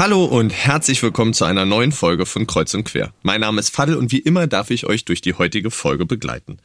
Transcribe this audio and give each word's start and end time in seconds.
Hallo 0.00 0.24
und 0.24 0.48
herzlich 0.48 1.02
willkommen 1.02 1.34
zu 1.34 1.44
einer 1.44 1.66
neuen 1.66 1.92
Folge 1.92 2.24
von 2.24 2.46
Kreuz 2.46 2.72
und 2.72 2.84
Quer. 2.84 3.12
Mein 3.22 3.42
Name 3.42 3.60
ist 3.60 3.68
Fadel 3.68 3.96
und 3.96 4.12
wie 4.12 4.18
immer 4.20 4.46
darf 4.46 4.70
ich 4.70 4.86
euch 4.86 5.04
durch 5.04 5.20
die 5.20 5.34
heutige 5.34 5.70
Folge 5.70 6.06
begleiten. 6.06 6.56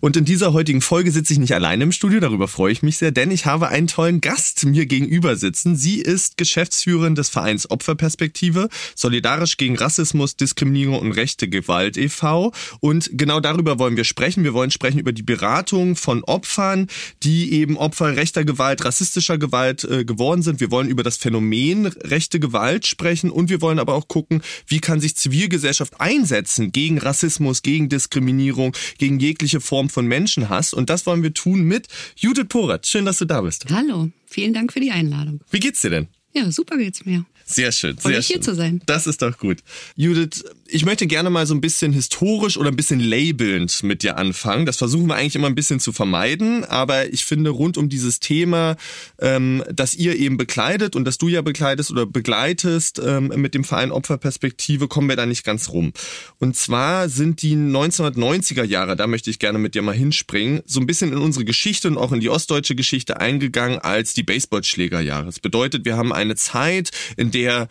Und 0.00 0.16
in 0.16 0.24
dieser 0.24 0.52
heutigen 0.52 0.80
Folge 0.80 1.10
sitze 1.10 1.32
ich 1.32 1.40
nicht 1.40 1.52
alleine 1.52 1.82
im 1.82 1.90
Studio, 1.90 2.20
darüber 2.20 2.46
freue 2.46 2.70
ich 2.70 2.84
mich 2.84 2.98
sehr, 2.98 3.10
denn 3.10 3.32
ich 3.32 3.46
habe 3.46 3.66
einen 3.66 3.88
tollen 3.88 4.20
Gast 4.20 4.64
mir 4.64 4.86
gegenüber 4.86 5.34
sitzen. 5.34 5.74
Sie 5.74 5.98
ist 5.98 6.36
Geschäftsführerin 6.36 7.16
des 7.16 7.30
Vereins 7.30 7.68
Opferperspektive, 7.68 8.68
solidarisch 8.94 9.56
gegen 9.56 9.76
Rassismus, 9.76 10.36
Diskriminierung 10.36 11.00
und 11.00 11.10
rechte 11.10 11.48
Gewalt 11.48 11.96
e.V. 11.96 12.52
Und 12.78 13.10
genau 13.14 13.40
darüber 13.40 13.80
wollen 13.80 13.96
wir 13.96 14.04
sprechen. 14.04 14.44
Wir 14.44 14.54
wollen 14.54 14.70
sprechen 14.70 15.00
über 15.00 15.12
die 15.12 15.24
Beratung 15.24 15.96
von 15.96 16.22
Opfern, 16.22 16.86
die 17.24 17.54
eben 17.54 17.76
Opfer 17.76 18.14
rechter 18.14 18.44
Gewalt, 18.44 18.84
rassistischer 18.84 19.36
Gewalt 19.36 19.82
äh, 19.82 20.04
geworden 20.04 20.42
sind. 20.42 20.60
Wir 20.60 20.70
wollen 20.70 20.88
über 20.88 21.02
das 21.02 21.16
Phänomen 21.16 21.86
rechte 21.86 22.38
Gewalt 22.38 22.83
sprechen 22.86 23.30
und 23.30 23.50
wir 23.50 23.60
wollen 23.60 23.78
aber 23.78 23.94
auch 23.94 24.08
gucken, 24.08 24.42
wie 24.66 24.80
kann 24.80 25.00
sich 25.00 25.16
Zivilgesellschaft 25.16 26.00
einsetzen 26.00 26.72
gegen 26.72 26.98
Rassismus, 26.98 27.62
gegen 27.62 27.88
Diskriminierung, 27.88 28.74
gegen 28.98 29.18
jegliche 29.20 29.60
Form 29.60 29.88
von 29.88 30.06
Menschenhass. 30.06 30.72
Und 30.72 30.90
das 30.90 31.06
wollen 31.06 31.22
wir 31.22 31.34
tun 31.34 31.62
mit 31.64 31.88
Judith 32.16 32.48
Porat. 32.48 32.86
Schön, 32.86 33.04
dass 33.04 33.18
du 33.18 33.24
da 33.24 33.40
bist. 33.40 33.66
Hallo, 33.70 34.10
vielen 34.26 34.54
Dank 34.54 34.72
für 34.72 34.80
die 34.80 34.90
Einladung. 34.90 35.40
Wie 35.50 35.60
geht's 35.60 35.80
dir 35.80 35.90
denn? 35.90 36.08
Ja, 36.32 36.50
super 36.50 36.76
geht's 36.76 37.04
mir. 37.04 37.24
Sehr 37.46 37.72
schön, 37.72 37.98
Freue 37.98 38.12
sehr 38.12 38.18
mich, 38.18 38.26
schön. 38.26 38.34
hier 38.36 38.42
zu 38.42 38.54
sein. 38.54 38.82
Das 38.86 39.06
ist 39.06 39.20
doch 39.22 39.38
gut. 39.38 39.58
Judith, 39.96 40.44
ich 40.74 40.84
möchte 40.84 41.06
gerne 41.06 41.30
mal 41.30 41.46
so 41.46 41.54
ein 41.54 41.60
bisschen 41.60 41.92
historisch 41.92 42.56
oder 42.56 42.68
ein 42.68 42.74
bisschen 42.74 42.98
labelnd 42.98 43.84
mit 43.84 44.02
dir 44.02 44.18
anfangen. 44.18 44.66
Das 44.66 44.76
versuchen 44.76 45.06
wir 45.06 45.14
eigentlich 45.14 45.36
immer 45.36 45.46
ein 45.46 45.54
bisschen 45.54 45.78
zu 45.78 45.92
vermeiden, 45.92 46.64
aber 46.64 47.12
ich 47.12 47.24
finde 47.24 47.50
rund 47.50 47.78
um 47.78 47.88
dieses 47.88 48.18
Thema, 48.18 48.74
ähm, 49.20 49.62
das 49.72 49.94
ihr 49.94 50.16
eben 50.16 50.36
bekleidet 50.36 50.96
und 50.96 51.04
das 51.04 51.16
du 51.16 51.28
ja 51.28 51.42
bekleidest 51.42 51.92
oder 51.92 52.06
begleitest 52.06 53.00
ähm, 53.04 53.28
mit 53.36 53.54
dem 53.54 53.62
Verein 53.62 53.92
Opferperspektive, 53.92 54.88
kommen 54.88 55.08
wir 55.08 55.14
da 55.14 55.26
nicht 55.26 55.44
ganz 55.44 55.68
rum. 55.68 55.92
Und 56.40 56.56
zwar 56.56 57.08
sind 57.08 57.42
die 57.42 57.54
1990er 57.54 58.64
Jahre, 58.64 58.96
da 58.96 59.06
möchte 59.06 59.30
ich 59.30 59.38
gerne 59.38 59.60
mit 59.60 59.76
dir 59.76 59.82
mal 59.82 59.94
hinspringen, 59.94 60.62
so 60.66 60.80
ein 60.80 60.88
bisschen 60.88 61.12
in 61.12 61.18
unsere 61.18 61.44
Geschichte 61.44 61.86
und 61.86 61.98
auch 61.98 62.10
in 62.10 62.18
die 62.18 62.30
ostdeutsche 62.30 62.74
Geschichte 62.74 63.20
eingegangen 63.20 63.78
als 63.78 64.12
die 64.12 64.24
Baseballschlägerjahre. 64.24 65.26
Das 65.26 65.38
bedeutet, 65.38 65.84
wir 65.84 65.96
haben 65.96 66.12
eine 66.12 66.34
Zeit, 66.34 66.90
in 67.16 67.30
der 67.30 67.68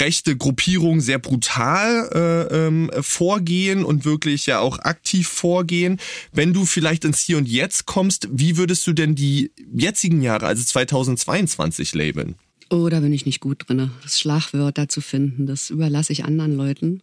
rechte 0.00 0.36
Gruppierungen 0.36 1.00
sehr 1.00 1.18
brutal 1.18 2.10
äh, 2.12 2.66
ähm, 2.66 2.90
vorgehen 3.00 3.84
und 3.84 4.04
wirklich 4.04 4.46
ja 4.46 4.60
auch 4.60 4.78
aktiv 4.78 5.28
vorgehen. 5.28 5.98
Wenn 6.32 6.52
du 6.52 6.66
vielleicht 6.66 7.04
ins 7.04 7.20
Hier 7.20 7.38
und 7.38 7.48
Jetzt 7.48 7.86
kommst, 7.86 8.28
wie 8.30 8.56
würdest 8.56 8.86
du 8.86 8.92
denn 8.92 9.14
die 9.14 9.50
jetzigen 9.74 10.22
Jahre, 10.22 10.46
also 10.46 10.62
2022, 10.62 11.94
labeln? 11.94 12.34
Oh, 12.70 12.88
da 12.88 13.00
bin 13.00 13.12
ich 13.12 13.26
nicht 13.26 13.40
gut 13.40 13.68
drin. 13.68 13.90
Das 14.02 14.18
Schlagwörter 14.18 14.88
zu 14.88 15.00
finden, 15.00 15.46
das 15.46 15.70
überlasse 15.70 16.12
ich 16.12 16.24
anderen 16.24 16.56
Leuten. 16.56 17.02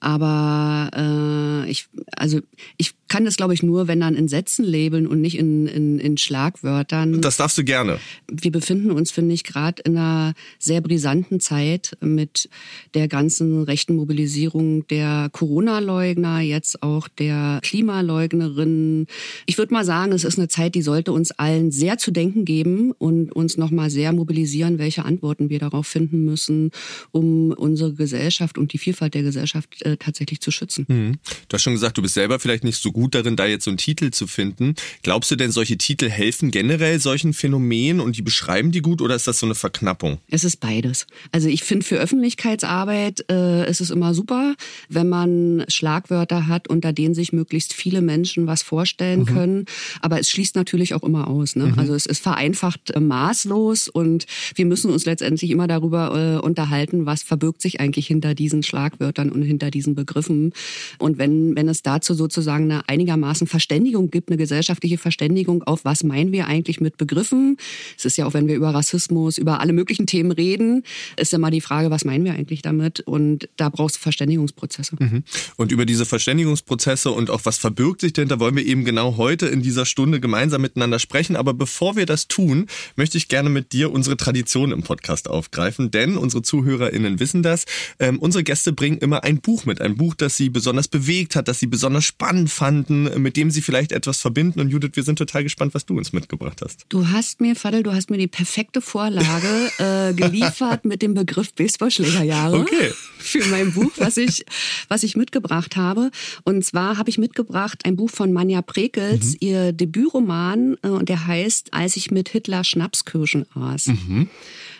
Aber 0.00 0.90
äh, 0.96 1.70
ich, 1.70 1.88
also 2.16 2.40
ich 2.78 2.94
kann 3.08 3.24
das, 3.24 3.36
glaube 3.36 3.52
ich, 3.52 3.62
nur, 3.62 3.88
wenn 3.88 4.00
dann 4.00 4.14
in 4.14 4.28
Sätzen 4.28 4.64
labeln 4.64 5.06
und 5.06 5.20
nicht 5.20 5.36
in, 5.36 5.66
in, 5.66 5.98
in 5.98 6.16
Schlagwörtern. 6.16 7.20
Das 7.20 7.36
darfst 7.36 7.58
du 7.58 7.64
gerne. 7.64 7.98
Wir 8.30 8.52
befinden 8.52 8.92
uns, 8.92 9.10
finde 9.10 9.34
ich, 9.34 9.44
gerade 9.44 9.82
in 9.82 9.96
einer 9.96 10.34
sehr 10.58 10.80
brisanten 10.80 11.40
Zeit 11.40 11.98
mit 12.00 12.48
der 12.94 13.08
ganzen 13.08 13.64
rechten 13.64 13.96
Mobilisierung 13.96 14.86
der 14.86 15.28
Corona-Leugner, 15.32 16.40
jetzt 16.40 16.82
auch 16.82 17.08
der 17.08 17.58
Klimaleugnerinnen. 17.62 19.06
Ich 19.46 19.58
würde 19.58 19.74
mal 19.74 19.84
sagen, 19.84 20.12
es 20.12 20.24
ist 20.24 20.38
eine 20.38 20.48
Zeit, 20.48 20.74
die 20.76 20.82
sollte 20.82 21.12
uns 21.12 21.32
allen 21.32 21.72
sehr 21.72 21.98
zu 21.98 22.12
denken 22.12 22.44
geben 22.44 22.92
und 22.92 23.32
uns 23.32 23.56
nochmal 23.56 23.90
sehr 23.90 24.12
mobilisieren, 24.12 24.78
welche 24.78 25.04
Antworten 25.04 25.50
wir 25.50 25.58
darauf 25.58 25.86
finden 25.86 26.24
müssen, 26.24 26.70
um 27.10 27.50
unsere 27.52 27.92
Gesellschaft 27.92 28.56
und 28.56 28.72
die 28.72 28.78
Vielfalt 28.78 29.14
der 29.14 29.22
Gesellschaft 29.22 29.82
äh, 29.90 29.96
tatsächlich 29.96 30.40
zu 30.40 30.50
schützen. 30.50 30.86
Mhm. 30.88 31.18
Du 31.48 31.54
hast 31.54 31.62
schon 31.62 31.72
gesagt, 31.72 31.98
du 31.98 32.02
bist 32.02 32.14
selber 32.14 32.38
vielleicht 32.38 32.64
nicht 32.64 32.80
so 32.80 32.92
gut 32.92 33.14
darin, 33.14 33.36
da 33.36 33.46
jetzt 33.46 33.64
so 33.64 33.70
einen 33.70 33.78
Titel 33.78 34.10
zu 34.10 34.26
finden. 34.26 34.74
Glaubst 35.02 35.30
du 35.30 35.36
denn, 35.36 35.50
solche 35.50 35.76
Titel 35.78 36.08
helfen 36.08 36.50
generell 36.50 37.00
solchen 37.00 37.32
Phänomenen 37.32 38.00
und 38.00 38.16
die 38.16 38.22
beschreiben 38.22 38.72
die 38.72 38.82
gut 38.82 39.02
oder 39.02 39.14
ist 39.14 39.26
das 39.26 39.38
so 39.38 39.46
eine 39.46 39.54
Verknappung? 39.54 40.18
Es 40.28 40.44
ist 40.44 40.58
beides. 40.58 41.06
Also 41.32 41.48
ich 41.48 41.62
finde 41.64 41.84
für 41.84 41.96
Öffentlichkeitsarbeit 41.96 43.24
äh, 43.30 43.68
ist 43.68 43.80
es 43.80 43.90
immer 43.90 44.14
super, 44.14 44.54
wenn 44.88 45.08
man 45.08 45.64
Schlagwörter 45.68 46.46
hat, 46.46 46.68
unter 46.68 46.92
denen 46.92 47.14
sich 47.14 47.32
möglichst 47.32 47.72
viele 47.72 48.00
Menschen 48.00 48.46
was 48.46 48.62
vorstellen 48.62 49.20
mhm. 49.20 49.26
können. 49.26 49.64
Aber 50.00 50.20
es 50.20 50.30
schließt 50.30 50.56
natürlich 50.56 50.94
auch 50.94 51.02
immer 51.02 51.28
aus. 51.28 51.56
Ne? 51.56 51.66
Mhm. 51.66 51.78
Also 51.78 51.94
es 51.94 52.06
ist 52.06 52.22
vereinfacht 52.22 52.90
äh, 52.90 53.00
maßlos 53.00 53.88
und 53.88 54.26
wir 54.54 54.66
müssen 54.66 54.90
uns 54.90 55.04
letztendlich 55.06 55.50
immer 55.50 55.66
darüber 55.66 56.38
äh, 56.38 56.44
unterhalten, 56.44 57.06
was 57.06 57.22
verbirgt 57.22 57.62
sich 57.62 57.80
eigentlich 57.80 58.06
hinter 58.06 58.34
diesen 58.34 58.62
Schlagwörtern 58.62 59.30
und 59.30 59.42
hinter 59.42 59.70
diesen 59.70 59.79
Begriffen. 59.86 60.52
Und 60.98 61.18
wenn, 61.18 61.56
wenn 61.56 61.68
es 61.68 61.82
dazu 61.82 62.14
sozusagen 62.14 62.64
eine 62.64 62.88
einigermaßen 62.88 63.46
Verständigung 63.46 64.10
gibt, 64.10 64.28
eine 64.30 64.36
gesellschaftliche 64.36 64.98
Verständigung 64.98 65.62
auf, 65.64 65.84
was 65.84 66.04
meinen 66.04 66.32
wir 66.32 66.46
eigentlich 66.46 66.80
mit 66.80 66.96
Begriffen. 66.96 67.56
Es 67.96 68.04
ist 68.04 68.16
ja 68.18 68.26
auch, 68.26 68.34
wenn 68.34 68.48
wir 68.48 68.56
über 68.56 68.74
Rassismus, 68.74 69.38
über 69.38 69.60
alle 69.60 69.72
möglichen 69.72 70.06
Themen 70.06 70.32
reden, 70.32 70.84
ist 71.16 71.36
mal 71.38 71.50
die 71.50 71.60
Frage, 71.60 71.90
was 71.90 72.04
meinen 72.04 72.24
wir 72.24 72.32
eigentlich 72.32 72.62
damit? 72.62 73.00
Und 73.00 73.48
da 73.56 73.68
brauchst 73.68 73.96
du 73.96 74.00
Verständigungsprozesse. 74.00 74.96
Mhm. 74.98 75.24
Und 75.56 75.72
über 75.72 75.86
diese 75.86 76.04
Verständigungsprozesse 76.04 77.10
und 77.10 77.30
auch 77.30 77.40
was 77.44 77.58
verbirgt 77.58 78.00
sich 78.00 78.12
dahinter, 78.12 78.40
wollen 78.40 78.56
wir 78.56 78.66
eben 78.66 78.84
genau 78.84 79.16
heute 79.16 79.46
in 79.46 79.62
dieser 79.62 79.86
Stunde 79.86 80.20
gemeinsam 80.20 80.62
miteinander 80.62 80.98
sprechen. 80.98 81.36
Aber 81.36 81.54
bevor 81.54 81.96
wir 81.96 82.06
das 82.06 82.28
tun, 82.28 82.66
möchte 82.96 83.16
ich 83.16 83.28
gerne 83.28 83.50
mit 83.50 83.72
dir 83.72 83.92
unsere 83.92 84.16
Tradition 84.16 84.72
im 84.72 84.82
Podcast 84.82 85.28
aufgreifen, 85.28 85.90
denn 85.90 86.16
unsere 86.16 86.42
ZuhörerInnen 86.42 87.20
wissen 87.20 87.42
das. 87.42 87.64
Ähm, 87.98 88.18
unsere 88.18 88.44
Gäste 88.44 88.72
bringen 88.72 88.98
immer 88.98 89.24
ein 89.24 89.40
Buch 89.40 89.64
mit, 89.64 89.69
ein 89.78 89.96
Buch, 89.96 90.14
das 90.14 90.36
sie 90.36 90.48
besonders 90.48 90.88
bewegt 90.88 91.36
hat, 91.36 91.48
das 91.48 91.58
sie 91.58 91.66
besonders 91.66 92.04
spannend 92.04 92.50
fanden, 92.50 93.22
mit 93.22 93.36
dem 93.36 93.50
sie 93.50 93.62
vielleicht 93.62 93.92
etwas 93.92 94.20
verbinden. 94.20 94.60
Und 94.60 94.70
Judith, 94.70 94.92
wir 94.94 95.02
sind 95.02 95.16
total 95.16 95.42
gespannt, 95.42 95.74
was 95.74 95.86
du 95.86 95.96
uns 95.96 96.12
mitgebracht 96.12 96.60
hast. 96.62 96.86
Du 96.88 97.08
hast 97.08 97.40
mir, 97.40 97.54
Fadel, 97.56 97.82
du 97.82 97.92
hast 97.92 98.10
mir 98.10 98.18
die 98.18 98.26
perfekte 98.26 98.80
Vorlage 98.80 99.70
äh, 99.78 100.14
geliefert 100.14 100.84
mit 100.84 101.02
dem 101.02 101.14
Begriff 101.14 101.52
Baseballschlägerjahre 101.52 102.58
okay. 102.58 102.92
für 103.18 103.44
mein 103.46 103.72
Buch, 103.72 103.92
was 103.96 104.16
ich, 104.16 104.44
was 104.88 105.02
ich 105.02 105.16
mitgebracht 105.16 105.76
habe. 105.76 106.10
Und 106.44 106.64
zwar 106.64 106.96
habe 106.96 107.10
ich 107.10 107.18
mitgebracht 107.18 107.82
ein 107.84 107.96
Buch 107.96 108.10
von 108.10 108.32
Manja 108.32 108.62
Prekels, 108.62 109.32
mhm. 109.32 109.36
ihr 109.40 109.72
Debütroman, 109.72 110.76
äh, 110.82 110.88
und 110.88 111.08
der 111.08 111.26
heißt 111.26 111.72
Als 111.72 111.96
ich 111.96 112.10
mit 112.10 112.30
Hitler 112.30 112.64
Schnapskirschen 112.64 113.46
aß. 113.54 113.86
Mhm. 113.86 114.28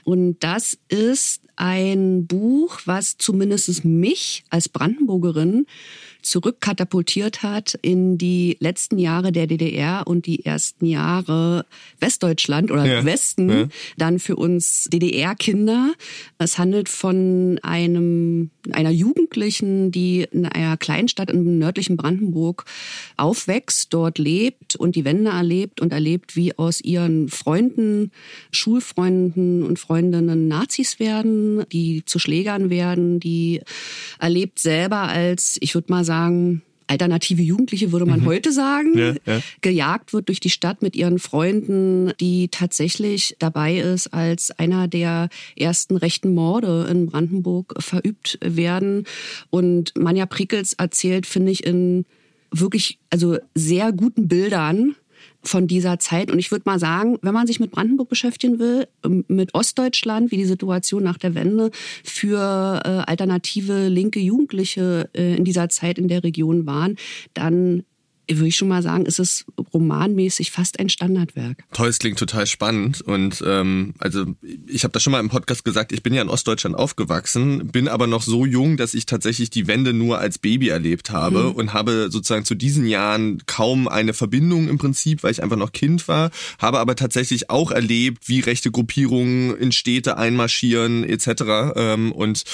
Und 0.05 0.39
das 0.41 0.79
ist 0.89 1.43
ein 1.57 2.27
Buch, 2.27 2.81
was 2.87 3.17
zumindest 3.17 3.85
mich 3.85 4.45
als 4.51 4.69
Brandenburgerin 4.69 5.67
zurückkatapultiert 6.23 7.43
hat 7.43 7.79
in 7.83 8.19
die 8.19 8.57
letzten 8.61 8.99
Jahre 8.99 9.33
der 9.33 9.47
DDR 9.47 10.07
und 10.07 10.27
die 10.27 10.45
ersten 10.45 10.87
Jahre 10.87 11.65
Westdeutschland 11.99 12.71
oder 12.71 12.85
ja. 12.85 13.05
Westen, 13.05 13.49
ja. 13.49 13.69
dann 13.97 14.19
für 14.19 14.37
uns 14.37 14.89
DDR-Kinder. 14.93 15.93
Es 16.39 16.59
handelt 16.59 16.89
von 16.89 17.59
einem, 17.63 18.51
einer 18.73 18.91
Jugendlichen, 18.91 19.91
die 19.91 20.27
in 20.31 20.47
einer 20.47 20.77
Kleinstadt 20.77 21.31
im 21.31 21.59
nördlichen 21.59 21.97
Brandenburg 21.97 22.65
aufwächst, 23.17 23.93
dort 23.93 24.19
lebt 24.19 24.77
und 24.77 24.97
die 24.97 25.05
Wende 25.05 25.31
erlebt 25.31 25.81
und 25.81 25.93
erlebt, 25.93 26.37
wie 26.37 26.57
aus 26.57 26.81
ihren 26.81 27.29
Freunden, 27.29 28.11
Schulfreunden 28.53 29.63
und 29.63 29.79
Freundinnen 29.79 30.49
Nazis 30.49 30.99
werden, 30.99 31.65
die 31.73 32.05
zu 32.05 32.19
Schlägern 32.19 32.71
werden, 32.71 33.21
die 33.21 33.61
erlebt 34.19 34.59
selber 34.59 35.09
als, 35.09 35.59
ich 35.61 35.75
würde 35.75 35.91
mal 35.91 36.05
sagen, 36.05 36.10
alternative 36.91 37.41
Jugendliche 37.41 37.93
würde 37.93 38.05
man 38.05 38.21
mhm. 38.21 38.27
heute 38.27 38.53
sagen, 38.53 38.99
ja, 38.99 39.15
ja. 39.25 39.41
gejagt 39.61 40.13
wird 40.13 40.29
durch 40.29 40.41
die 40.41 40.51
Stadt 40.51 40.83
mit 40.83 40.97
ihren 40.97 41.21
Freunden, 41.21 42.13
die 42.21 42.49
tatsächlich 42.49 43.37
dabei 43.39 43.79
ist, 43.79 44.13
als 44.13 44.51
einer 44.59 44.89
der 44.89 45.29
ersten 45.57 45.97
rechten 45.97 46.35
Morde 46.35 46.89
in 46.91 47.07
Brandenburg 47.07 47.75
verübt 47.79 48.39
werden. 48.43 49.05
Und 49.51 49.97
Manja 49.97 50.27
Prickels 50.27 50.73
erzählt, 50.73 51.27
finde 51.27 51.53
ich, 51.53 51.65
in 51.65 52.07
wirklich 52.51 52.99
also 53.11 53.39
sehr 53.55 53.93
guten 53.93 54.27
Bildern 54.27 54.97
von 55.43 55.67
dieser 55.67 55.99
Zeit. 55.99 56.31
Und 56.31 56.39
ich 56.39 56.51
würde 56.51 56.65
mal 56.67 56.79
sagen, 56.79 57.19
wenn 57.23 57.35
man 57.35 57.47
sich 57.47 57.61
mit 57.61 57.71
Brandenburg 57.71 58.09
beschäftigen 58.09 58.59
will, 58.59 58.87
ähm, 59.05 59.25
mit 59.29 59.55
Ostdeutschland, 59.55 60.31
wie 60.31 60.37
die 60.37 60.45
Situation 60.45 61.03
nach 61.03 61.19
der 61.19 61.35
Wende 61.35 61.71
für 62.05 62.81
äh, 62.85 62.89
alternative 63.11 63.89
linke 63.89 64.21
Jugendliche 64.21 65.09
äh, 65.15 65.37
in 65.37 65.45
dieser 65.45 65.69
Zeit 65.69 65.99
in 65.99 66.09
der 66.09 66.25
Region 66.25 66.67
waren, 66.67 66.97
dann 67.35 67.85
würde 68.37 68.49
ich 68.49 68.57
schon 68.57 68.69
mal 68.69 68.83
sagen, 68.83 69.07
ist 69.07 69.19
es 69.19 69.45
romanmäßig 69.73 70.51
fast 70.51 70.79
ein 70.79 70.89
Standardwerk. 70.89 71.65
Toll, 71.73 71.89
es 71.89 71.99
klingt 71.99 72.19
total 72.19 72.47
spannend. 72.47 73.01
Und 73.01 73.43
ähm, 73.47 73.95
also 73.99 74.27
ich 74.67 74.85
habe 74.85 74.93
das 74.93 75.03
schon 75.03 75.13
mal 75.13 75.21
im 75.21 75.29
Podcast 75.29 75.65
gesagt, 75.65 75.93
ich 75.93 76.03
bin 76.03 76.15
ja 76.15 76.23
in 76.23 76.29
Ostdeutschland 76.29 76.77
aufgewachsen, 76.77 77.69
bin 77.69 77.89
aber 77.89 78.07
noch 78.07 78.23
so 78.23 78.47
jung, 78.47 78.77
dass 78.77 78.95
ich 78.95 79.07
tatsächlich 79.07 79.51
die 79.51 79.67
Wende 79.67 79.93
nur 79.93 80.19
als 80.19 80.39
Baby 80.39 80.69
erlebt 80.69 81.11
habe 81.11 81.45
mhm. 81.45 81.53
und 81.53 81.73
habe 81.73 82.09
sozusagen 82.11 82.45
zu 82.45 82.55
diesen 82.55 82.87
Jahren 82.87 83.43
kaum 83.47 83.89
eine 83.89 84.15
Verbindung 84.15 84.69
im 84.69 84.79
Prinzip, 84.79 85.23
weil 85.23 85.33
ich 85.33 85.43
einfach 85.43 85.57
noch 85.57 85.73
Kind 85.73 86.09
war, 86.09 86.31
habe 86.59 86.79
aber 86.79 86.97
tatsächlich 86.97 87.51
auch 87.51 87.71
erlebt, 87.71 88.29
wie 88.29 88.41
rechte 88.41 88.71
Gruppierungen 88.71 89.57
in 89.57 89.73
Städte 89.73 90.17
einmarschieren 90.17 91.05
etc. 91.05 91.43
Ähm, 91.77 92.13
und 92.13 92.45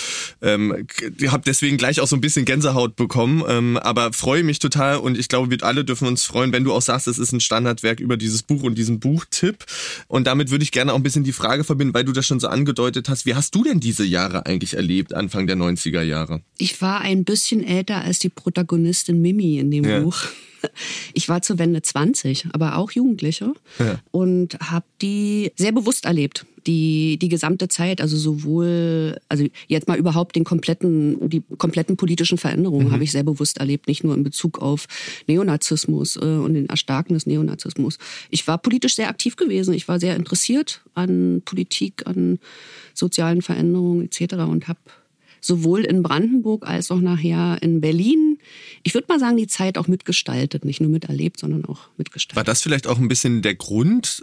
ähm, 0.43 0.87
habe 1.29 1.43
deswegen 1.46 1.76
gleich 1.76 2.00
auch 2.00 2.06
so 2.06 2.17
ein 2.17 2.20
bisschen 2.20 2.44
Gänsehaut 2.44 2.96
bekommen, 2.96 3.43
ähm, 3.49 3.76
aber 3.76 4.12
freue 4.12 4.43
mich 4.43 4.58
total 4.58 4.99
und 4.99 5.19
ich 5.19 5.29
glaube, 5.29 5.50
wir 5.50 5.58
alle 5.66 5.84
dürfen 5.84 6.08
uns 6.08 6.24
freuen, 6.24 6.52
wenn 6.52 6.64
du 6.64 6.72
auch 6.72 6.82
sagst, 6.82 7.08
es 7.08 7.18
ist 7.18 7.32
ein 7.32 7.40
Standardwerk 7.40 8.00
über 8.00 8.16
dieses 8.16 8.42
Buch 8.42 8.62
und 8.62 8.76
diesen 8.76 9.00
Buchtipp. 9.00 9.64
Und 10.08 10.26
damit 10.26 10.50
würde 10.50 10.64
ich 10.64 10.72
gerne 10.72 10.92
auch 10.92 10.96
ein 10.96 11.02
bisschen 11.02 11.24
die 11.24 11.32
Frage 11.32 11.64
verbinden, 11.64 11.94
weil 11.94 12.04
du 12.04 12.12
das 12.12 12.26
schon 12.26 12.40
so 12.40 12.48
angedeutet 12.48 13.08
hast, 13.08 13.26
wie 13.26 13.34
hast 13.34 13.54
du 13.54 13.64
denn 13.64 13.80
diese 13.80 14.04
Jahre 14.04 14.46
eigentlich 14.46 14.74
erlebt, 14.74 15.14
Anfang 15.14 15.46
der 15.46 15.56
90er 15.56 16.02
Jahre? 16.02 16.40
Ich 16.58 16.80
war 16.80 17.00
ein 17.00 17.24
bisschen 17.24 17.62
älter 17.64 18.02
als 18.02 18.18
die 18.18 18.28
Protagonistin 18.28 19.20
Mimi 19.20 19.58
in 19.58 19.70
dem 19.70 19.84
ja. 19.84 20.00
Buch. 20.00 20.24
Ich 21.14 21.29
war 21.29 21.43
zur 21.43 21.58
Wende 21.58 21.82
20, 21.82 22.49
aber 22.53 22.76
auch 22.76 22.91
Jugendliche 22.91 23.53
ja. 23.79 23.99
und 24.11 24.58
habe 24.61 24.85
die 25.00 25.53
sehr 25.56 25.73
bewusst 25.73 26.05
erlebt. 26.05 26.47
Die, 26.67 27.17
die 27.23 27.29
gesamte 27.29 27.69
Zeit, 27.69 28.00
also 28.00 28.17
sowohl, 28.17 29.20
also 29.29 29.47
jetzt 29.69 29.87
mal 29.87 29.97
überhaupt 29.97 30.35
den 30.35 30.43
kompletten, 30.43 31.31
die 31.31 31.44
kompletten 31.58 31.97
politischen 31.97 32.38
Veränderungen 32.38 32.88
mhm. 32.88 32.93
habe 32.93 33.05
ich 33.05 33.12
sehr 33.12 33.23
bewusst 33.23 33.58
erlebt, 33.58 33.87
nicht 33.87 34.03
nur 34.03 34.14
in 34.14 34.25
Bezug 34.25 34.61
auf 34.61 34.87
Neonazismus 35.29 36.17
äh, 36.17 36.25
und 36.25 36.55
den 36.55 36.69
Erstarken 36.69 37.14
des 37.14 37.25
Neonazismus. 37.25 37.99
Ich 38.31 38.49
war 38.49 38.58
politisch 38.58 38.97
sehr 38.97 39.08
aktiv 39.08 39.37
gewesen. 39.37 39.75
Ich 39.75 39.87
war 39.87 40.00
sehr 40.00 40.17
interessiert 40.17 40.82
an 40.94 41.41
Politik, 41.44 42.05
an 42.05 42.41
sozialen 42.94 43.43
Veränderungen 43.43 44.06
etc. 44.06 44.35
und 44.35 44.67
habe 44.67 44.81
sowohl 45.47 45.85
in 45.85 46.03
Brandenburg 46.03 46.67
als 46.67 46.91
auch 46.91 47.00
nachher 47.00 47.58
in 47.62 47.81
Berlin. 47.81 48.35
Ich 48.82 48.94
würde 48.94 49.06
mal 49.08 49.19
sagen, 49.19 49.37
die 49.37 49.46
Zeit 49.46 49.78
auch 49.78 49.88
mitgestaltet, 49.88 50.64
nicht 50.64 50.81
nur 50.81 50.90
miterlebt, 50.90 51.40
sondern 51.40 51.64
auch 51.64 51.88
mitgestaltet. 51.96 52.37
War 52.37 52.44
das 52.44 52.62
vielleicht 52.62 52.87
auch 52.87 52.98
ein 52.98 53.08
bisschen 53.08 53.43
der 53.43 53.54
Grund, 53.54 54.22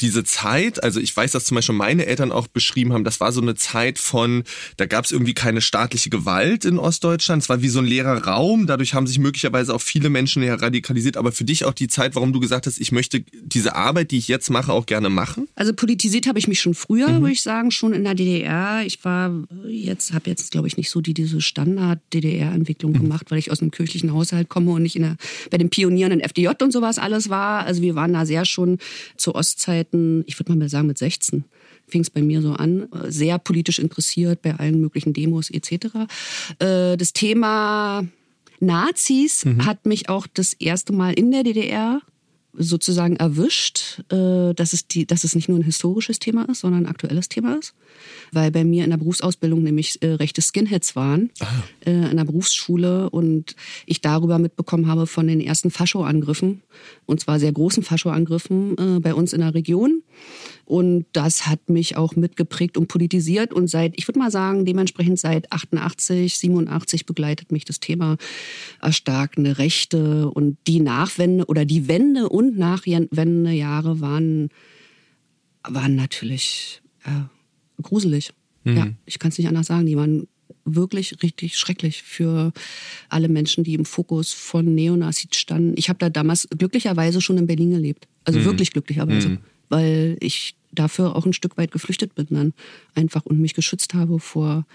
diese 0.00 0.24
Zeit, 0.24 0.82
also 0.82 1.00
ich 1.00 1.16
weiß, 1.16 1.32
dass 1.32 1.44
zum 1.44 1.54
Beispiel 1.54 1.74
meine 1.74 2.06
Eltern 2.06 2.32
auch 2.32 2.46
beschrieben 2.46 2.92
haben, 2.92 3.04
das 3.04 3.20
war 3.20 3.32
so 3.32 3.40
eine 3.40 3.54
Zeit 3.54 3.98
von, 3.98 4.44
da 4.76 4.86
gab 4.86 5.04
es 5.04 5.12
irgendwie 5.12 5.34
keine 5.34 5.60
staatliche 5.60 6.10
Gewalt 6.10 6.64
in 6.64 6.78
Ostdeutschland, 6.78 7.42
es 7.42 7.48
war 7.48 7.62
wie 7.62 7.68
so 7.68 7.78
ein 7.78 7.86
leerer 7.86 8.24
Raum, 8.24 8.66
dadurch 8.66 8.94
haben 8.94 9.06
sich 9.06 9.18
möglicherweise 9.18 9.74
auch 9.74 9.80
viele 9.80 10.10
Menschen 10.10 10.42
radikalisiert, 10.42 11.16
aber 11.16 11.32
für 11.32 11.44
dich 11.44 11.64
auch 11.64 11.72
die 11.72 11.88
Zeit, 11.88 12.14
warum 12.14 12.32
du 12.32 12.40
gesagt 12.40 12.66
hast, 12.66 12.80
ich 12.80 12.92
möchte 12.92 13.24
diese 13.42 13.74
Arbeit, 13.74 14.10
die 14.10 14.18
ich 14.18 14.28
jetzt 14.28 14.50
mache, 14.50 14.72
auch 14.72 14.86
gerne 14.86 15.08
machen? 15.08 15.48
Also 15.54 15.72
politisiert 15.72 16.26
habe 16.26 16.38
ich 16.38 16.48
mich 16.48 16.60
schon 16.60 16.74
früher, 16.74 17.08
mhm. 17.08 17.20
würde 17.22 17.32
ich 17.32 17.42
sagen, 17.42 17.70
schon 17.70 17.92
in 17.92 18.04
der 18.04 18.14
DDR. 18.14 18.82
Ich 18.84 19.04
war 19.04 19.32
jetzt, 19.66 20.12
habe 20.12 20.28
jetzt, 20.30 20.50
glaube 20.50 20.68
ich, 20.68 20.76
nicht 20.76 20.90
so 20.90 21.00
die, 21.00 21.14
diese 21.14 21.40
Standard-DDR-Entwicklung 21.40 22.92
mhm. 22.92 23.00
gemacht, 23.00 23.30
weil 23.30 23.38
ich 23.38 23.50
aus 23.50 23.60
einem 23.60 23.70
kirchlichen 23.70 24.12
Haushalt 24.12 24.48
komme 24.48 24.72
und 24.72 24.82
nicht 24.82 24.96
in 24.96 25.02
der, 25.02 25.16
bei 25.50 25.58
den 25.58 25.70
Pionieren 25.70 26.12
in 26.12 26.20
FDJ 26.20 26.48
und 26.62 26.72
sowas 26.72 26.98
alles 26.98 27.28
war. 27.28 27.64
Also 27.64 27.82
wir 27.82 27.94
waren 27.94 28.12
da 28.12 28.26
sehr 28.26 28.44
schon 28.44 28.78
zur 29.16 29.34
Ostzeit 29.34 29.85
Zeiten, 29.86 30.24
ich 30.26 30.38
würde 30.38 30.54
mal 30.54 30.68
sagen 30.68 30.86
mit 30.86 30.98
16, 30.98 31.44
fing 31.86 32.00
es 32.00 32.10
bei 32.10 32.22
mir 32.22 32.42
so 32.42 32.52
an, 32.52 32.88
sehr 33.04 33.38
politisch 33.38 33.78
interessiert 33.78 34.42
bei 34.42 34.54
allen 34.54 34.80
möglichen 34.80 35.12
Demos 35.12 35.50
etc. 35.50 35.72
Äh, 36.58 36.96
das 36.96 37.12
Thema 37.12 38.06
Nazis 38.60 39.44
mhm. 39.44 39.64
hat 39.64 39.86
mich 39.86 40.08
auch 40.08 40.26
das 40.32 40.52
erste 40.54 40.92
Mal 40.92 41.12
in 41.12 41.30
der 41.30 41.44
DDR 41.44 42.00
sozusagen 42.58 43.16
erwischt, 43.16 44.02
äh, 44.10 44.54
dass 44.54 44.72
es, 44.72 44.88
die, 44.88 45.06
dass 45.06 45.24
es 45.24 45.34
nicht 45.34 45.48
nur 45.48 45.58
ein 45.58 45.64
historisches 45.64 46.18
Thema 46.18 46.48
ist, 46.48 46.60
sondern 46.60 46.84
ein 46.84 46.90
aktuelles 46.90 47.28
Thema 47.28 47.56
ist. 47.56 47.74
Weil 48.32 48.50
bei 48.50 48.64
mir 48.64 48.84
in 48.84 48.90
der 48.90 48.96
Berufsausbildung 48.96 49.62
nämlich 49.62 50.02
äh, 50.02 50.12
rechte 50.12 50.42
Skinheads 50.42 50.96
waren, 50.96 51.30
ah. 51.40 51.46
äh, 51.84 52.10
in 52.10 52.16
der 52.16 52.24
Berufsschule 52.24 53.10
und 53.10 53.56
ich 53.86 54.00
darüber 54.00 54.38
mitbekommen 54.38 54.86
habe 54.86 55.06
von 55.06 55.26
den 55.26 55.40
ersten 55.40 55.70
Fascho-Angriffen, 55.70 56.62
und 57.06 57.20
zwar 57.20 57.38
sehr 57.38 57.52
großen 57.52 57.82
Fascho-Angriffen 57.82 58.76
äh, 58.78 59.00
bei 59.00 59.14
uns 59.14 59.32
in 59.32 59.40
der 59.40 59.54
Region. 59.54 60.02
Und 60.66 61.06
das 61.12 61.46
hat 61.46 61.70
mich 61.70 61.96
auch 61.96 62.16
mitgeprägt 62.16 62.76
und 62.76 62.88
politisiert. 62.88 63.52
Und 63.52 63.68
seit, 63.68 63.94
ich 63.96 64.08
würde 64.08 64.18
mal 64.18 64.32
sagen, 64.32 64.64
dementsprechend 64.64 65.20
seit 65.20 65.52
88, 65.52 66.36
87 66.36 67.06
begleitet 67.06 67.52
mich 67.52 67.64
das 67.64 67.78
Thema 67.78 68.16
erstarkende 68.82 69.58
Rechte. 69.58 70.28
Und 70.28 70.58
die 70.66 70.80
Nachwende 70.80 71.46
oder 71.46 71.64
die 71.64 71.86
Wende 71.86 72.28
und 72.28 72.58
Nachwendejahre 72.58 74.00
waren, 74.00 74.48
waren 75.62 75.94
natürlich 75.94 76.82
ja, 77.06 77.30
gruselig. 77.82 78.32
Mhm. 78.64 78.76
Ja, 78.76 78.88
ich 79.04 79.18
kann 79.18 79.30
es 79.30 79.38
nicht 79.38 79.48
anders 79.48 79.66
sagen. 79.66 79.86
Die 79.86 79.96
waren 79.96 80.28
wirklich 80.64 81.22
richtig 81.22 81.56
schrecklich 81.56 82.02
für 82.02 82.52
alle 83.08 83.28
Menschen, 83.28 83.64
die 83.64 83.74
im 83.74 83.84
Fokus 83.84 84.32
von 84.32 84.74
Neonazis 84.74 85.28
standen. 85.34 85.74
Ich 85.76 85.88
habe 85.88 85.98
da 85.98 86.10
damals 86.10 86.48
glücklicherweise 86.56 87.20
schon 87.20 87.38
in 87.38 87.46
Berlin 87.46 87.70
gelebt. 87.70 88.08
Also 88.24 88.40
mhm. 88.40 88.44
wirklich 88.44 88.72
glücklicherweise. 88.72 89.28
Mhm 89.30 89.38
weil 89.68 90.16
ich 90.20 90.56
dafür 90.72 91.16
auch 91.16 91.26
ein 91.26 91.32
Stück 91.32 91.56
weit 91.56 91.70
geflüchtet 91.70 92.14
bin 92.14 92.26
dann 92.30 92.54
einfach 92.94 93.24
und 93.24 93.40
mich 93.40 93.54
geschützt 93.54 93.94
habe 93.94 94.18
vor, 94.18 94.66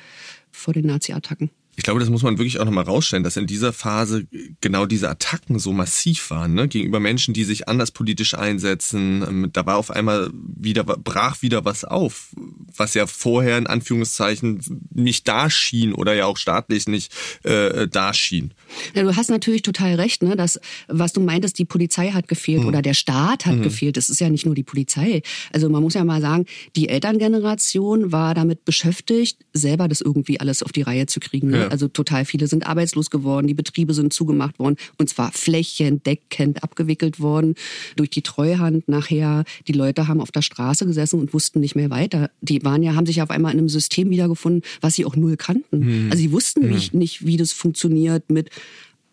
vor 0.51 0.73
den 0.73 0.87
Nazi-Attacken. 0.87 1.49
Ich 1.77 1.83
glaube, 1.83 2.01
das 2.01 2.09
muss 2.09 2.21
man 2.21 2.37
wirklich 2.37 2.59
auch 2.59 2.65
nochmal 2.65 2.83
rausstellen, 2.83 3.23
dass 3.23 3.37
in 3.37 3.47
dieser 3.47 3.71
Phase 3.71 4.27
genau 4.59 4.85
diese 4.85 5.09
Attacken 5.09 5.57
so 5.57 5.71
massiv 5.71 6.29
waren, 6.29 6.53
ne? 6.53 6.67
gegenüber 6.67 6.99
Menschen, 6.99 7.33
die 7.33 7.45
sich 7.45 7.69
anders 7.69 7.91
politisch 7.91 8.33
einsetzen. 8.33 9.23
Ähm, 9.27 9.49
da 9.53 9.65
war 9.65 9.77
auf 9.77 9.89
einmal 9.89 10.29
wieder, 10.33 10.83
brach 10.83 11.41
wieder 11.41 11.63
was 11.63 11.85
auf, 11.85 12.35
was 12.75 12.93
ja 12.93 13.07
vorher 13.07 13.57
in 13.57 13.67
Anführungszeichen 13.67 14.61
nicht 14.93 15.27
da 15.27 15.49
schien 15.49 15.93
oder 15.93 16.13
ja 16.13 16.25
auch 16.25 16.37
staatlich 16.37 16.87
nicht 16.87 17.13
äh, 17.43 17.87
da 17.87 18.13
schien. 18.13 18.53
Ja, 18.93 19.03
du 19.03 19.15
hast 19.15 19.29
natürlich 19.29 19.61
total 19.61 19.95
recht, 19.95 20.23
ne? 20.23 20.35
dass, 20.35 20.59
was 20.87 21.13
du 21.13 21.21
meintest, 21.21 21.57
die 21.57 21.65
Polizei 21.65 22.11
hat 22.11 22.27
gefehlt 22.27 22.61
hm. 22.61 22.67
oder 22.67 22.81
der 22.81 22.93
Staat 22.93 23.45
hat 23.45 23.55
hm. 23.55 23.63
gefehlt. 23.63 23.95
Das 23.95 24.09
ist 24.09 24.19
ja 24.19 24.29
nicht 24.29 24.45
nur 24.45 24.55
die 24.55 24.63
Polizei. 24.63 25.21
Also 25.53 25.69
man 25.69 25.81
muss 25.81 25.93
ja 25.93 26.03
mal 26.03 26.21
sagen, 26.21 26.45
die 26.75 26.89
Elterngeneration 26.89 28.11
war 28.11 28.33
damit 28.33 28.65
beschäftigt, 28.65 29.37
selber 29.53 29.87
das 29.87 30.01
irgendwie 30.01 30.39
alles 30.39 30.63
auf 30.63 30.73
die 30.73 30.81
Reihe 30.81 31.05
zu 31.05 31.19
kriegen. 31.21 31.49
Ne? 31.49 31.59
Ja. 31.59 31.60
Also 31.69 31.87
total 31.87 32.25
viele 32.25 32.47
sind 32.47 32.67
arbeitslos 32.67 33.09
geworden, 33.09 33.47
die 33.47 33.53
Betriebe 33.53 33.93
sind 33.93 34.13
zugemacht 34.13 34.59
worden 34.59 34.77
und 34.97 35.09
zwar 35.09 35.31
flächendeckend 35.31 36.63
abgewickelt 36.63 37.19
worden 37.19 37.55
durch 37.95 38.09
die 38.09 38.21
Treuhand 38.21 38.87
nachher. 38.87 39.43
Die 39.67 39.73
Leute 39.73 40.07
haben 40.07 40.21
auf 40.21 40.31
der 40.31 40.41
Straße 40.41 40.85
gesessen 40.85 41.19
und 41.19 41.33
wussten 41.33 41.59
nicht 41.59 41.75
mehr 41.75 41.89
weiter. 41.89 42.29
Die 42.41 42.63
waren 42.63 42.83
ja, 42.83 42.95
haben 42.95 43.05
sich 43.05 43.21
auf 43.21 43.29
einmal 43.29 43.53
in 43.53 43.59
einem 43.59 43.69
System 43.69 44.09
wiedergefunden, 44.09 44.61
was 44.81 44.95
sie 44.95 45.05
auch 45.05 45.15
null 45.15 45.37
kannten. 45.37 46.05
Mhm. 46.05 46.11
Also 46.11 46.21
sie 46.21 46.31
wussten 46.31 46.65
mhm. 46.65 46.73
nicht, 46.73 46.93
nicht, 46.93 47.25
wie 47.25 47.37
das 47.37 47.51
funktioniert 47.51 48.29
mit 48.29 48.49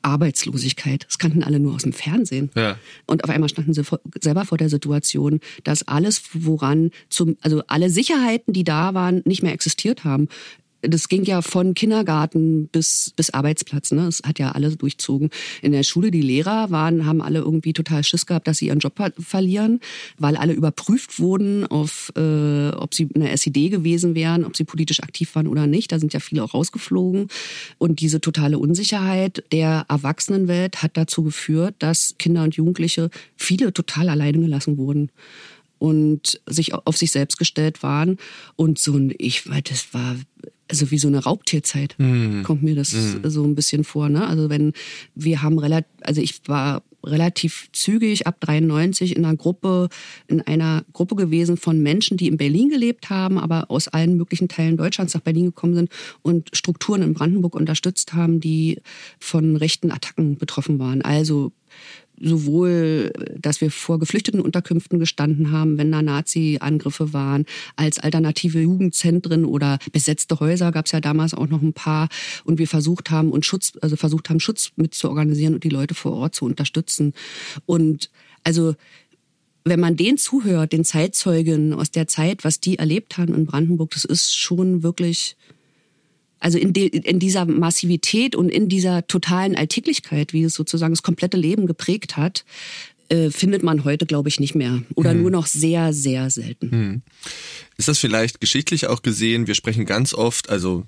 Arbeitslosigkeit. 0.02 1.04
Das 1.06 1.18
kannten 1.18 1.42
alle 1.42 1.60
nur 1.60 1.74
aus 1.74 1.82
dem 1.82 1.92
Fernsehen. 1.92 2.50
Ja. 2.54 2.78
Und 3.06 3.24
auf 3.24 3.30
einmal 3.30 3.48
standen 3.48 3.74
sie 3.74 3.84
vor, 3.84 4.00
selber 4.20 4.44
vor 4.44 4.58
der 4.58 4.68
Situation, 4.68 5.40
dass 5.64 5.86
alles, 5.86 6.22
woran 6.32 6.90
zum, 7.08 7.36
also 7.40 7.62
alle 7.66 7.90
Sicherheiten, 7.90 8.52
die 8.52 8.64
da 8.64 8.94
waren, 8.94 9.22
nicht 9.24 9.42
mehr 9.42 9.52
existiert 9.52 10.04
haben 10.04 10.28
das 10.82 11.08
ging 11.08 11.24
ja 11.24 11.42
von 11.42 11.74
Kindergarten 11.74 12.68
bis, 12.68 13.12
bis 13.16 13.30
Arbeitsplatz. 13.30 13.90
Ne? 13.90 14.06
Es 14.06 14.22
hat 14.24 14.38
ja 14.38 14.52
alles 14.52 14.78
durchzogen. 14.78 15.30
In 15.62 15.72
der 15.72 15.82
Schule, 15.82 16.10
die 16.10 16.22
Lehrer 16.22 16.70
waren, 16.70 17.04
haben 17.04 17.20
alle 17.20 17.40
irgendwie 17.40 17.72
total 17.72 18.04
Schiss 18.04 18.26
gehabt, 18.26 18.46
dass 18.46 18.58
sie 18.58 18.66
ihren 18.66 18.78
Job 18.78 18.94
verlieren, 19.18 19.80
weil 20.18 20.36
alle 20.36 20.52
überprüft 20.52 21.18
wurden, 21.18 21.66
auf, 21.66 22.12
äh, 22.16 22.68
ob 22.70 22.94
sie 22.94 23.04
in 23.14 23.22
der 23.22 23.32
SED 23.32 23.70
gewesen 23.70 24.14
wären, 24.14 24.44
ob 24.44 24.56
sie 24.56 24.64
politisch 24.64 25.02
aktiv 25.02 25.34
waren 25.34 25.48
oder 25.48 25.66
nicht. 25.66 25.90
Da 25.90 25.98
sind 25.98 26.12
ja 26.12 26.20
viele 26.20 26.44
auch 26.44 26.54
rausgeflogen. 26.54 27.28
Und 27.78 28.00
diese 28.00 28.20
totale 28.20 28.58
Unsicherheit 28.58 29.44
der 29.52 29.84
Erwachsenenwelt 29.88 30.82
hat 30.82 30.96
dazu 30.96 31.24
geführt, 31.24 31.74
dass 31.80 32.14
Kinder 32.18 32.44
und 32.44 32.54
Jugendliche 32.54 33.10
viele 33.36 33.72
total 33.72 34.08
alleine 34.08 34.38
gelassen 34.38 34.78
wurden 34.78 35.10
und 35.78 36.40
sich 36.46 36.74
auf 36.74 36.96
sich 36.96 37.10
selbst 37.10 37.38
gestellt 37.38 37.82
waren. 37.82 38.16
Und 38.56 38.78
so 38.78 38.96
ein, 38.96 39.14
ich, 39.18 39.44
das 39.64 39.92
war 39.92 40.16
also 40.70 40.90
wie 40.90 40.98
so 40.98 41.08
eine 41.08 41.24
Raubtierzeit, 41.24 41.94
mm. 41.98 42.42
kommt 42.42 42.62
mir 42.62 42.74
das 42.74 42.92
mm. 42.92 43.28
so 43.28 43.42
ein 43.44 43.54
bisschen 43.54 43.84
vor. 43.84 44.08
Ne? 44.10 44.26
Also 44.26 44.50
wenn 44.50 44.74
wir 45.14 45.42
haben 45.42 45.58
relativ, 45.58 45.88
also 46.02 46.20
ich 46.20 46.42
war 46.46 46.82
relativ 47.04 47.68
zügig 47.72 48.26
ab 48.26 48.40
93 48.40 49.16
in 49.16 49.24
einer 49.24 49.36
Gruppe, 49.36 49.88
in 50.26 50.42
einer 50.42 50.84
Gruppe 50.92 51.14
gewesen 51.14 51.56
von 51.56 51.80
Menschen, 51.80 52.16
die 52.16 52.28
in 52.28 52.36
Berlin 52.36 52.68
gelebt 52.68 53.08
haben, 53.08 53.38
aber 53.38 53.70
aus 53.70 53.88
allen 53.88 54.16
möglichen 54.16 54.48
Teilen 54.48 54.76
Deutschlands 54.76 55.14
nach 55.14 55.20
Berlin 55.20 55.46
gekommen 55.46 55.74
sind 55.74 55.90
und 56.22 56.50
Strukturen 56.52 57.02
in 57.02 57.14
Brandenburg 57.14 57.54
unterstützt 57.54 58.14
haben, 58.14 58.40
die 58.40 58.80
von 59.18 59.56
rechten 59.56 59.90
Attacken 59.90 60.36
betroffen 60.36 60.78
waren. 60.78 61.02
Also 61.02 61.52
sowohl, 62.20 63.12
dass 63.38 63.60
wir 63.60 63.70
vor 63.70 63.98
geflüchteten 63.98 64.40
Unterkünften 64.40 64.98
gestanden 64.98 65.52
haben, 65.52 65.78
wenn 65.78 65.92
da 65.92 66.02
Nazi-Angriffe 66.02 67.12
waren, 67.12 67.44
als 67.76 67.98
alternative 67.98 68.60
Jugendzentren 68.60 69.44
oder 69.44 69.78
besetzte 69.92 70.40
Häuser 70.40 70.72
gab 70.72 70.86
es 70.86 70.92
ja 70.92 71.00
damals 71.00 71.34
auch 71.34 71.48
noch 71.48 71.62
ein 71.62 71.72
paar 71.72 72.08
und 72.44 72.58
wir 72.58 72.68
versucht 72.68 73.10
haben 73.10 73.30
und 73.30 73.44
Schutz, 73.44 73.72
also 73.80 73.96
versucht 73.96 74.30
haben, 74.30 74.40
Schutz 74.40 74.72
mitzuorganisieren 74.76 75.54
und 75.54 75.64
die 75.64 75.68
Leute 75.68 75.94
vor 75.94 76.12
Ort 76.12 76.34
zu 76.34 76.44
unterstützen. 76.44 77.14
Und 77.66 78.10
also 78.44 78.74
wenn 79.64 79.80
man 79.80 79.96
den 79.96 80.16
zuhört, 80.16 80.72
den 80.72 80.84
Zeitzeugen 80.84 81.74
aus 81.74 81.90
der 81.90 82.08
Zeit, 82.08 82.44
was 82.44 82.60
die 82.60 82.78
erlebt 82.78 83.18
haben 83.18 83.34
in 83.34 83.46
Brandenburg, 83.46 83.90
das 83.90 84.04
ist 84.04 84.36
schon 84.36 84.82
wirklich 84.82 85.36
also 86.40 86.58
in, 86.58 86.72
de, 86.72 86.86
in 86.86 87.18
dieser 87.18 87.44
Massivität 87.44 88.36
und 88.36 88.48
in 88.48 88.68
dieser 88.68 89.06
totalen 89.06 89.56
Alltäglichkeit, 89.56 90.32
wie 90.32 90.44
es 90.44 90.54
sozusagen 90.54 90.92
das 90.92 91.02
komplette 91.02 91.36
Leben 91.36 91.66
geprägt 91.66 92.16
hat, 92.16 92.44
äh, 93.08 93.30
findet 93.30 93.62
man 93.62 93.84
heute, 93.84 94.06
glaube 94.06 94.28
ich, 94.28 94.38
nicht 94.38 94.54
mehr. 94.54 94.82
Oder 94.94 95.10
hm. 95.10 95.22
nur 95.22 95.30
noch 95.30 95.46
sehr, 95.46 95.92
sehr 95.92 96.30
selten. 96.30 96.70
Hm. 96.70 97.02
Ist 97.76 97.88
das 97.88 97.98
vielleicht 97.98 98.40
geschichtlich 98.40 98.86
auch 98.86 99.02
gesehen? 99.02 99.46
Wir 99.46 99.54
sprechen 99.54 99.86
ganz 99.86 100.14
oft, 100.14 100.50
also 100.50 100.84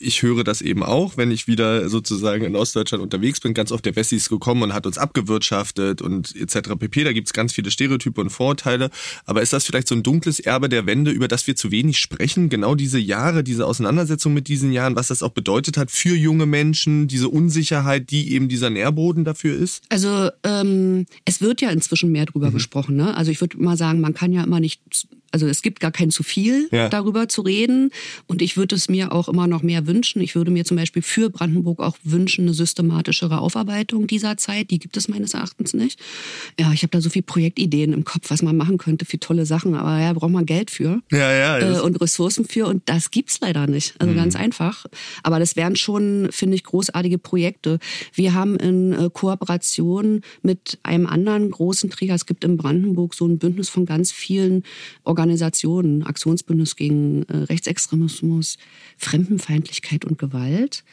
ich 0.00 0.22
höre 0.22 0.44
das 0.44 0.62
eben 0.62 0.82
auch, 0.82 1.16
wenn 1.16 1.30
ich 1.30 1.46
wieder 1.46 1.88
sozusagen 1.88 2.44
in 2.44 2.56
Ostdeutschland 2.56 3.02
unterwegs 3.02 3.38
bin. 3.40 3.52
Ganz 3.52 3.70
oft 3.70 3.84
der 3.84 3.94
Wessi 3.96 4.16
ist 4.16 4.30
gekommen 4.30 4.62
und 4.62 4.74
hat 4.74 4.86
uns 4.86 4.96
abgewirtschaftet 4.96 6.00
und 6.00 6.34
etc. 6.34 6.70
pp. 6.78 7.04
Da 7.04 7.12
gibt's 7.12 7.34
ganz 7.34 7.52
viele 7.52 7.70
Stereotype 7.70 8.18
und 8.20 8.30
Vorurteile. 8.30 8.90
Aber 9.26 9.42
ist 9.42 9.52
das 9.52 9.66
vielleicht 9.66 9.88
so 9.88 9.94
ein 9.94 10.02
dunkles 10.02 10.40
Erbe 10.40 10.70
der 10.70 10.86
Wende, 10.86 11.10
über 11.10 11.28
das 11.28 11.46
wir 11.46 11.54
zu 11.54 11.70
wenig 11.70 11.98
sprechen? 11.98 12.48
Genau 12.48 12.74
diese 12.74 12.98
Jahre, 12.98 13.44
diese 13.44 13.66
Auseinandersetzung 13.66 14.32
mit 14.32 14.48
diesen 14.48 14.72
Jahren, 14.72 14.96
was 14.96 15.08
das 15.08 15.22
auch 15.22 15.32
bedeutet 15.32 15.76
hat 15.76 15.90
für 15.90 16.16
junge 16.16 16.46
Menschen, 16.46 17.06
diese 17.06 17.28
Unsicherheit, 17.28 18.10
die 18.10 18.32
eben 18.32 18.48
dieser 18.48 18.70
Nährboden 18.70 19.24
dafür 19.24 19.54
ist? 19.54 19.84
Also 19.90 20.30
ähm, 20.44 21.04
es 21.26 21.42
wird 21.42 21.60
ja 21.60 21.70
inzwischen 21.70 22.10
mehr 22.10 22.24
drüber 22.24 22.48
mhm. 22.48 22.54
gesprochen. 22.54 22.96
Ne? 22.96 23.14
Also 23.14 23.30
ich 23.30 23.40
würde 23.42 23.62
mal 23.62 23.76
sagen, 23.76 24.00
man 24.00 24.14
kann 24.14 24.32
ja 24.32 24.42
immer 24.42 24.60
nicht 24.60 24.80
also 25.32 25.46
es 25.46 25.62
gibt 25.62 25.80
gar 25.80 25.92
kein 25.92 26.10
zu 26.10 26.22
viel 26.22 26.68
ja. 26.72 26.88
darüber 26.88 27.28
zu 27.28 27.42
reden. 27.42 27.90
Und 28.26 28.42
ich 28.42 28.56
würde 28.56 28.74
es 28.74 28.88
mir 28.88 29.12
auch 29.12 29.28
immer 29.28 29.46
noch 29.46 29.62
mehr 29.62 29.86
wünschen. 29.86 29.89
Ich 29.90 30.34
würde 30.34 30.50
mir 30.50 30.64
zum 30.64 30.76
Beispiel 30.76 31.02
für 31.02 31.30
Brandenburg 31.30 31.80
auch 31.80 31.96
wünschen, 32.04 32.42
eine 32.42 32.54
systematischere 32.54 33.38
Aufarbeitung 33.38 34.06
dieser 34.06 34.36
Zeit. 34.36 34.70
Die 34.70 34.78
gibt 34.78 34.96
es 34.96 35.08
meines 35.08 35.34
Erachtens 35.34 35.74
nicht. 35.74 35.98
Ja, 36.58 36.72
ich 36.72 36.82
habe 36.82 36.90
da 36.90 37.00
so 37.00 37.10
viele 37.10 37.22
Projektideen 37.22 37.92
im 37.92 38.04
Kopf, 38.04 38.30
was 38.30 38.42
man 38.42 38.56
machen 38.56 38.78
könnte 38.78 39.04
für 39.04 39.18
tolle 39.18 39.46
Sachen. 39.46 39.74
Aber 39.74 40.00
ja, 40.00 40.12
braucht 40.12 40.30
man 40.30 40.46
Geld 40.46 40.70
für. 40.70 41.00
Ja, 41.10 41.32
ja. 41.32 41.58
Äh, 41.58 41.80
und 41.80 42.00
Ressourcen 42.00 42.44
für. 42.44 42.66
Und 42.66 42.82
das 42.86 43.10
gibt's 43.10 43.40
leider 43.40 43.66
nicht. 43.66 43.94
Also 43.98 44.12
mhm. 44.12 44.16
ganz 44.16 44.36
einfach. 44.36 44.86
Aber 45.22 45.38
das 45.38 45.56
wären 45.56 45.76
schon, 45.76 46.28
finde 46.30 46.56
ich, 46.56 46.64
großartige 46.64 47.18
Projekte. 47.18 47.78
Wir 48.14 48.34
haben 48.34 48.56
in 48.56 48.92
äh, 48.92 49.10
Kooperation 49.12 50.22
mit 50.42 50.78
einem 50.82 51.06
anderen 51.06 51.50
großen 51.50 51.90
Träger, 51.90 52.14
es 52.14 52.26
gibt 52.26 52.44
in 52.44 52.56
Brandenburg 52.56 53.14
so 53.14 53.26
ein 53.26 53.38
Bündnis 53.38 53.68
von 53.68 53.86
ganz 53.86 54.12
vielen 54.12 54.64
Organisationen, 55.04 55.30
Organisationen, 55.30 56.02
Aktionsbündnis 56.02 56.76
gegen 56.76 57.22
äh, 57.24 57.36
Rechtsextremismus, 57.36 58.58
Fremdenfeindlichkeit 58.96 59.79
und 60.04 60.18
Gewalt. 60.18 60.84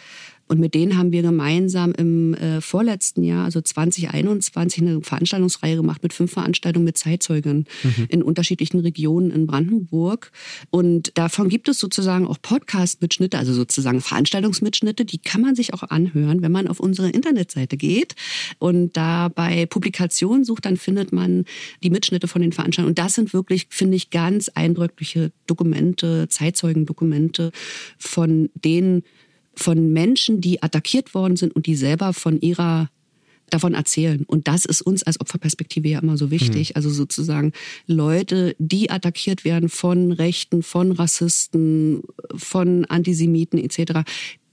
Und 0.48 0.60
mit 0.60 0.74
denen 0.74 0.98
haben 0.98 1.12
wir 1.12 1.22
gemeinsam 1.22 1.92
im 1.94 2.34
äh, 2.34 2.62
vorletzten 2.62 3.24
Jahr, 3.24 3.46
also 3.46 3.62
2021, 3.62 4.82
eine 4.82 5.02
Veranstaltungsreihe 5.02 5.76
gemacht 5.76 6.04
mit 6.04 6.14
fünf 6.14 6.32
Veranstaltungen 6.32 6.86
mit 6.86 6.98
Zeitzeugen 6.98 7.66
mhm. 7.84 8.06
in 8.10 8.24
unterschiedlichen 8.24 8.80
Regionen 8.80 9.32
in 9.32 9.46
Brandenburg. 9.46 10.32
Und 10.70 11.12
davon 11.18 11.50
gibt 11.50 11.68
es 11.68 11.80
sozusagen 11.80 12.28
auch 12.28 12.38
Podcast-Mitschnitte, 12.42 13.38
also 13.38 13.54
sozusagen 13.54 14.02
Veranstaltungsmitschnitte, 14.02 15.06
die 15.06 15.18
kann 15.18 15.42
man 15.42 15.56
sich 15.56 15.74
auch 15.74 15.84
anhören, 15.84 16.42
wenn 16.42 16.52
man 16.52 16.68
auf 16.68 16.80
unsere 16.80 17.10
Internetseite 17.10 17.78
geht 17.78 18.16
und 18.60 18.96
da 18.96 19.28
bei 19.28 19.66
Publikationen 19.66 20.46
sucht, 20.46 20.66
dann 20.66 20.78
findet 20.78 21.12
man 21.12 21.46
die 21.84 21.90
Mitschnitte 21.90 22.28
von 22.28 22.42
den 22.42 22.54
Veranstaltungen. 22.54 22.92
Und 22.92 23.00
das 23.00 23.14
sind 23.14 23.34
wirklich, 23.34 23.68
finde 23.70 23.98
ich, 23.98 24.10
ganz 24.10 24.50
eindrückliche 24.50 25.32
Dokumente, 25.46 26.28
Zeitzeugendokumente 26.30 27.52
von 27.98 28.50
denen, 28.56 29.04
von 29.58 29.92
Menschen, 29.92 30.42
die 30.42 30.62
attackiert 30.62 31.14
worden 31.14 31.36
sind 31.36 31.56
und 31.56 31.66
die 31.66 31.76
selber 31.76 32.14
von 32.14 32.40
ihrer 32.40 32.90
davon 33.50 33.74
erzählen. 33.74 34.24
Und 34.28 34.48
das 34.48 34.66
ist 34.66 34.82
uns 34.82 35.04
als 35.04 35.22
Opferperspektive 35.22 35.88
ja 35.88 36.00
immer 36.00 36.18
so 36.18 36.32
wichtig. 36.32 36.70
Mhm. 36.70 36.76
Also 36.76 36.90
sozusagen 36.90 37.54
Leute, 37.86 38.56
die 38.60 38.90
attackiert 38.90 39.46
werden 39.46 39.70
von 39.70 40.12
Rechten, 40.12 40.64
von 40.64 40.92
Rassisten, 40.92 42.02
von 42.36 42.86
Antisemiten 42.86 43.58
etc., 43.58 44.02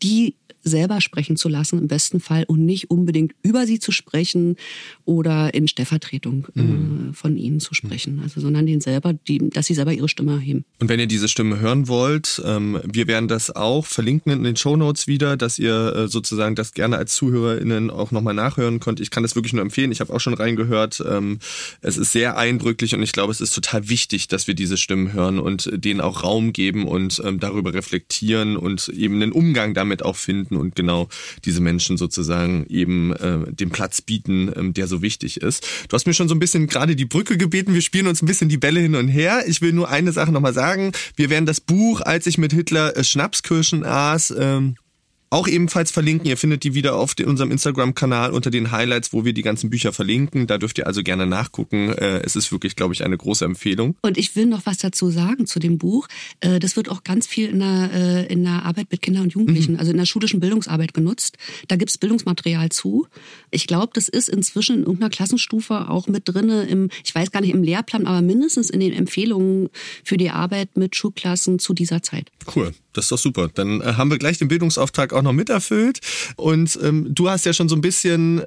die 0.02 0.36
selber 0.64 1.00
sprechen 1.00 1.36
zu 1.36 1.48
lassen 1.48 1.78
im 1.78 1.88
besten 1.88 2.20
Fall 2.20 2.44
und 2.48 2.64
nicht 2.64 2.90
unbedingt 2.90 3.34
über 3.42 3.66
sie 3.66 3.78
zu 3.78 3.92
sprechen 3.92 4.56
oder 5.04 5.54
in 5.54 5.68
Stellvertretung 5.68 6.48
äh, 6.56 6.62
mhm. 6.62 7.10
äh, 7.10 7.12
von 7.12 7.36
ihnen 7.36 7.60
zu 7.60 7.74
sprechen, 7.74 8.20
also 8.22 8.40
sondern 8.40 8.66
den 8.66 8.80
selber, 8.80 9.12
die, 9.12 9.50
dass 9.50 9.66
sie 9.66 9.74
selber 9.74 9.92
ihre 9.92 10.08
Stimme 10.08 10.32
erheben. 10.32 10.64
Und 10.80 10.88
wenn 10.88 10.98
ihr 10.98 11.06
diese 11.06 11.28
Stimme 11.28 11.60
hören 11.60 11.86
wollt, 11.88 12.42
ähm, 12.44 12.80
wir 12.84 13.06
werden 13.06 13.28
das 13.28 13.54
auch 13.54 13.86
verlinken 13.86 14.32
in 14.32 14.42
den 14.42 14.56
Show 14.56 14.76
Notes 14.76 15.06
wieder, 15.06 15.36
dass 15.36 15.58
ihr 15.58 15.94
äh, 15.94 16.08
sozusagen 16.08 16.54
das 16.54 16.72
gerne 16.72 16.96
als 16.96 17.14
ZuhörerInnen 17.14 17.90
auch 17.90 18.10
nochmal 18.10 18.34
nachhören 18.34 18.80
könnt. 18.80 19.00
Ich 19.00 19.10
kann 19.10 19.22
das 19.22 19.36
wirklich 19.36 19.52
nur 19.52 19.62
empfehlen. 19.62 19.92
Ich 19.92 20.00
habe 20.00 20.12
auch 20.12 20.20
schon 20.20 20.34
reingehört. 20.34 21.02
Ähm, 21.06 21.38
es 21.82 21.96
ist 21.96 22.12
sehr 22.12 22.36
eindrücklich 22.36 22.94
und 22.94 23.02
ich 23.02 23.12
glaube, 23.12 23.32
es 23.32 23.40
ist 23.40 23.54
total 23.54 23.88
wichtig, 23.88 24.28
dass 24.28 24.46
wir 24.46 24.54
diese 24.54 24.76
Stimmen 24.76 25.12
hören 25.12 25.38
und 25.38 25.70
denen 25.72 26.00
auch 26.00 26.22
Raum 26.22 26.52
geben 26.52 26.86
und 26.86 27.20
ähm, 27.24 27.40
darüber 27.40 27.74
reflektieren 27.74 28.56
und 28.56 28.88
eben 28.88 29.16
einen 29.16 29.32
Umgang 29.32 29.74
damit 29.74 30.02
auch 30.02 30.16
finden 30.16 30.53
bieten 30.54 30.56
und 30.56 30.74
genau 30.74 31.08
diese 31.44 31.60
Menschen 31.60 31.96
sozusagen 31.96 32.66
eben 32.68 33.12
äh, 33.14 33.52
den 33.52 33.70
Platz 33.70 34.00
bieten, 34.00 34.50
ähm, 34.56 34.74
der 34.74 34.86
so 34.86 35.02
wichtig 35.02 35.40
ist. 35.40 35.66
Du 35.88 35.94
hast 35.94 36.06
mir 36.06 36.14
schon 36.14 36.28
so 36.28 36.34
ein 36.34 36.38
bisschen 36.38 36.66
gerade 36.66 36.96
die 36.96 37.04
Brücke 37.04 37.36
gebeten. 37.36 37.74
Wir 37.74 37.82
spielen 37.82 38.06
uns 38.06 38.22
ein 38.22 38.26
bisschen 38.26 38.48
die 38.48 38.58
Bälle 38.58 38.80
hin 38.80 38.94
und 38.94 39.08
her. 39.08 39.44
Ich 39.46 39.60
will 39.60 39.72
nur 39.72 39.88
eine 39.88 40.12
Sache 40.12 40.32
nochmal 40.32 40.54
sagen. 40.54 40.92
Wir 41.16 41.30
werden 41.30 41.46
das 41.46 41.60
Buch, 41.60 42.00
als 42.00 42.26
ich 42.26 42.38
mit 42.38 42.52
Hitler 42.52 42.96
äh, 42.96 43.04
Schnapskirschen 43.04 43.84
aß, 43.84 44.34
ähm, 44.38 44.76
auch 45.34 45.48
ebenfalls 45.48 45.90
verlinken. 45.90 46.28
Ihr 46.28 46.36
findet 46.36 46.62
die 46.62 46.74
wieder 46.74 46.94
auf 46.94 47.16
unserem 47.24 47.50
Instagram-Kanal 47.50 48.30
unter 48.30 48.52
den 48.52 48.70
Highlights, 48.70 49.12
wo 49.12 49.24
wir 49.24 49.32
die 49.32 49.42
ganzen 49.42 49.68
Bücher 49.68 49.92
verlinken. 49.92 50.46
Da 50.46 50.58
dürft 50.58 50.78
ihr 50.78 50.86
also 50.86 51.02
gerne 51.02 51.26
nachgucken. 51.26 51.88
Äh, 51.90 52.20
es 52.20 52.36
ist 52.36 52.52
wirklich, 52.52 52.76
glaube 52.76 52.94
ich, 52.94 53.04
eine 53.04 53.16
große 53.16 53.44
Empfehlung. 53.44 53.96
Und 54.00 54.16
ich 54.16 54.36
will 54.36 54.46
noch 54.46 54.64
was 54.64 54.78
dazu 54.78 55.10
sagen 55.10 55.46
zu 55.46 55.58
dem 55.58 55.76
Buch. 55.76 56.06
Äh, 56.38 56.60
das 56.60 56.76
wird 56.76 56.88
auch 56.88 57.02
ganz 57.02 57.26
viel 57.26 57.48
in 57.48 57.58
der, 57.58 57.90
äh, 57.92 58.32
in 58.32 58.44
der 58.44 58.64
Arbeit 58.64 58.92
mit 58.92 59.02
Kindern 59.02 59.24
und 59.24 59.32
Jugendlichen, 59.32 59.72
mhm. 59.72 59.80
also 59.80 59.90
in 59.90 59.96
der 59.96 60.06
schulischen 60.06 60.38
Bildungsarbeit 60.38 60.94
genutzt. 60.94 61.36
Da 61.66 61.74
gibt's 61.74 61.98
Bildungsmaterial 61.98 62.68
zu. 62.68 63.08
Ich 63.50 63.66
glaube, 63.66 63.90
das 63.92 64.08
ist 64.08 64.28
inzwischen 64.28 64.76
in 64.76 64.82
irgendeiner 64.82 65.10
Klassenstufe 65.10 65.90
auch 65.90 66.06
mit 66.06 66.28
drinne 66.28 66.62
im, 66.66 66.90
ich 67.04 67.12
weiß 67.12 67.32
gar 67.32 67.40
nicht 67.40 67.54
im 67.54 67.64
Lehrplan, 67.64 68.06
aber 68.06 68.22
mindestens 68.22 68.70
in 68.70 68.78
den 68.78 68.92
Empfehlungen 68.92 69.68
für 70.04 70.16
die 70.16 70.30
Arbeit 70.30 70.76
mit 70.76 70.94
Schulklassen 70.94 71.58
zu 71.58 71.74
dieser 71.74 72.02
Zeit. 72.04 72.30
Cool. 72.54 72.72
Das 72.92 73.06
ist 73.06 73.10
doch 73.10 73.18
super. 73.18 73.50
Dann 73.52 73.82
haben 73.84 74.08
wir 74.08 74.18
gleich 74.18 74.38
den 74.38 74.46
Bildungsauftrag 74.46 75.12
auch 75.12 75.23
noch 75.24 75.32
miterfüllt. 75.32 76.00
Und 76.36 76.78
ähm, 76.82 77.12
du 77.12 77.28
hast 77.28 77.46
ja 77.46 77.52
schon 77.52 77.68
so 77.68 77.74
ein 77.74 77.80
bisschen 77.80 78.42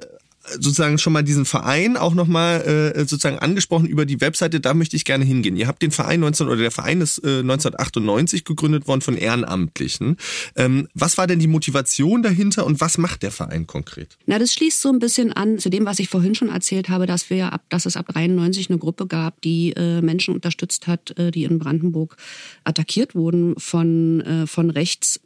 sozusagen 0.52 0.98
schon 0.98 1.12
mal 1.12 1.22
diesen 1.22 1.44
Verein 1.44 1.96
auch 1.96 2.14
nochmal 2.14 2.92
äh, 2.94 2.98
sozusagen 3.00 3.38
angesprochen 3.38 3.86
über 3.86 4.06
die 4.06 4.20
Webseite, 4.20 4.60
da 4.60 4.74
möchte 4.74 4.96
ich 4.96 5.04
gerne 5.04 5.24
hingehen. 5.24 5.56
Ihr 5.56 5.66
habt 5.66 5.82
den 5.82 5.90
Verein 5.90 6.20
19 6.20 6.46
oder 6.46 6.56
der 6.56 6.70
Verein 6.70 7.00
ist 7.00 7.18
äh, 7.18 7.40
1998 7.40 8.44
gegründet 8.44 8.86
worden 8.86 9.00
von 9.00 9.16
Ehrenamtlichen. 9.16 10.16
Ähm, 10.56 10.88
was 10.94 11.18
war 11.18 11.26
denn 11.26 11.38
die 11.38 11.46
Motivation 11.46 12.22
dahinter 12.22 12.66
und 12.66 12.80
was 12.80 12.98
macht 12.98 13.22
der 13.22 13.30
Verein 13.30 13.66
konkret? 13.66 14.16
Na, 14.26 14.38
das 14.38 14.52
schließt 14.52 14.80
so 14.80 14.88
ein 14.90 14.98
bisschen 14.98 15.32
an 15.32 15.58
zu 15.58 15.70
dem, 15.70 15.86
was 15.86 15.98
ich 15.98 16.08
vorhin 16.08 16.34
schon 16.34 16.48
erzählt 16.48 16.88
habe, 16.88 17.06
dass 17.06 17.30
wir 17.30 17.52
ab, 17.52 17.62
dass 17.68 17.86
es 17.86 17.96
ab 17.96 18.06
93 18.12 18.70
eine 18.70 18.78
Gruppe 18.78 19.06
gab, 19.06 19.40
die 19.42 19.72
äh, 19.76 20.00
Menschen 20.00 20.34
unterstützt 20.34 20.86
hat, 20.86 21.18
äh, 21.18 21.30
die 21.30 21.44
in 21.44 21.58
Brandenburg 21.58 22.16
attackiert 22.64 23.14
wurden 23.14 23.54
von 23.58 24.20
äh, 24.20 24.46
von 24.46 24.70
rechts. 24.70 25.20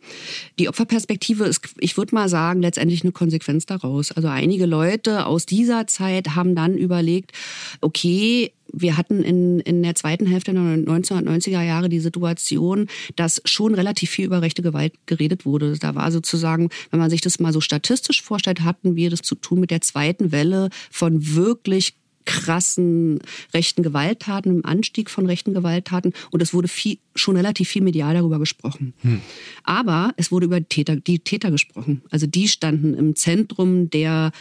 Die 0.59 0.69
Opferperspektive 0.69 1.45
ist, 1.45 1.63
ich 1.79 1.97
würde 1.97 2.15
mal 2.15 2.29
sagen, 2.29 2.63
letztendlich 2.63 3.03
eine 3.03 3.13
Konsequenz 3.13 3.67
daraus. 3.67 4.13
Also 4.13 4.29
einige 4.29 4.67
Leute 4.67 5.12
Leute 5.13 5.27
aus 5.27 5.47
dieser 5.47 5.87
Zeit 5.87 6.35
haben 6.35 6.55
dann 6.55 6.77
überlegt, 6.77 7.33
okay, 7.81 8.53
wir 8.73 8.97
hatten 8.97 9.23
in, 9.23 9.61
in 9.61 9.83
der 9.83 9.95
zweiten 9.95 10.27
Hälfte 10.27 10.53
der 10.53 10.63
1990er 10.63 11.63
Jahre 11.63 11.91
die 11.91 12.01
Situation, 12.01 12.89
dass 13.17 13.43
schon 13.45 13.75
relativ 13.75 14.11
viel 14.11 14.25
über 14.25 14.41
rechte 14.41 14.63
Gewalt 14.63 14.95
geredet 15.05 15.45
wurde. 15.45 15.77
Da 15.79 15.95
war 15.95 16.11
sozusagen, 16.11 16.71
wenn 16.91 17.01
man 17.01 17.11
sich 17.11 17.21
das 17.21 17.39
mal 17.39 17.53
so 17.53 17.61
statistisch 17.61 18.23
vorstellt, 18.23 18.63
hatten 18.63 18.97
wir 18.97 19.11
das 19.11 19.21
zu 19.21 19.35
tun 19.35 19.61
mit 19.61 19.71
der 19.71 19.83
zweiten 19.83 20.33
Welle 20.33 20.71
von 20.91 21.35
wirklich 21.35 21.95
krassen 22.25 23.21
rechten 23.53 23.83
Gewalttaten, 23.83 24.57
im 24.57 24.65
Anstieg 24.65 25.11
von 25.11 25.27
rechten 25.27 25.55
Gewalttaten 25.55 26.13
und 26.31 26.43
es 26.43 26.55
wurde 26.55 26.69
viel, 26.69 26.99
schon 27.15 27.37
relativ 27.37 27.69
viel 27.69 27.83
medial 27.83 28.15
darüber 28.15 28.39
gesprochen. 28.39 28.95
Hm. 29.03 29.21
Aber 29.65 30.13
es 30.17 30.31
wurde 30.31 30.47
über 30.47 30.67
Täter, 30.67 30.97
die 30.97 31.19
Täter 31.19 31.51
gesprochen. 31.51 32.03
Also 32.11 32.27
die 32.27 32.49
standen 32.49 32.95
im 32.95 33.17
Zentrum 33.17 33.91
der 33.91 34.33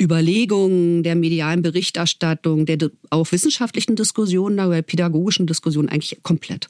Überlegungen, 0.00 1.02
der 1.02 1.14
medialen 1.14 1.60
Berichterstattung, 1.60 2.64
der 2.64 2.78
auch 3.10 3.30
wissenschaftlichen 3.32 3.96
Diskussionen, 3.96 4.56
der 4.56 4.82
pädagogischen 4.82 5.46
Diskussionen 5.46 5.90
eigentlich 5.90 6.22
komplett. 6.22 6.68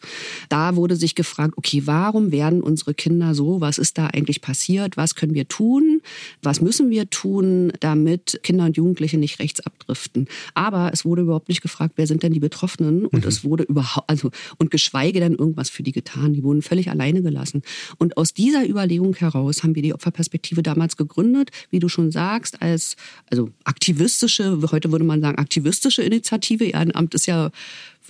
Da 0.49 0.75
wurde 0.75 0.97
sich 0.97 1.15
gefragt, 1.15 1.55
okay, 1.57 1.83
warum 1.85 2.33
werden 2.33 2.61
unsere 2.61 2.93
Kinder 2.93 3.35
so? 3.35 3.61
Was 3.61 3.79
ist 3.79 3.99
da 3.99 4.09
eigentlich 4.09 4.41
passiert? 4.41 4.97
Was 4.97 5.15
können 5.15 5.35
wir 5.35 5.47
tun? 5.47 6.03
Was 6.43 6.61
müssen 6.61 6.91
wir 6.91 7.09
tun, 7.09 7.73
damit 7.79 8.41
Kinder 8.43 8.65
und 8.65 8.77
Jugendliche 8.77 9.17
nicht 9.17 9.39
rechts 9.39 9.61
abdriften? 9.61 10.27
Aber 10.55 10.91
es 10.93 11.05
wurde 11.05 11.23
überhaupt 11.23 11.49
nicht 11.49 11.63
gefragt, 11.63 11.95
wer 11.97 12.09
sind 12.09 12.25
denn 12.25 12.33
die 12.33 12.41
Betroffenen? 12.41 13.07
Und 13.07 13.23
mhm. 13.23 13.29
es 13.29 13.45
wurde 13.45 13.63
überhaupt, 13.63 14.11
also, 14.11 14.31
und 14.59 14.73
geschweige 14.73 15.21
denn 15.21 15.35
irgendwas 15.35 15.71
für 15.71 15.85
die 15.85 15.93
getan. 15.93 16.33
Die 16.33 16.43
wurden 16.43 16.63
völlig 16.63 16.91
alleine 16.91 17.23
gelassen. 17.23 17.63
Und 17.99 18.17
aus 18.17 18.35
dieser 18.35 18.69
Überlegung 18.69 19.15
heraus 19.15 19.63
haben 19.63 19.77
wir 19.77 19.83
die 19.83 19.95
Opferperspektive 19.95 20.65
damals 20.65 20.97
gegründet, 20.97 21.51
wie 21.71 21.79
du 21.79 21.89
schon 21.89 22.11
sagst, 22.11 22.61
als 22.61 22.97
also 23.29 23.51
aktivistische, 23.65 24.59
heute 24.71 24.91
würde 24.93 25.05
man 25.05 25.21
sagen 25.21 25.39
aktivistische 25.39 26.03
Initiative. 26.03 26.65
Ehrenamt 26.65 27.15
ist 27.15 27.27
ja 27.27 27.51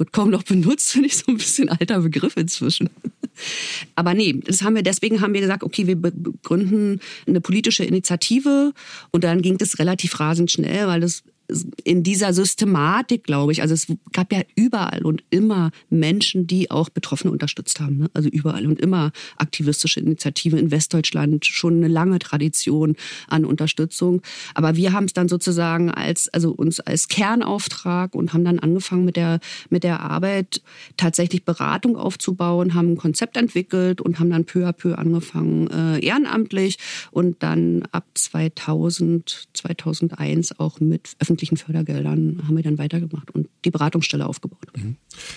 wird 0.00 0.12
kaum 0.12 0.31
noch 0.31 0.43
benutzt, 0.43 0.93
finde 0.93 1.09
ich 1.09 1.17
so 1.19 1.25
ein 1.29 1.37
bisschen 1.37 1.69
alter 1.69 2.00
Begriff 2.00 2.37
inzwischen. 2.37 2.88
Aber 3.95 4.14
nee, 4.14 4.33
das 4.33 4.62
haben 4.62 4.75
wir, 4.75 4.83
deswegen 4.83 5.21
haben 5.21 5.35
wir 5.35 5.40
gesagt, 5.40 5.62
okay, 5.62 5.87
wir 5.87 5.97
gründen 6.43 7.00
eine 7.26 7.40
politische 7.40 7.85
Initiative 7.85 8.73
und 9.11 9.25
dann 9.25 9.43
ging 9.43 9.59
das 9.59 9.79
relativ 9.79 10.19
rasend 10.19 10.50
schnell, 10.50 10.87
weil 10.87 11.00
das 11.00 11.23
in 11.85 12.02
dieser 12.02 12.33
Systematik, 12.33 13.25
glaube 13.25 13.52
ich, 13.52 13.62
also 13.62 13.75
es 13.75 13.87
gab 14.12 14.33
ja 14.33 14.42
überall 14.54 15.04
und 15.04 15.25
immer 15.30 15.71
Menschen, 15.88 16.47
die 16.47 16.71
auch 16.71 16.88
Betroffene 16.88 17.33
unterstützt 17.33 17.80
haben. 17.80 17.99
Ne? 17.99 18.11
Also 18.14 18.28
überall 18.28 18.66
und 18.66 18.80
immer 18.80 19.12
aktivistische 19.37 20.00
Initiativen 20.00 20.59
in 20.59 20.71
Westdeutschland, 20.71 21.45
schon 21.47 21.78
eine 21.78 21.88
lange 21.88 22.19
Tradition 22.19 22.97
an 23.28 23.45
Unterstützung. 23.45 24.23
Aber 24.54 24.76
wir 24.76 24.92
haben 24.92 25.04
es 25.04 25.12
dann 25.12 25.28
sozusagen 25.28 25.90
als, 25.90 26.28
also 26.28 26.52
uns 26.52 26.80
als 26.80 27.09
Kernauftrag 27.09 28.14
und 28.14 28.33
haben 28.33 28.45
dann 28.45 28.59
angefangen 28.59 29.04
mit 29.04 29.16
der, 29.16 29.40
mit 29.69 29.85
der 29.85 30.00
Arbeit 30.00 30.62
tatsächlich 30.97 31.45
Beratung 31.45 31.97
aufzubauen, 31.97 32.75
haben 32.75 32.92
ein 32.92 32.97
Konzept 32.97 33.37
entwickelt 33.37 34.00
und 34.00 34.19
haben 34.19 34.30
dann 34.30 34.45
peu 34.45 34.66
à 34.66 34.73
peu 34.73 34.95
angefangen, 34.95 35.69
äh, 35.69 36.04
ehrenamtlich 36.04 36.78
und 37.11 37.42
dann 37.42 37.83
ab 37.92 38.07
2000, 38.14 39.49
2001 39.54 40.59
auch 40.59 40.80
mit 40.80 41.16
öffentlichen 41.19 41.40
öffentlichen 41.41 41.57
Fördergeldern 41.57 42.43
haben 42.47 42.57
wir 42.57 42.63
dann 42.63 42.77
weitergemacht 42.77 43.31
und 43.31 43.49
die 43.65 43.71
Beratungsstelle 43.71 44.27
aufgebaut. 44.27 44.67
Mhm. 44.77 44.97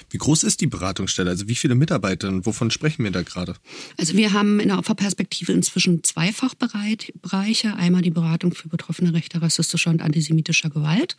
Wie 0.10 0.18
groß 0.18 0.44
ist 0.44 0.60
die 0.60 0.68
Beratungsstelle? 0.68 1.30
Also 1.30 1.48
wie 1.48 1.56
viele 1.56 1.76
Mitarbeiter? 1.76 2.46
Wovon 2.46 2.72
sprechen 2.72 3.06
wir 3.06 3.12
da 3.12 3.22
gerade? 3.22 3.56
Also 3.98 4.16
wir 4.16 4.34
haben 4.34 4.60
in 4.60 4.68
der 4.68 4.80
Opferperspektive 4.80 5.54
inzwischen 5.54 6.04
zwei 6.04 6.34
Fachbereiche. 6.34 7.14
Einmal 7.78 8.02
die 8.02 8.12
Beratung 8.12 8.54
für 8.54 8.68
betroffene 8.68 9.14
Rechte 9.14 9.42
rassistischer 9.42 9.92
und 9.92 10.02
antisemitischer 10.02 10.70
Gewalt. 10.70 11.16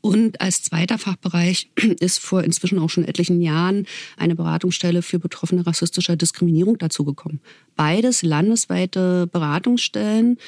Und 0.00 0.40
als 0.40 0.62
zweiter 0.62 0.98
Fachbereich 0.98 1.70
ist 2.00 2.18
vor 2.18 2.42
inzwischen 2.42 2.80
auch 2.80 2.90
schon 2.90 3.04
etlichen 3.04 3.40
Jahren 3.40 3.86
eine 4.16 4.34
Beratungsstelle 4.34 5.02
für 5.02 5.20
betroffene 5.20 5.64
rassistischer 5.64 6.16
Diskriminierung 6.16 6.78
dazugekommen. 6.78 7.40
Beides 7.76 8.22
landesweite 8.22 9.28
Beratungsstellen. 9.28 10.38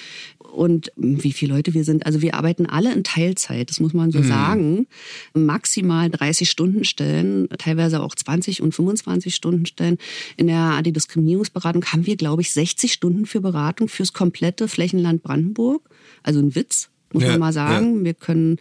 Und 0.52 0.90
wie 0.96 1.32
viele 1.32 1.54
Leute 1.54 1.74
wir 1.74 1.84
sind, 1.84 2.06
also 2.06 2.22
wir 2.22 2.34
arbeiten 2.34 2.66
alle 2.66 2.92
in 2.92 3.04
Teilzeit, 3.04 3.70
das 3.70 3.80
muss 3.80 3.92
man 3.92 4.10
so 4.10 4.20
mhm. 4.20 4.24
sagen. 4.24 4.86
Maximal 5.34 6.10
30 6.10 6.50
Stunden 6.50 6.84
Stellen, 6.84 7.48
teilweise 7.58 8.02
auch 8.02 8.14
20 8.14 8.62
und 8.62 8.74
25 8.74 9.34
Stunden 9.34 9.66
Stellen. 9.66 9.98
In 10.36 10.46
der 10.46 10.58
Antidiskriminierungsberatung 10.58 11.84
haben 11.86 12.06
wir, 12.06 12.16
glaube 12.16 12.42
ich, 12.42 12.52
60 12.52 12.92
Stunden 12.92 13.26
für 13.26 13.40
Beratung 13.40 13.88
fürs 13.88 14.12
komplette 14.12 14.68
Flächenland 14.68 15.22
Brandenburg. 15.22 15.88
Also 16.22 16.40
ein 16.40 16.54
Witz, 16.54 16.90
muss 17.12 17.22
ja, 17.22 17.30
man 17.30 17.40
mal 17.40 17.52
sagen. 17.52 17.98
Ja. 17.98 18.04
Wir 18.04 18.14
können 18.14 18.58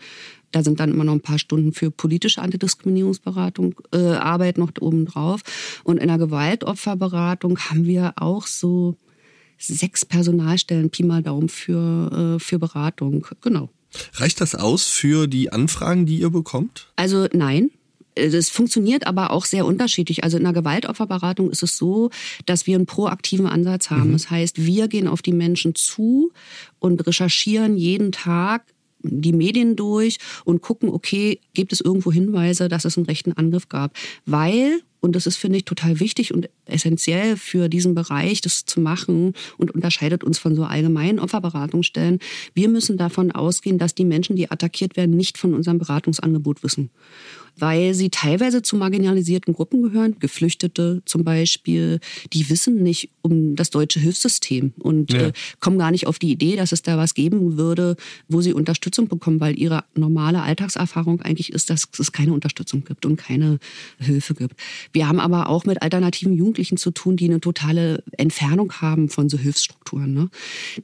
da 0.52 0.64
sind 0.64 0.80
dann 0.80 0.92
immer 0.92 1.04
noch 1.04 1.14
ein 1.14 1.22
paar 1.22 1.40
Stunden 1.40 1.74
für 1.74 1.92
politische 1.92 2.42
Antidiskriminierungsberatung, 2.42 3.76
äh, 3.94 3.98
Arbeit 3.98 4.58
noch 4.58 4.72
oben 4.80 5.06
drauf. 5.06 5.42
Und 5.84 5.98
in 5.98 6.08
der 6.08 6.18
Gewaltopferberatung 6.18 7.60
haben 7.60 7.86
wir 7.86 8.14
auch 8.16 8.48
so 8.48 8.96
sechs 9.58 10.06
Personalstellen, 10.06 10.90
Pi 10.90 11.04
mal 11.04 11.24
Daumen, 11.24 11.50
für, 11.50 12.36
äh, 12.36 12.40
für 12.40 12.60
Beratung. 12.60 13.26
Genau. 13.42 13.70
Reicht 14.14 14.42
das 14.42 14.56
aus 14.56 14.84
für 14.88 15.28
die 15.28 15.52
Anfragen, 15.52 16.06
die 16.06 16.20
ihr 16.20 16.30
bekommt? 16.30 16.88
Also 16.96 17.28
nein, 17.34 17.72
das 18.16 18.50
funktioniert 18.50 19.08
aber 19.08 19.32
auch 19.32 19.46
sehr 19.46 19.66
unterschiedlich. 19.66 20.24
Also 20.24 20.38
in 20.38 20.44
der 20.44 20.54
Gewaltopferberatung 20.54 21.50
ist 21.50 21.64
es 21.64 21.78
so, 21.78 22.10
dass 22.46 22.68
wir 22.68 22.76
einen 22.76 22.86
proaktiven 22.86 23.48
Ansatz 23.48 23.90
haben. 23.90 24.10
Mhm. 24.10 24.14
Das 24.14 24.30
heißt, 24.30 24.66
wir 24.66 24.88
gehen 24.88 25.08
auf 25.08 25.22
die 25.22 25.34
Menschen 25.34 25.76
zu 25.76 26.32
und 26.80 27.06
recherchieren 27.06 27.78
jeden 27.78 28.12
Tag 28.12 28.64
die 29.04 29.34
Medien 29.34 29.76
durch 29.76 30.18
und 30.44 30.62
gucken, 30.62 30.90
okay, 30.90 31.40
gibt 31.54 31.72
es 31.72 31.82
irgendwo 31.82 32.12
Hinweise, 32.12 32.68
dass 32.68 32.86
es 32.86 32.98
einen 32.98 33.06
rechten 33.06 33.34
Angriff 33.34 33.70
gab? 33.70 33.96
Weil 34.26 34.82
und 35.00 35.16
das 35.16 35.28
ist, 35.28 35.38
finde 35.38 35.58
ich, 35.58 35.66
total 35.66 36.00
wichtig 36.00 36.34
und 36.34 36.50
essentiell 36.66 37.38
für 37.38 37.70
diesen 37.70 37.96
Bereich, 37.96 38.42
das 38.42 38.66
zu 38.66 38.82
machen 38.82 39.34
und 39.58 39.72
unterscheidet 39.72 40.24
uns 40.24 40.40
von 40.40 40.56
so 40.56 40.64
allgemeinen 40.64 41.20
Opferberatungsstellen. 41.20 42.20
Wir 42.54 42.70
müssen 42.70 42.98
davon 42.98 43.32
ausgehen, 43.32 43.78
dass 43.78 43.96
die 43.96 44.06
Menschen, 44.06 44.36
die 44.36 44.50
attackiert 44.50 44.98
werden, 44.98 45.16
nicht 45.16 45.38
von 45.38 45.54
unserem 45.54 45.78
Beratungsangebot 45.78 46.64
wissen 46.64 46.90
weil 47.60 47.94
sie 47.94 48.10
teilweise 48.10 48.62
zu 48.62 48.76
marginalisierten 48.76 49.54
Gruppen 49.54 49.82
gehören, 49.82 50.20
Geflüchtete 50.20 51.02
zum 51.06 51.24
Beispiel, 51.24 52.00
die 52.34 52.50
wissen 52.50 52.84
nicht 52.84 53.10
um 53.22 53.56
das 53.56 53.70
deutsche 53.70 54.00
Hilfssystem 54.00 54.74
und 54.80 55.12
ja. 55.12 55.28
äh, 55.28 55.34
kommen 55.60 55.80
gar 55.80 55.92
nicht 55.92 56.08
auf 56.08 56.20
die 56.20 56.32
Idee, 56.32 56.56
dass 56.56 56.72
es 56.72 56.82
da 56.82 56.98
was 56.98 57.14
geben 57.14 57.58
würde, 57.58 57.96
wo 58.28 58.42
sie 58.42 58.54
Unterstützung 58.54 59.08
bekommen, 59.08 59.40
weil 59.40 59.58
ihre 59.58 59.84
normale 59.96 60.42
Alltagserfahrung 60.42 61.22
eigentlich 61.22 61.52
ist, 61.52 61.70
dass 61.70 61.88
es 61.98 62.12
keine 62.12 62.34
Unterstützung 62.34 62.84
gibt 62.84 63.06
und 63.06 63.18
keine 63.18 63.60
Hilfe 64.00 64.36
gibt. 64.36 64.56
Wir 64.94 65.08
haben 65.08 65.20
aber 65.20 65.50
auch 65.50 65.66
mit 65.66 65.82
alternativen 65.82 66.34
Jugendlichen 66.34 66.78
zu 66.78 66.92
tun, 66.92 67.18
die 67.18 67.26
eine 67.26 67.42
totale 67.42 68.04
Entfernung 68.14 68.74
haben 68.74 69.10
von 69.10 69.30
so 69.30 69.38
Hilfsstrukturen. 69.38 70.14
Ne? 70.14 70.30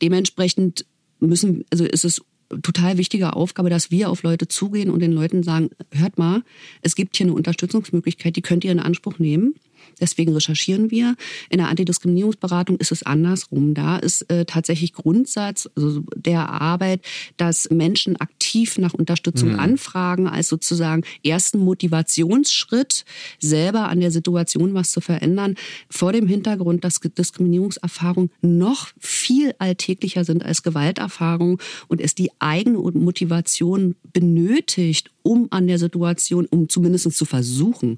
Dementsprechend 0.01 0.85
müssen, 1.19 1.65
also 1.71 1.85
ist 1.85 2.05
es 2.05 2.21
total 2.61 2.97
wichtige 2.97 3.35
Aufgabe, 3.35 3.69
dass 3.69 3.91
wir 3.91 4.09
auf 4.09 4.23
Leute 4.23 4.47
zugehen 4.47 4.89
und 4.89 4.99
den 4.99 5.11
Leuten 5.11 5.43
sagen, 5.43 5.69
hört 5.91 6.17
mal, 6.17 6.43
es 6.81 6.95
gibt 6.95 7.17
hier 7.17 7.25
eine 7.25 7.33
Unterstützungsmöglichkeit, 7.33 8.35
die 8.35 8.41
könnt 8.41 8.63
ihr 8.63 8.71
in 8.71 8.79
Anspruch 8.79 9.19
nehmen. 9.19 9.55
Deswegen 9.99 10.33
recherchieren 10.33 10.91
wir. 10.91 11.15
In 11.49 11.57
der 11.59 11.69
Antidiskriminierungsberatung 11.69 12.77
ist 12.77 12.91
es 12.91 13.03
andersrum. 13.03 13.73
Da 13.73 13.97
ist 13.97 14.29
äh, 14.29 14.45
tatsächlich 14.45 14.93
Grundsatz 14.93 15.69
also 15.75 16.03
der 16.15 16.49
Arbeit, 16.49 17.01
dass 17.37 17.69
Menschen 17.69 18.19
aktiv 18.19 18.77
nach 18.77 18.93
Unterstützung 18.93 19.53
mhm. 19.53 19.59
anfragen, 19.59 20.27
als 20.27 20.49
sozusagen 20.49 21.03
ersten 21.23 21.59
Motivationsschritt, 21.59 23.05
selber 23.39 23.89
an 23.89 23.99
der 23.99 24.11
Situation 24.11 24.73
was 24.73 24.91
zu 24.91 25.01
verändern, 25.01 25.55
vor 25.89 26.11
dem 26.11 26.27
Hintergrund, 26.27 26.83
dass 26.83 26.99
Diskriminierungserfahrungen 26.99 28.31
noch 28.41 28.89
viel 28.99 29.53
alltäglicher 29.59 30.25
sind 30.25 30.43
als 30.43 30.63
Gewalterfahrungen 30.63 31.57
und 31.87 32.01
es 32.01 32.15
die 32.15 32.31
eigene 32.39 32.77
Motivation 32.77 33.95
benötigt, 34.11 35.12
um 35.23 35.47
an 35.49 35.67
der 35.67 35.79
Situation, 35.79 36.45
um 36.45 36.69
zumindest 36.69 37.11
zu 37.13 37.25
versuchen, 37.25 37.97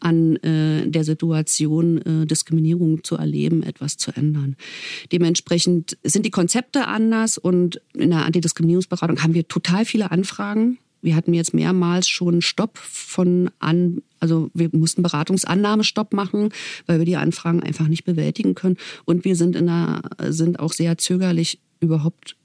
an 0.00 0.36
äh, 0.36 0.86
der 0.86 1.04
Situation 1.04 2.02
äh, 2.02 2.26
Diskriminierung 2.26 3.02
zu 3.02 3.16
erleben, 3.16 3.62
etwas 3.62 3.96
zu 3.96 4.12
ändern. 4.12 4.56
Dementsprechend 5.10 5.98
sind 6.04 6.24
die 6.24 6.30
Konzepte 6.30 6.86
anders 6.86 7.38
und 7.38 7.80
in 7.94 8.10
der 8.10 8.24
Antidiskriminierungsberatung 8.24 9.22
haben 9.22 9.34
wir 9.34 9.48
total 9.48 9.84
viele 9.84 10.10
Anfragen. 10.10 10.78
Wir 11.02 11.14
hatten 11.14 11.34
jetzt 11.34 11.54
mehrmals 11.54 12.08
schon 12.08 12.42
Stopp 12.42 12.78
von 12.78 13.50
an, 13.58 14.02
also 14.18 14.50
wir 14.54 14.70
mussten 14.72 15.02
Beratungsannahmestopp 15.02 16.12
machen, 16.12 16.50
weil 16.86 16.98
wir 16.98 17.06
die 17.06 17.16
Anfragen 17.16 17.62
einfach 17.62 17.88
nicht 17.88 18.04
bewältigen 18.04 18.54
können. 18.54 18.76
Und 19.04 19.24
wir 19.24 19.36
sind 19.36 19.56
in 19.56 19.66
der, 19.66 20.02
sind 20.28 20.58
auch 20.58 20.72
sehr 20.72 20.98
zögerlich 20.98 21.60
überhaupt 21.80 22.36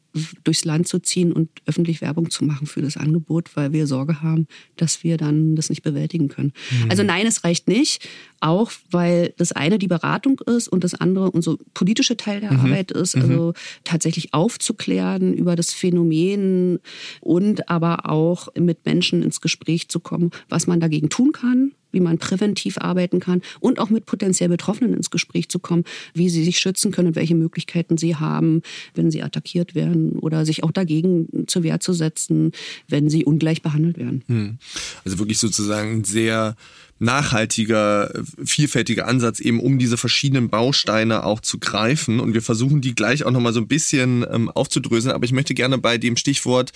durchs 0.43 0.65
Land 0.65 0.87
zu 0.87 0.99
ziehen 0.99 1.31
und 1.31 1.49
öffentlich 1.65 2.01
Werbung 2.01 2.29
zu 2.29 2.43
machen 2.43 2.67
für 2.67 2.81
das 2.81 2.97
Angebot, 2.97 3.55
weil 3.55 3.71
wir 3.71 3.87
Sorge 3.87 4.21
haben, 4.21 4.47
dass 4.75 5.03
wir 5.03 5.17
dann 5.17 5.55
das 5.55 5.69
nicht 5.69 5.83
bewältigen 5.83 6.27
können. 6.27 6.53
Mhm. 6.69 6.89
Also 6.89 7.03
nein, 7.03 7.25
es 7.25 7.43
reicht 7.43 7.67
nicht, 7.67 8.07
auch 8.39 8.71
weil 8.89 9.33
das 9.37 9.51
eine 9.51 9.79
die 9.79 9.87
Beratung 9.87 10.39
ist 10.45 10.67
und 10.67 10.83
das 10.83 10.95
andere 10.95 11.31
unser 11.31 11.55
politische 11.73 12.17
Teil 12.17 12.41
der 12.41 12.53
mhm. 12.53 12.59
Arbeit 12.59 12.91
ist, 12.91 13.15
mhm. 13.15 13.21
also 13.21 13.53
tatsächlich 13.83 14.33
aufzuklären 14.33 15.33
über 15.33 15.55
das 15.55 15.73
Phänomen 15.73 16.79
und 17.21 17.69
aber 17.69 18.09
auch 18.09 18.49
mit 18.55 18.85
Menschen 18.85 19.23
ins 19.23 19.41
Gespräch 19.41 19.87
zu 19.89 19.99
kommen, 19.99 20.31
was 20.49 20.67
man 20.67 20.79
dagegen 20.79 21.09
tun 21.09 21.31
kann 21.31 21.71
wie 21.91 21.99
man 21.99 22.17
präventiv 22.17 22.77
arbeiten 22.77 23.19
kann 23.19 23.41
und 23.59 23.79
auch 23.79 23.89
mit 23.89 24.05
potenziell 24.05 24.49
Betroffenen 24.49 24.93
ins 24.93 25.09
Gespräch 25.09 25.49
zu 25.49 25.59
kommen, 25.59 25.83
wie 26.13 26.29
sie 26.29 26.43
sich 26.43 26.59
schützen 26.59 26.91
können 26.91 27.09
und 27.09 27.15
welche 27.15 27.35
Möglichkeiten 27.35 27.97
sie 27.97 28.15
haben, 28.15 28.61
wenn 28.93 29.11
sie 29.11 29.23
attackiert 29.23 29.75
werden 29.75 30.19
oder 30.19 30.45
sich 30.45 30.63
auch 30.63 30.71
dagegen 30.71 31.45
zur 31.47 31.63
Wehr 31.63 31.79
zu 31.79 31.93
setzen, 31.93 32.51
wenn 32.87 33.09
sie 33.09 33.25
ungleich 33.25 33.61
behandelt 33.61 33.97
werden. 33.97 34.23
Hm. 34.27 34.57
Also 35.05 35.19
wirklich 35.19 35.39
sozusagen 35.39 36.03
sehr 36.03 36.55
nachhaltiger, 37.01 38.13
vielfältiger 38.45 39.07
Ansatz, 39.07 39.39
eben 39.39 39.59
um 39.59 39.79
diese 39.79 39.97
verschiedenen 39.97 40.49
Bausteine 40.49 41.23
auch 41.23 41.39
zu 41.39 41.57
greifen. 41.57 42.19
Und 42.19 42.35
wir 42.35 42.43
versuchen 42.43 42.79
die 42.79 42.93
gleich 42.93 43.25
auch 43.25 43.31
nochmal 43.31 43.53
so 43.53 43.59
ein 43.59 43.67
bisschen 43.67 44.23
ähm, 44.31 44.49
aufzudröseln. 44.49 45.13
Aber 45.13 45.25
ich 45.25 45.31
möchte 45.31 45.55
gerne 45.55 45.79
bei 45.79 45.97
dem 45.97 46.15
Stichwort 46.15 46.71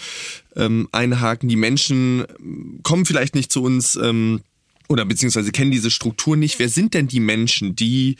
ähm, 0.55 0.89
einhaken. 0.91 1.47
Die 1.47 1.55
Menschen 1.55 2.25
kommen 2.81 3.05
vielleicht 3.05 3.35
nicht 3.35 3.51
zu 3.51 3.61
uns 3.61 3.95
ähm, 4.01 4.41
oder 4.87 5.05
beziehungsweise 5.05 5.51
kennen 5.51 5.71
diese 5.71 5.91
Struktur 5.91 6.37
nicht. 6.37 6.59
Wer 6.59 6.69
sind 6.69 6.93
denn 6.93 7.07
die 7.07 7.19
Menschen, 7.19 7.75
die 7.75 8.17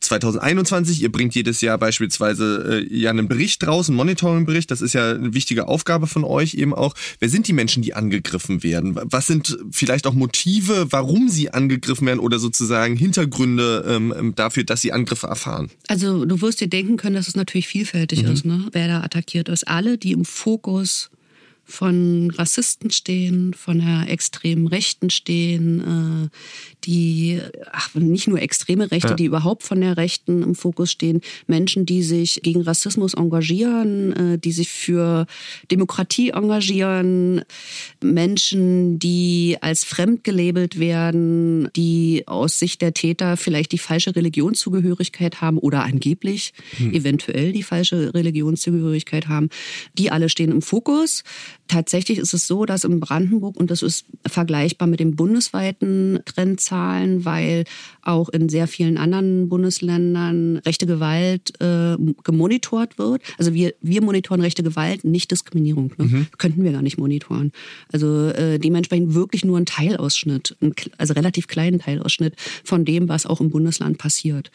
2021. 0.00 1.02
Ihr 1.02 1.12
bringt 1.12 1.34
jedes 1.34 1.60
Jahr 1.60 1.78
beispielsweise 1.78 2.86
äh, 2.90 2.96
ja 2.96 3.10
einen 3.10 3.28
Bericht 3.28 3.66
raus, 3.66 3.88
einen 3.88 3.96
Monitoring-Bericht. 3.96 4.70
Das 4.70 4.80
ist 4.80 4.94
ja 4.94 5.12
eine 5.12 5.34
wichtige 5.34 5.68
Aufgabe 5.68 6.06
von 6.06 6.24
euch 6.24 6.54
eben 6.54 6.74
auch. 6.74 6.94
Wer 7.18 7.28
sind 7.28 7.48
die 7.48 7.52
Menschen, 7.52 7.82
die 7.82 7.94
angegriffen 7.94 8.62
werden? 8.62 8.98
Was 9.02 9.26
sind 9.26 9.58
vielleicht 9.70 10.06
auch 10.06 10.14
Motive, 10.14 10.88
warum 10.90 11.28
sie 11.28 11.50
angegriffen 11.50 12.06
werden 12.06 12.20
oder 12.20 12.38
sozusagen 12.38 12.96
Hintergründe 12.96 13.84
ähm, 13.86 14.14
ähm 14.16 14.34
dafür, 14.34 14.64
dass 14.64 14.80
sie 14.80 14.92
Angriffe 14.92 15.26
erfahren? 15.26 15.70
Also 15.88 16.24
du 16.24 16.40
wirst 16.40 16.60
dir 16.60 16.68
denken 16.68 16.96
können, 16.96 17.14
dass 17.16 17.28
es 17.28 17.36
natürlich 17.36 17.68
vielfältig 17.68 18.22
mhm. 18.22 18.30
ist, 18.30 18.44
ne? 18.44 18.68
wer 18.72 18.88
da 18.88 19.02
attackiert 19.02 19.48
ist. 19.48 19.68
Alle, 19.68 19.98
die 19.98 20.12
im 20.12 20.24
Fokus 20.24 21.10
von 21.70 22.30
Rassisten 22.32 22.90
stehen, 22.90 23.54
von 23.54 23.78
der 23.78 24.12
extremen 24.12 24.66
Rechten 24.66 25.08
stehen, 25.10 25.80
äh, 25.80 26.28
die, 26.84 27.40
ach, 27.72 27.94
nicht 27.94 28.28
nur 28.28 28.40
extreme 28.40 28.90
Rechte, 28.90 29.10
ja. 29.10 29.14
die 29.14 29.24
überhaupt 29.26 29.62
von 29.62 29.80
der 29.80 29.96
Rechten 29.96 30.42
im 30.42 30.54
Fokus 30.54 30.90
stehen, 30.90 31.20
Menschen, 31.46 31.86
die 31.86 32.02
sich 32.02 32.40
gegen 32.42 32.62
Rassismus 32.62 33.14
engagieren, 33.14 34.12
äh, 34.12 34.38
die 34.38 34.52
sich 34.52 34.68
für 34.68 35.26
Demokratie 35.70 36.30
engagieren, 36.30 37.42
Menschen, 38.02 38.98
die 38.98 39.56
als 39.60 39.84
fremd 39.84 40.24
gelabelt 40.24 40.78
werden, 40.78 41.68
die 41.76 42.24
aus 42.26 42.58
Sicht 42.58 42.82
der 42.82 42.94
Täter 42.94 43.36
vielleicht 43.36 43.72
die 43.72 43.78
falsche 43.78 44.14
Religionszugehörigkeit 44.16 45.40
haben 45.40 45.58
oder 45.58 45.84
angeblich 45.84 46.52
hm. 46.76 46.92
eventuell 46.92 47.52
die 47.52 47.62
falsche 47.62 48.12
Religionszugehörigkeit 48.14 49.28
haben, 49.28 49.48
die 49.96 50.10
alle 50.10 50.28
stehen 50.28 50.50
im 50.50 50.62
Fokus. 50.62 51.22
Tatsächlich 51.70 52.18
ist 52.18 52.34
es 52.34 52.48
so, 52.48 52.64
dass 52.64 52.82
in 52.82 52.98
Brandenburg, 52.98 53.56
und 53.56 53.70
das 53.70 53.82
ist 53.82 54.04
vergleichbar 54.26 54.88
mit 54.88 54.98
den 54.98 55.14
bundesweiten 55.14 56.18
Trendzahlen, 56.24 57.24
weil 57.24 57.62
auch 58.02 58.28
in 58.28 58.48
sehr 58.48 58.66
vielen 58.66 58.98
anderen 58.98 59.48
Bundesländern 59.48 60.56
rechte 60.66 60.84
Gewalt 60.84 61.52
äh, 61.60 61.96
gemonitort 62.24 62.98
wird. 62.98 63.22
Also 63.38 63.54
wir, 63.54 63.72
wir 63.82 64.02
monitoren 64.02 64.40
rechte 64.40 64.64
Gewalt, 64.64 65.04
nicht 65.04 65.30
Diskriminierung. 65.30 65.94
Ne? 65.96 66.06
Mhm. 66.06 66.26
Könnten 66.38 66.64
wir 66.64 66.72
gar 66.72 66.82
nicht 66.82 66.98
monitoren. 66.98 67.52
Also 67.92 68.30
äh, 68.30 68.58
dementsprechend 68.58 69.14
wirklich 69.14 69.44
nur 69.44 69.56
ein 69.56 69.66
Teilausschnitt, 69.66 70.56
ein, 70.60 70.74
also 70.98 71.14
relativ 71.14 71.46
kleinen 71.46 71.78
Teilausschnitt 71.78 72.34
von 72.64 72.84
dem, 72.84 73.08
was 73.08 73.26
auch 73.26 73.40
im 73.40 73.50
Bundesland 73.50 73.96
passiert. 73.96 74.50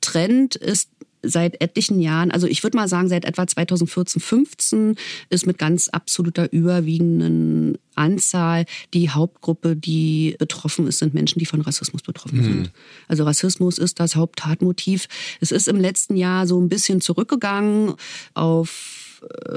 Trend 0.00 0.54
ist 0.54 0.88
seit 1.24 1.60
etlichen 1.60 2.00
Jahren, 2.00 2.30
also 2.30 2.46
ich 2.46 2.62
würde 2.62 2.76
mal 2.76 2.88
sagen, 2.88 3.08
seit 3.08 3.24
etwa 3.24 3.46
2014, 3.46 4.20
15 4.20 4.96
ist 5.30 5.46
mit 5.46 5.58
ganz 5.58 5.88
absoluter 5.88 6.52
überwiegenden 6.52 7.78
Anzahl 7.94 8.64
die 8.92 9.10
Hauptgruppe, 9.10 9.76
die 9.76 10.36
betroffen 10.38 10.86
ist, 10.86 10.98
sind 10.98 11.14
Menschen, 11.14 11.38
die 11.38 11.46
von 11.46 11.60
Rassismus 11.60 12.02
betroffen 12.02 12.38
mhm. 12.38 12.44
sind. 12.44 12.70
Also 13.08 13.24
Rassismus 13.24 13.78
ist 13.78 14.00
das 14.00 14.16
Haupttatmotiv. 14.16 15.06
Es 15.40 15.52
ist 15.52 15.68
im 15.68 15.80
letzten 15.80 16.16
Jahr 16.16 16.46
so 16.46 16.60
ein 16.60 16.68
bisschen 16.68 17.00
zurückgegangen 17.00 17.94
auf 18.34 19.03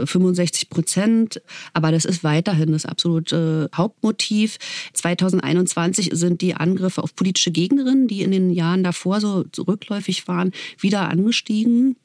65 0.06 0.70
Prozent. 0.70 1.42
Aber 1.74 1.92
das 1.92 2.06
ist 2.06 2.24
weiterhin 2.24 2.72
das 2.72 2.86
absolute 2.86 3.70
Hauptmotiv. 3.76 4.58
2021 4.94 6.10
sind 6.14 6.42
die 6.42 6.56
Angriffe 6.56 7.04
auf 7.04 7.16
politische 7.16 7.52
Gegnerinnen, 7.52 8.08
die 8.08 8.22
in 8.22 8.32
den 8.32 8.50
Jahren 8.50 8.84
davor 8.84 9.22
so 9.22 9.46
rückläufig 9.68 10.28
waren, 10.28 10.52
wieder 10.80 11.10
angestiegen. 11.10 11.98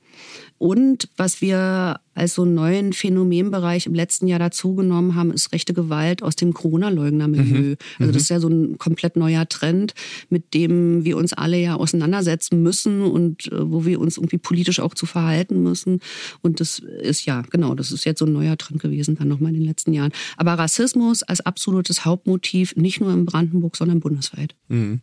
Und 0.62 1.09
was 1.16 1.40
wir 1.40 1.98
als 2.14 2.35
so 2.35 2.42
einen 2.42 2.55
neuen 2.55 2.92
Phänomenbereich 2.92 3.87
im 3.87 3.94
letzten 3.94 4.29
Jahr 4.29 4.38
dazugenommen 4.38 5.16
haben, 5.16 5.33
ist 5.33 5.53
rechte 5.53 5.75
Gewalt 5.75 6.22
aus 6.22 6.37
dem 6.37 6.55
Corona-Leugner-Milieu. 6.55 7.70
Mhm. 7.70 7.77
Also 7.98 8.12
das 8.12 8.14
mhm. 8.14 8.16
ist 8.18 8.29
ja 8.29 8.38
so 8.38 8.46
ein 8.46 8.79
komplett 8.79 9.16
neuer 9.16 9.48
Trend, 9.48 9.94
mit 10.31 10.55
dem 10.55 11.05
wir 11.05 11.16
uns 11.16 11.33
alle 11.33 11.59
ja 11.59 11.75
auseinandersetzen 11.75 12.62
müssen 12.62 13.03
und 13.03 13.51
äh, 13.51 13.72
wo 13.72 13.85
wir 13.87 13.98
uns 13.98 14.18
irgendwie 14.18 14.38
politisch 14.38 14.79
auch 14.79 14.94
zu 14.94 15.05
verhalten 15.05 15.64
müssen. 15.64 15.98
Und 16.42 16.61
das 16.61 16.79
ist 16.79 17.25
ja, 17.25 17.42
genau, 17.51 17.75
das 17.75 17.90
ist 17.90 18.05
jetzt 18.05 18.20
so 18.20 18.27
ein 18.27 18.33
neuer 18.33 18.57
Trend 18.57 18.81
gewesen, 18.81 19.16
dann 19.16 19.27
nochmal 19.27 19.53
in 19.53 19.59
den 19.59 19.66
letzten 19.66 19.92
Jahren. 19.92 20.12
Aber 20.37 20.53
Rassismus 20.53 21.25
als 21.25 21.40
absolutes 21.40 22.05
Hauptmotiv, 22.05 22.77
nicht 22.77 23.01
nur 23.01 23.12
in 23.12 23.27
Brandenburg, 23.27 23.77
sondern 23.77 23.98
bundesweit. 23.98 24.55
Mhm. 24.68 25.01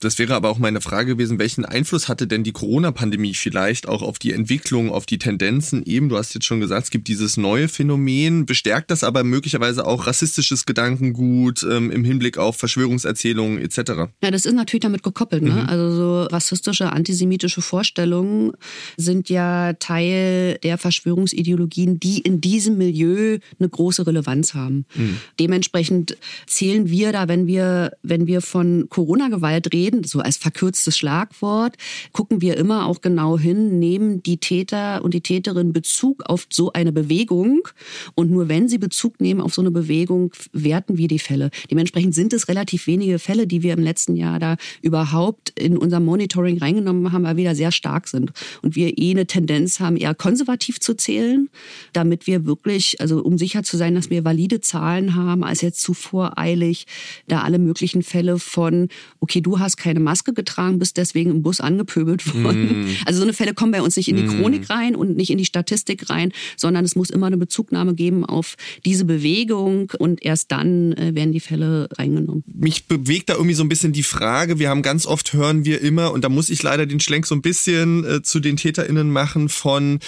Das 0.00 0.18
wäre 0.18 0.34
aber 0.34 0.50
auch 0.50 0.58
meine 0.58 0.82
Frage 0.82 1.16
gewesen, 1.16 1.38
welchen 1.38 1.64
Einfluss 1.64 2.08
hatte 2.08 2.26
denn 2.26 2.44
die 2.44 2.52
Corona-Pandemie 2.52 3.32
vielleicht 3.32 3.88
auch 3.88 4.02
auf 4.02 4.18
die 4.18 4.32
Entwicklung, 4.32 4.85
auf 4.90 5.06
die 5.06 5.18
Tendenzen? 5.18 5.82
Eben, 5.84 6.08
du 6.08 6.16
hast 6.16 6.34
jetzt 6.34 6.44
schon 6.44 6.60
gesagt, 6.60 6.84
es 6.84 6.90
gibt 6.90 7.08
dieses 7.08 7.36
neue 7.36 7.68
Phänomen, 7.68 8.46
bestärkt 8.46 8.90
das 8.90 9.04
aber 9.04 9.24
möglicherweise 9.24 9.86
auch 9.86 10.06
rassistisches 10.06 10.66
Gedankengut 10.66 11.62
ähm, 11.62 11.90
im 11.90 12.04
Hinblick 12.04 12.38
auf 12.38 12.56
Verschwörungserzählungen 12.56 13.58
etc. 13.58 14.10
Ja, 14.22 14.30
das 14.30 14.46
ist 14.46 14.54
natürlich 14.54 14.82
damit 14.82 15.02
gekoppelt. 15.02 15.42
Ne? 15.42 15.50
Mhm. 15.50 15.68
Also 15.68 15.94
so 15.94 16.22
rassistische, 16.24 16.92
antisemitische 16.92 17.62
Vorstellungen 17.62 18.52
sind 18.96 19.28
ja 19.28 19.72
Teil 19.74 20.58
der 20.62 20.78
Verschwörungsideologien, 20.78 22.00
die 22.00 22.20
in 22.20 22.40
diesem 22.40 22.76
Milieu 22.76 23.38
eine 23.58 23.68
große 23.68 24.06
Relevanz 24.06 24.54
haben. 24.54 24.84
Mhm. 24.94 25.18
Dementsprechend 25.40 26.16
zählen 26.46 26.88
wir 26.88 27.12
da, 27.12 27.28
wenn 27.28 27.46
wir, 27.46 27.92
wenn 28.02 28.26
wir 28.26 28.40
von 28.40 28.88
Corona-Gewalt 28.88 29.72
reden, 29.72 29.76
reden, 29.76 30.04
so 30.04 30.20
als 30.20 30.36
verkürztes 30.36 30.96
Schlagwort, 30.96 31.76
gucken 32.12 32.40
wir 32.40 32.56
immer 32.56 32.86
auch 32.86 33.00
genau 33.00 33.38
hin, 33.38 33.78
nehmen 33.78 34.22
die 34.22 34.38
Täter 34.38 34.75
und 35.02 35.14
die 35.14 35.20
Täterin 35.20 35.72
Bezug 35.72 36.24
auf 36.26 36.46
so 36.50 36.72
eine 36.72 36.92
Bewegung 36.92 37.68
und 38.14 38.30
nur 38.30 38.48
wenn 38.48 38.68
sie 38.68 38.78
Bezug 38.78 39.20
nehmen 39.20 39.40
auf 39.40 39.54
so 39.54 39.62
eine 39.62 39.70
Bewegung, 39.70 40.32
werten 40.52 40.98
wir 40.98 41.08
die 41.08 41.18
Fälle. 41.18 41.50
Dementsprechend 41.70 42.14
sind 42.14 42.32
es 42.32 42.48
relativ 42.48 42.86
wenige 42.86 43.18
Fälle, 43.18 43.46
die 43.46 43.62
wir 43.62 43.72
im 43.72 43.82
letzten 43.82 44.16
Jahr 44.16 44.38
da 44.38 44.56
überhaupt 44.82 45.50
in 45.58 45.76
unser 45.76 46.00
Monitoring 46.00 46.58
reingenommen 46.58 47.12
haben, 47.12 47.24
weil 47.24 47.36
wir 47.36 47.44
da 47.44 47.54
sehr 47.54 47.72
stark 47.72 48.08
sind 48.08 48.32
und 48.62 48.76
wir 48.76 48.98
eh 48.98 49.10
eine 49.10 49.26
Tendenz 49.26 49.80
haben, 49.80 49.96
eher 49.96 50.14
konservativ 50.14 50.80
zu 50.80 50.94
zählen, 50.94 51.48
damit 51.92 52.26
wir 52.26 52.46
wirklich, 52.46 53.00
also 53.00 53.22
um 53.22 53.38
sicher 53.38 53.62
zu 53.62 53.76
sein, 53.76 53.94
dass 53.94 54.10
wir 54.10 54.24
valide 54.24 54.60
Zahlen 54.60 55.14
haben, 55.14 55.44
als 55.44 55.60
jetzt 55.60 55.80
zu 55.80 55.94
voreilig 55.94 56.86
da 57.28 57.42
alle 57.42 57.58
möglichen 57.58 58.02
Fälle 58.02 58.38
von, 58.38 58.88
okay, 59.20 59.40
du 59.40 59.58
hast 59.58 59.76
keine 59.76 60.00
Maske 60.00 60.32
getragen, 60.32 60.78
bist 60.78 60.96
deswegen 60.96 61.30
im 61.30 61.42
Bus 61.42 61.60
angepöbelt 61.60 62.26
worden. 62.42 62.84
Mm. 62.84 62.96
Also 63.06 63.18
so 63.18 63.24
eine 63.24 63.32
Fälle 63.32 63.54
kommen 63.54 63.72
bei 63.72 63.82
uns 63.82 63.96
nicht 63.96 64.08
in 64.08 64.16
die 64.16 64.22
mm. 64.22 64.38
Rein 64.70 64.96
und 64.96 65.16
nicht 65.16 65.30
in 65.30 65.38
die 65.38 65.44
Statistik 65.44 66.10
rein, 66.10 66.32
sondern 66.56 66.84
es 66.84 66.96
muss 66.96 67.10
immer 67.10 67.26
eine 67.26 67.36
Bezugnahme 67.36 67.94
geben 67.94 68.24
auf 68.24 68.56
diese 68.84 69.04
Bewegung 69.04 69.92
und 69.98 70.24
erst 70.24 70.52
dann 70.52 70.92
äh, 70.92 71.14
werden 71.14 71.32
die 71.32 71.40
Fälle 71.40 71.88
reingenommen. 71.92 72.44
Mich 72.46 72.86
bewegt 72.86 73.28
da 73.28 73.34
irgendwie 73.34 73.54
so 73.54 73.64
ein 73.64 73.68
bisschen 73.68 73.92
die 73.92 74.02
Frage, 74.02 74.58
wir 74.58 74.68
haben 74.68 74.82
ganz 74.82 75.06
oft 75.06 75.32
hören 75.32 75.64
wir 75.64 75.80
immer, 75.80 76.12
und 76.12 76.24
da 76.24 76.28
muss 76.28 76.50
ich 76.50 76.62
leider 76.62 76.86
den 76.86 77.00
Schlenk 77.00 77.26
so 77.26 77.34
ein 77.34 77.42
bisschen 77.42 78.04
äh, 78.04 78.22
zu 78.22 78.40
den 78.40 78.56
TäterInnen 78.56 79.10
machen 79.10 79.48
von 79.48 80.00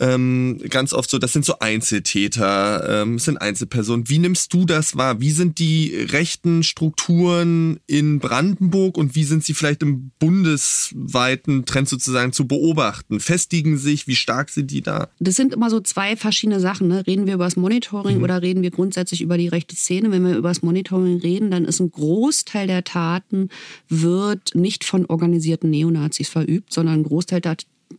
ähm, 0.00 0.60
ganz 0.70 0.92
oft 0.92 1.08
so, 1.08 1.18
das 1.18 1.32
sind 1.32 1.44
so 1.44 1.60
Einzeltäter, 1.60 3.02
ähm, 3.02 3.18
sind 3.18 3.38
Einzelpersonen. 3.38 4.08
Wie 4.08 4.18
nimmst 4.18 4.52
du 4.52 4.64
das 4.64 4.96
wahr? 4.96 5.20
Wie 5.20 5.30
sind 5.30 5.58
die 5.58 5.94
rechten 5.94 6.62
Strukturen 6.62 7.78
in 7.86 8.18
Brandenburg 8.18 8.98
und 8.98 9.14
wie 9.14 9.24
sind 9.24 9.44
sie 9.44 9.54
vielleicht 9.54 9.82
im 9.82 10.10
bundesweiten 10.18 11.64
Trend 11.64 11.88
sozusagen 11.88 12.32
zu 12.32 12.48
beobachten? 12.48 13.20
Festigen 13.20 13.78
sich? 13.78 13.93
Wie 14.06 14.14
stark 14.14 14.50
sind 14.50 14.70
die 14.70 14.82
da? 14.82 15.08
Das 15.18 15.36
sind 15.36 15.52
immer 15.52 15.70
so 15.70 15.80
zwei 15.80 16.16
verschiedene 16.16 16.60
Sachen. 16.60 16.88
Ne? 16.88 17.06
Reden 17.06 17.26
wir 17.26 17.34
über 17.34 17.44
das 17.44 17.56
Monitoring 17.56 18.18
mhm. 18.18 18.24
oder 18.24 18.42
reden 18.42 18.62
wir 18.62 18.70
grundsätzlich 18.70 19.22
über 19.22 19.38
die 19.38 19.48
rechte 19.48 19.76
Szene? 19.76 20.10
Wenn 20.10 20.24
wir 20.26 20.36
über 20.36 20.48
das 20.48 20.62
Monitoring 20.62 21.18
reden, 21.18 21.50
dann 21.50 21.64
ist 21.64 21.80
ein 21.80 21.90
Großteil 21.90 22.66
der 22.66 22.84
Taten 22.84 23.48
wird 23.88 24.54
nicht 24.54 24.84
von 24.84 25.06
organisierten 25.06 25.70
Neonazis 25.70 26.28
verübt, 26.28 26.72
sondern 26.72 27.00
ein 27.00 27.04
Großteil 27.04 27.40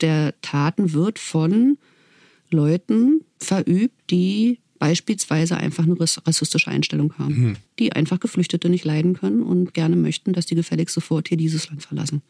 der 0.01 0.33
Taten 0.41 0.93
wird 0.93 1.19
von 1.19 1.77
Leuten 2.51 3.21
verübt, 3.39 3.95
die 4.09 4.59
beispielsweise 4.79 5.57
einfach 5.57 5.83
eine 5.83 5.99
rassistische 5.99 6.69
Einstellung 6.69 7.13
haben. 7.17 7.35
Mhm. 7.35 7.55
die 7.79 7.91
einfach 7.91 8.19
Geflüchtete 8.19 8.69
nicht 8.69 8.85
leiden 8.85 9.15
können 9.15 9.43
und 9.43 9.73
gerne 9.73 9.97
möchten, 9.97 10.31
dass 10.31 10.45
die 10.45 10.55
gefälligst 10.55 10.95
sofort 10.95 11.27
hier 11.27 11.37
dieses 11.37 11.69
Land 11.69 11.83
verlassen. 11.83 12.21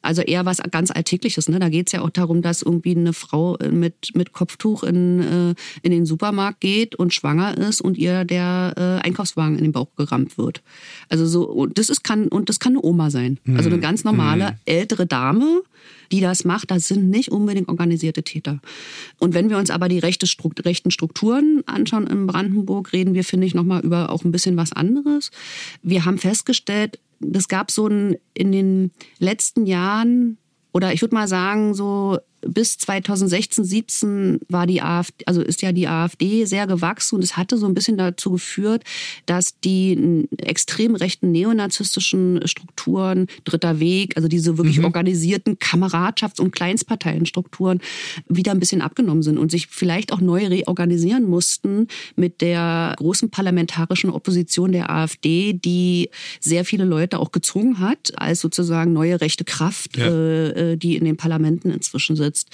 Also 0.00 0.22
eher 0.22 0.46
was 0.46 0.58
ganz 0.70 0.90
Alltägliches. 0.90 1.48
Ne? 1.48 1.58
Da 1.58 1.68
geht 1.68 1.88
es 1.88 1.92
ja 1.92 2.00
auch 2.00 2.10
darum, 2.10 2.40
dass 2.40 2.62
irgendwie 2.62 2.96
eine 2.96 3.12
Frau 3.12 3.58
mit, 3.70 4.12
mit 4.14 4.32
Kopftuch 4.32 4.82
in, 4.82 5.20
äh, 5.20 5.54
in 5.82 5.90
den 5.90 6.06
Supermarkt 6.06 6.60
geht 6.60 6.94
und 6.94 7.12
schwanger 7.12 7.58
ist 7.58 7.80
und 7.82 7.98
ihr 7.98 8.24
der 8.24 8.74
äh, 8.76 9.06
Einkaufswagen 9.06 9.58
in 9.58 9.64
den 9.64 9.72
Bauch 9.72 9.88
gerammt 9.96 10.38
wird. 10.38 10.62
Also 11.10 11.26
so, 11.26 11.44
und 11.44 11.78
das 11.78 11.90
ist 11.90 12.02
kann, 12.02 12.28
und 12.28 12.48
das 12.48 12.58
kann 12.58 12.72
eine 12.72 12.82
Oma 12.82 13.10
sein. 13.10 13.38
Also 13.54 13.68
eine 13.68 13.76
mhm. 13.76 13.82
ganz 13.82 14.04
normale 14.04 14.52
mhm. 14.52 14.56
ältere 14.64 15.06
Dame, 15.06 15.62
die 16.12 16.20
das 16.20 16.44
macht, 16.44 16.70
das 16.70 16.88
sind 16.88 17.08
nicht 17.08 17.30
unbedingt 17.30 17.68
organisierte 17.68 18.22
Täter. 18.22 18.60
Und 19.18 19.34
wenn 19.34 19.50
wir 19.50 19.58
uns 19.58 19.70
aber 19.70 19.88
die 19.88 19.98
rechte, 19.98 20.26
rechten 20.64 20.90
Strukturen 20.90 21.62
anschauen 21.66 22.06
in 22.06 22.26
Brandenburg, 22.26 22.92
reden 22.92 23.14
wir, 23.14 23.24
finde 23.24 23.46
ich, 23.46 23.54
nochmal 23.54 23.82
über 23.82 24.10
auch 24.10 24.24
ein 24.24 24.32
bisschen 24.32 24.56
was 24.56 24.72
anderes. 24.72 25.30
Wir 25.82 26.04
haben 26.04 26.18
festgestellt, 26.18 26.98
es 27.32 27.48
gab 27.48 27.70
so 27.70 27.86
ein, 27.86 28.16
in 28.34 28.52
den 28.52 28.90
letzten 29.18 29.66
Jahren, 29.66 30.38
oder 30.72 30.92
ich 30.92 31.02
würde 31.02 31.14
mal 31.14 31.28
sagen, 31.28 31.74
so 31.74 32.18
bis 32.42 32.78
2016, 32.78 33.64
17 33.64 34.40
war 34.48 34.66
die 34.66 34.82
AfD, 34.82 35.24
also 35.26 35.42
ist 35.42 35.62
ja 35.62 35.72
die 35.72 35.88
AfD 35.88 36.44
sehr 36.44 36.66
gewachsen 36.66 37.16
und 37.16 37.24
es 37.24 37.36
hatte 37.36 37.56
so 37.56 37.66
ein 37.66 37.74
bisschen 37.74 37.98
dazu 37.98 38.32
geführt, 38.32 38.84
dass 39.26 39.58
die 39.60 40.26
extrem 40.38 40.94
rechten 40.94 41.32
neonazistischen 41.32 42.40
Strukturen, 42.46 43.26
Dritter 43.44 43.80
Weg, 43.80 44.16
also 44.16 44.28
diese 44.28 44.56
wirklich 44.58 44.78
mhm. 44.78 44.86
organisierten 44.86 45.58
Kameradschafts- 45.58 46.40
und 46.40 46.52
Kleinstparteienstrukturen 46.52 47.80
wieder 48.28 48.52
ein 48.52 48.60
bisschen 48.60 48.82
abgenommen 48.82 49.22
sind 49.22 49.38
und 49.38 49.50
sich 49.50 49.66
vielleicht 49.66 50.12
auch 50.12 50.20
neu 50.20 50.46
reorganisieren 50.46 51.24
mussten 51.24 51.88
mit 52.16 52.40
der 52.40 52.94
großen 52.96 53.30
parlamentarischen 53.30 54.10
Opposition 54.10 54.72
der 54.72 54.90
AfD, 54.90 55.52
die 55.52 56.10
sehr 56.40 56.64
viele 56.64 56.84
Leute 56.84 57.18
auch 57.18 57.32
gezwungen 57.32 57.80
hat, 57.80 58.12
als 58.16 58.40
sozusagen 58.40 58.92
neue 58.92 59.20
rechte 59.20 59.44
Kraft, 59.44 59.96
ja. 59.96 60.06
äh, 60.06 60.72
äh 60.72 60.76
die 60.76 60.96
in 60.96 61.04
den 61.04 61.16
Parlamenten 61.16 61.70
inzwischen 61.70 62.16
sitzt 62.16 62.29
unterstützt. 62.30 62.48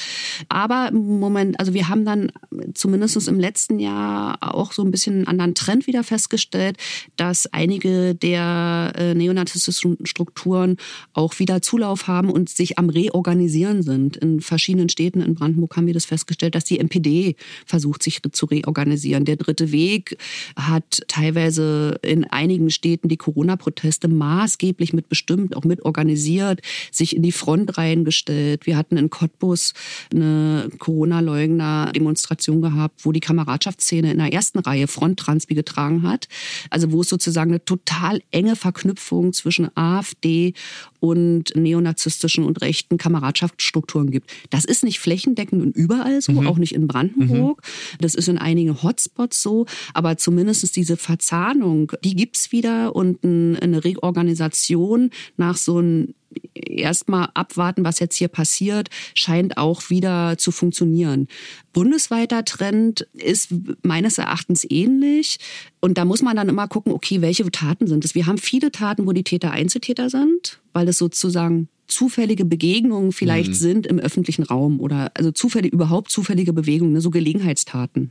Aber 0.49 0.91
Moment, 0.93 1.59
also 1.61 1.75
wir 1.75 1.89
haben 1.89 2.05
dann 2.05 2.33
zumindest 2.75 3.17
im 3.29 3.41
letzten 3.41 3.79
Jahr 3.79 4.39
auch 4.41 4.73
so 4.73 4.83
ein 4.83 4.91
bisschen 4.91 5.15
einen 5.15 5.27
anderen 5.29 5.55
Trend 5.55 5.87
wieder 5.87 6.05
festgestellt, 6.05 6.77
dass 7.17 7.47
einige 7.53 8.15
der 8.15 8.93
äh, 8.97 9.15
neonazistischen 9.15 9.99
Strukturen 10.05 10.77
auch 11.13 11.39
wieder 11.39 11.63
Zulauf 11.63 12.09
haben 12.09 12.31
und 12.31 12.49
sich 12.49 12.79
am 12.79 12.91
Reorganisieren 12.91 13.83
sind. 13.83 14.17
In 14.17 14.41
verschiedenen 14.41 14.89
Städten 14.89 15.21
in 15.21 15.35
Brandenburg 15.35 15.77
haben 15.77 15.87
wir 15.87 15.95
das 15.95 16.05
festgestellt, 16.05 16.55
dass 16.55 16.65
die 16.65 16.79
NPD 16.79 17.37
versucht, 17.65 18.03
sich 18.03 18.21
zu 18.33 18.47
reorganisieren. 18.47 19.25
Der 19.25 19.37
dritte 19.37 19.73
Weg 19.73 20.19
hat 20.57 21.03
teilweise 21.09 21.99
in 22.03 22.25
einigen 22.25 22.71
Städten 22.71 23.09
die 23.09 23.17
Corona-Proteste 23.17 24.09
maßgeblich 24.09 24.93
mitbestimmt, 24.93 25.57
auch 25.57 25.65
mitorganisiert, 25.65 26.61
sich 26.91 27.17
in 27.17 27.23
die 27.23 27.33
Front 27.33 27.79
reingestellt. 27.79 28.67
Wir 28.67 28.77
hatten 28.77 28.97
in 28.97 29.11
Cottbus 29.11 29.66
eine 30.13 30.69
Corona-Leugner-Demonstration 30.79 32.63
gehabt, 32.63 33.05
wo 33.05 33.13
die 33.13 33.21
Kameradschaftsszene 33.21 34.13
in 34.13 34.19
der 34.19 34.33
ersten 34.33 34.59
Reihe 34.59 34.87
Fronttranspi 34.87 35.55
getragen 35.55 36.03
hat. 36.03 36.29
Also 36.71 36.93
wo 36.93 37.01
es 37.03 37.09
sozusagen 37.09 37.51
eine 37.51 37.65
total 37.65 38.23
enge 38.31 38.57
Verknüpfung 38.57 39.33
zwischen 39.33 39.71
AfD 39.77 40.55
und 41.01 41.55
neonazistischen 41.55 42.45
und 42.45 42.61
rechten 42.63 42.99
Kameradschaftsstrukturen 42.99 44.11
gibt. 44.11 44.31
Das 44.51 44.65
ist 44.65 44.85
nicht 44.85 44.99
flächendeckend 44.99 45.63
und 45.63 45.77
überall 45.77 46.21
so, 46.21 46.33
mhm. 46.33 46.47
auch 46.47 46.59
nicht 46.59 46.75
in 46.75 46.87
Brandenburg. 46.87 47.63
Mhm. 47.63 47.99
Das 48.01 48.15
ist 48.15 48.29
in 48.29 48.39
einigen 48.39 48.83
Hotspots 48.83 49.43
so, 49.43 49.67
aber 49.95 50.17
zumindest 50.17 50.77
diese 50.77 50.97
Verzahnung, 50.97 51.93
die 52.03 52.17
gibt's 52.17 52.53
wieder 52.53 52.97
und 52.97 53.23
eine 53.25 53.85
Reorganisation 53.85 55.11
nach 55.37 55.57
so 55.57 55.79
einem 55.79 56.15
erstmal 56.55 57.29
abwarten, 57.35 57.85
was 57.85 57.99
jetzt 57.99 58.17
hier 58.17 58.29
passiert, 58.29 58.89
scheint 59.15 59.57
auch 59.57 59.91
wieder 59.91 60.37
zu 60.39 60.51
funktionieren. 60.53 61.29
Bundesweiter 61.73 62.45
Trend 62.45 63.07
ist 63.13 63.51
meines 63.83 64.19
Erachtens 64.19 64.67
ähnlich. 64.69 65.39
Und 65.87 65.99
da 65.99 66.05
muss 66.05 66.21
man 66.21 66.35
dann 66.35 66.49
immer 66.49 66.67
gucken, 66.67 66.93
okay, 66.93 67.21
welche 67.23 67.49
Taten 67.53 67.87
sind 67.87 68.05
es? 68.05 68.17
Wir 68.17 68.27
haben 68.27 68.39
viele 68.39 68.73
Taten, 68.73 69.07
wo 69.07 69.13
die 69.13 69.23
Täter 69.23 69.53
Einzeltäter 69.53 70.11
sind, 70.11 70.59
weil 70.73 70.89
es 70.89 70.99
sozusagen 70.99 71.69
zufällige 71.87 72.45
Begegnungen 72.45 73.13
vielleicht 73.13 73.51
mhm. 73.51 73.55
sind 73.55 73.87
im 73.87 74.01
öffentlichen 74.01 74.43
Raum 74.43 74.81
oder 74.81 75.13
also 75.15 75.31
zufällig 75.31 75.73
überhaupt 75.73 76.11
zufällige 76.11 76.53
Bewegungen, 76.53 76.93
ne, 76.93 77.01
so 77.01 77.11
Gelegenheitstaten. 77.11 78.11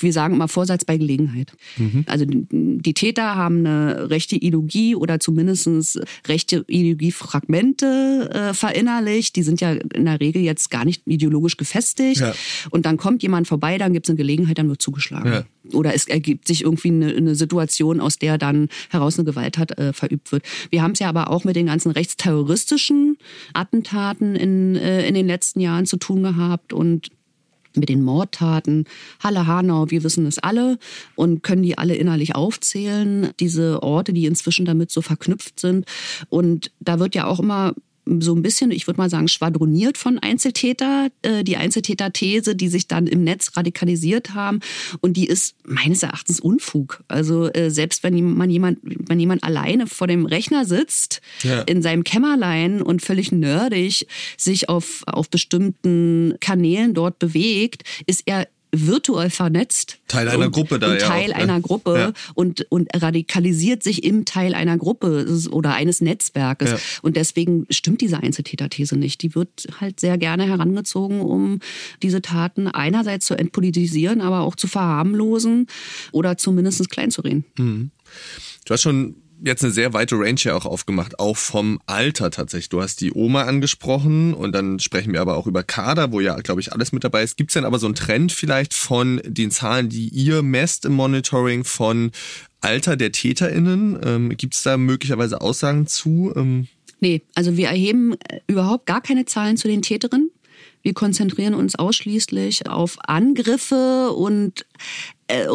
Wir 0.00 0.12
sagen 0.12 0.34
immer 0.34 0.48
Vorsatz 0.48 0.84
bei 0.84 0.96
Gelegenheit. 0.96 1.52
Mhm. 1.76 2.04
Also 2.08 2.24
die 2.28 2.94
Täter 2.94 3.36
haben 3.36 3.58
eine 3.58 4.10
rechte 4.10 4.34
Ideologie 4.34 4.96
oder 4.96 5.20
zumindest 5.20 6.00
rechte 6.26 6.64
Ideologiefragmente 6.66 8.30
äh, 8.32 8.52
verinnerlicht. 8.52 9.36
Die 9.36 9.44
sind 9.44 9.60
ja 9.60 9.74
in 9.74 10.06
der 10.06 10.18
Regel 10.18 10.42
jetzt 10.42 10.72
gar 10.72 10.84
nicht 10.84 11.02
ideologisch 11.06 11.56
gefestigt. 11.56 12.20
Ja. 12.20 12.34
Und 12.70 12.84
dann 12.84 12.96
kommt 12.96 13.22
jemand 13.22 13.46
vorbei, 13.46 13.78
dann 13.78 13.92
gibt 13.92 14.06
es 14.06 14.10
eine 14.10 14.16
Gelegenheit, 14.16 14.58
dann 14.58 14.68
wird 14.68 14.82
zugeschlagen. 14.82 15.32
Ja 15.32 15.44
oder 15.72 15.94
es 15.94 16.06
ergibt 16.06 16.46
sich 16.46 16.62
irgendwie 16.62 16.88
eine, 17.02 17.14
eine, 17.14 17.34
Situation, 17.34 18.00
aus 18.00 18.18
der 18.18 18.38
dann 18.38 18.68
heraus 18.90 19.18
eine 19.18 19.24
Gewalttat 19.24 19.78
äh, 19.78 19.92
verübt 19.92 20.32
wird. 20.32 20.44
Wir 20.70 20.82
haben 20.82 20.92
es 20.92 20.98
ja 20.98 21.08
aber 21.08 21.30
auch 21.30 21.44
mit 21.44 21.56
den 21.56 21.66
ganzen 21.66 21.90
rechtsterroristischen 21.90 23.16
Attentaten 23.52 24.36
in, 24.36 24.76
äh, 24.76 25.06
in 25.06 25.14
den 25.14 25.26
letzten 25.26 25.60
Jahren 25.60 25.86
zu 25.86 25.96
tun 25.96 26.22
gehabt 26.22 26.72
und 26.72 27.10
mit 27.76 27.88
den 27.88 28.02
Mordtaten. 28.02 28.84
Halle, 29.22 29.46
Hanau, 29.46 29.90
wir 29.90 30.02
wissen 30.02 30.26
es 30.26 30.38
alle 30.38 30.78
und 31.14 31.42
können 31.42 31.62
die 31.62 31.78
alle 31.78 31.94
innerlich 31.94 32.34
aufzählen, 32.34 33.30
diese 33.38 33.82
Orte, 33.82 34.12
die 34.12 34.26
inzwischen 34.26 34.64
damit 34.64 34.90
so 34.90 35.02
verknüpft 35.02 35.60
sind. 35.60 35.84
Und 36.28 36.72
da 36.80 36.98
wird 36.98 37.14
ja 37.14 37.26
auch 37.26 37.40
immer 37.40 37.74
so 38.06 38.34
ein 38.34 38.42
bisschen, 38.42 38.70
ich 38.70 38.86
würde 38.86 38.98
mal 38.98 39.10
sagen, 39.10 39.28
schwadroniert 39.28 39.98
von 39.98 40.18
Einzeltäter, 40.18 41.08
äh, 41.22 41.42
die 41.42 41.56
Einzeltäter-These, 41.56 42.54
die 42.54 42.68
sich 42.68 42.86
dann 42.86 43.06
im 43.06 43.24
Netz 43.24 43.56
radikalisiert 43.56 44.34
haben. 44.34 44.60
Und 45.00 45.16
die 45.16 45.26
ist 45.26 45.56
meines 45.64 46.02
Erachtens 46.02 46.38
Unfug. 46.38 47.02
Also 47.08 47.52
äh, 47.52 47.70
selbst 47.70 48.02
wenn 48.02 48.34
man 48.34 48.50
jemand, 48.50 48.78
wenn 48.82 49.18
jemand 49.18 49.42
alleine 49.42 49.86
vor 49.86 50.06
dem 50.06 50.26
Rechner 50.26 50.64
sitzt, 50.64 51.20
ja. 51.42 51.62
in 51.62 51.82
seinem 51.82 52.04
Kämmerlein 52.04 52.80
und 52.80 53.02
völlig 53.02 53.32
nerdig 53.32 54.06
sich 54.36 54.68
auf, 54.68 55.02
auf 55.06 55.28
bestimmten 55.28 56.34
Kanälen 56.40 56.94
dort 56.94 57.18
bewegt, 57.18 57.82
ist 58.06 58.22
er 58.26 58.46
virtuell 58.72 59.30
vernetzt. 59.30 59.98
Teil 60.08 60.28
einer 60.28 60.46
und, 60.46 60.52
Gruppe 60.52 60.78
da, 60.78 60.88
und 60.88 61.00
ja. 61.00 61.06
Teil 61.06 61.32
einer 61.32 61.60
Gruppe 61.60 61.98
ja. 61.98 62.12
und, 62.34 62.66
und 62.70 62.88
radikalisiert 62.94 63.82
sich 63.82 64.04
im 64.04 64.24
Teil 64.24 64.54
einer 64.54 64.76
Gruppe 64.76 65.26
oder 65.50 65.74
eines 65.74 66.00
Netzwerkes. 66.00 66.70
Ja. 66.70 66.78
Und 67.02 67.16
deswegen 67.16 67.66
stimmt 67.70 68.00
diese 68.00 68.18
Einzeltäterthese 68.18 68.96
nicht. 68.96 69.22
Die 69.22 69.34
wird 69.34 69.66
halt 69.80 70.00
sehr 70.00 70.18
gerne 70.18 70.46
herangezogen, 70.46 71.20
um 71.20 71.60
diese 72.02 72.22
Taten 72.22 72.68
einerseits 72.68 73.26
zu 73.26 73.34
entpolitisieren, 73.34 74.20
aber 74.20 74.40
auch 74.40 74.56
zu 74.56 74.68
verharmlosen 74.68 75.66
oder 76.12 76.36
zumindest 76.36 76.88
klein 76.90 77.10
zu 77.10 77.22
reden. 77.22 77.44
Mhm. 77.56 77.90
Du 78.64 78.74
hast 78.74 78.82
schon 78.82 79.16
jetzt 79.44 79.62
eine 79.62 79.72
sehr 79.72 79.92
weite 79.92 80.16
Range 80.16 80.40
ja 80.40 80.54
auch 80.54 80.66
aufgemacht, 80.66 81.18
auch 81.18 81.36
vom 81.36 81.80
Alter 81.86 82.30
tatsächlich. 82.30 82.68
Du 82.68 82.82
hast 82.82 83.00
die 83.00 83.12
Oma 83.12 83.42
angesprochen 83.42 84.34
und 84.34 84.52
dann 84.52 84.78
sprechen 84.78 85.12
wir 85.12 85.20
aber 85.20 85.36
auch 85.36 85.46
über 85.46 85.62
Kader, 85.62 86.12
wo 86.12 86.20
ja, 86.20 86.36
glaube 86.36 86.60
ich, 86.60 86.72
alles 86.72 86.92
mit 86.92 87.04
dabei 87.04 87.22
ist. 87.22 87.36
Gibt 87.36 87.50
es 87.50 87.54
denn 87.54 87.64
aber 87.64 87.78
so 87.78 87.86
einen 87.86 87.94
Trend 87.94 88.32
vielleicht 88.32 88.74
von 88.74 89.20
den 89.24 89.50
Zahlen, 89.50 89.88
die 89.88 90.08
ihr 90.08 90.42
messt 90.42 90.84
im 90.84 90.92
Monitoring 90.94 91.64
von 91.64 92.10
Alter 92.60 92.96
der 92.96 93.12
TäterInnen? 93.12 93.98
Ähm, 94.04 94.36
Gibt 94.36 94.54
es 94.54 94.62
da 94.62 94.76
möglicherweise 94.76 95.40
Aussagen 95.40 95.86
zu? 95.86 96.32
Ähm 96.34 96.68
Nee, 97.00 97.22
also 97.34 97.56
wir 97.56 97.68
erheben 97.68 98.14
äh, 98.14 98.40
überhaupt 98.46 98.86
gar 98.86 99.02
keine 99.02 99.26
Zahlen 99.26 99.56
zu 99.56 99.68
den 99.68 99.82
Täterinnen. 99.82 100.30
Wir 100.82 100.94
konzentrieren 100.94 101.54
uns 101.54 101.74
ausschließlich 101.74 102.68
auf 102.68 102.96
Angriffe 103.00 104.12
und 104.12 104.64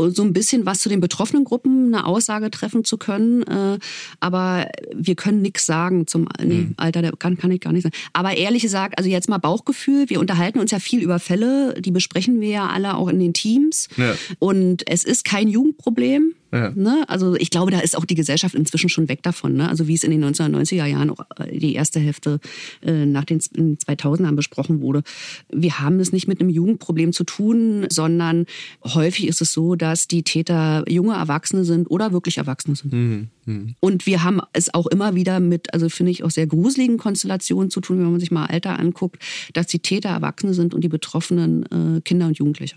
so 0.09 0.23
ein 0.23 0.33
bisschen 0.33 0.65
was 0.65 0.79
zu 0.79 0.89
den 0.89 0.99
betroffenen 0.99 1.45
Gruppen, 1.45 1.93
eine 1.93 2.05
Aussage 2.05 2.51
treffen 2.51 2.83
zu 2.83 2.97
können. 2.97 3.43
Äh, 3.43 3.79
aber 4.19 4.67
wir 4.93 5.15
können 5.15 5.41
nichts 5.41 5.65
sagen 5.65 6.07
zum 6.07 6.27
nee, 6.43 6.53
mhm. 6.53 6.73
Alter, 6.77 7.01
der 7.01 7.11
kann, 7.13 7.37
kann 7.37 7.51
ich 7.51 7.61
gar 7.61 7.73
nicht 7.73 7.83
sagen. 7.83 7.95
Aber 8.13 8.35
ehrlich 8.35 8.61
gesagt, 8.61 8.97
also 8.97 9.09
jetzt 9.09 9.29
mal 9.29 9.37
Bauchgefühl, 9.37 10.09
wir 10.09 10.19
unterhalten 10.19 10.59
uns 10.59 10.71
ja 10.71 10.79
viel 10.79 11.01
über 11.01 11.19
Fälle, 11.19 11.75
die 11.79 11.91
besprechen 11.91 12.41
wir 12.41 12.49
ja 12.49 12.67
alle 12.67 12.95
auch 12.95 13.07
in 13.07 13.19
den 13.19 13.33
Teams. 13.33 13.87
Ja. 13.97 14.13
Und 14.39 14.83
es 14.89 15.03
ist 15.03 15.25
kein 15.25 15.47
Jugendproblem. 15.47 16.35
Ja. 16.51 16.71
Ne? 16.75 17.05
Also 17.07 17.35
ich 17.35 17.49
glaube, 17.49 17.71
da 17.71 17.79
ist 17.79 17.97
auch 17.97 18.05
die 18.05 18.15
Gesellschaft 18.15 18.55
inzwischen 18.55 18.89
schon 18.89 19.07
weg 19.07 19.23
davon. 19.23 19.55
Ne? 19.55 19.69
Also 19.69 19.87
wie 19.87 19.93
es 19.93 20.03
in 20.03 20.11
den 20.11 20.23
1990er 20.23 20.85
Jahren 20.85 21.09
auch 21.09 21.25
äh, 21.37 21.57
die 21.57 21.73
erste 21.73 21.99
Hälfte 21.99 22.39
äh, 22.81 23.05
nach 23.05 23.25
den 23.25 23.39
2000ern 23.39 24.35
besprochen 24.35 24.81
wurde. 24.81 25.03
Wir 25.49 25.79
haben 25.79 25.99
es 25.99 26.11
nicht 26.11 26.27
mit 26.27 26.41
einem 26.41 26.49
Jugendproblem 26.49 27.13
zu 27.13 27.23
tun, 27.23 27.85
sondern 27.89 28.45
häufig 28.83 29.27
ist 29.27 29.41
es 29.41 29.53
so, 29.53 29.75
dass 29.75 30.07
die 30.07 30.23
Täter 30.23 30.83
junge 30.89 31.13
Erwachsene 31.13 31.63
sind 31.63 31.89
oder 31.89 32.11
wirklich 32.11 32.37
Erwachsene 32.37 32.75
sind. 32.75 32.93
Mhm. 32.93 33.27
Mhm. 33.45 33.75
Und 33.79 34.05
wir 34.05 34.23
haben 34.23 34.41
es 34.53 34.73
auch 34.73 34.87
immer 34.87 35.15
wieder 35.15 35.39
mit, 35.39 35.73
also 35.73 35.89
finde 35.89 36.11
ich 36.11 36.23
auch 36.23 36.31
sehr 36.31 36.47
gruseligen 36.47 36.97
Konstellationen 36.97 37.69
zu 37.69 37.81
tun, 37.81 37.99
wenn 37.99 38.11
man 38.11 38.19
sich 38.19 38.31
mal 38.31 38.45
Alter 38.45 38.77
anguckt, 38.77 39.21
dass 39.53 39.67
die 39.67 39.79
Täter 39.79 40.09
Erwachsene 40.09 40.53
sind 40.53 40.73
und 40.73 40.83
die 40.83 40.89
Betroffenen 40.89 41.63
äh, 41.97 42.01
Kinder 42.01 42.27
und 42.27 42.37
Jugendliche. 42.37 42.75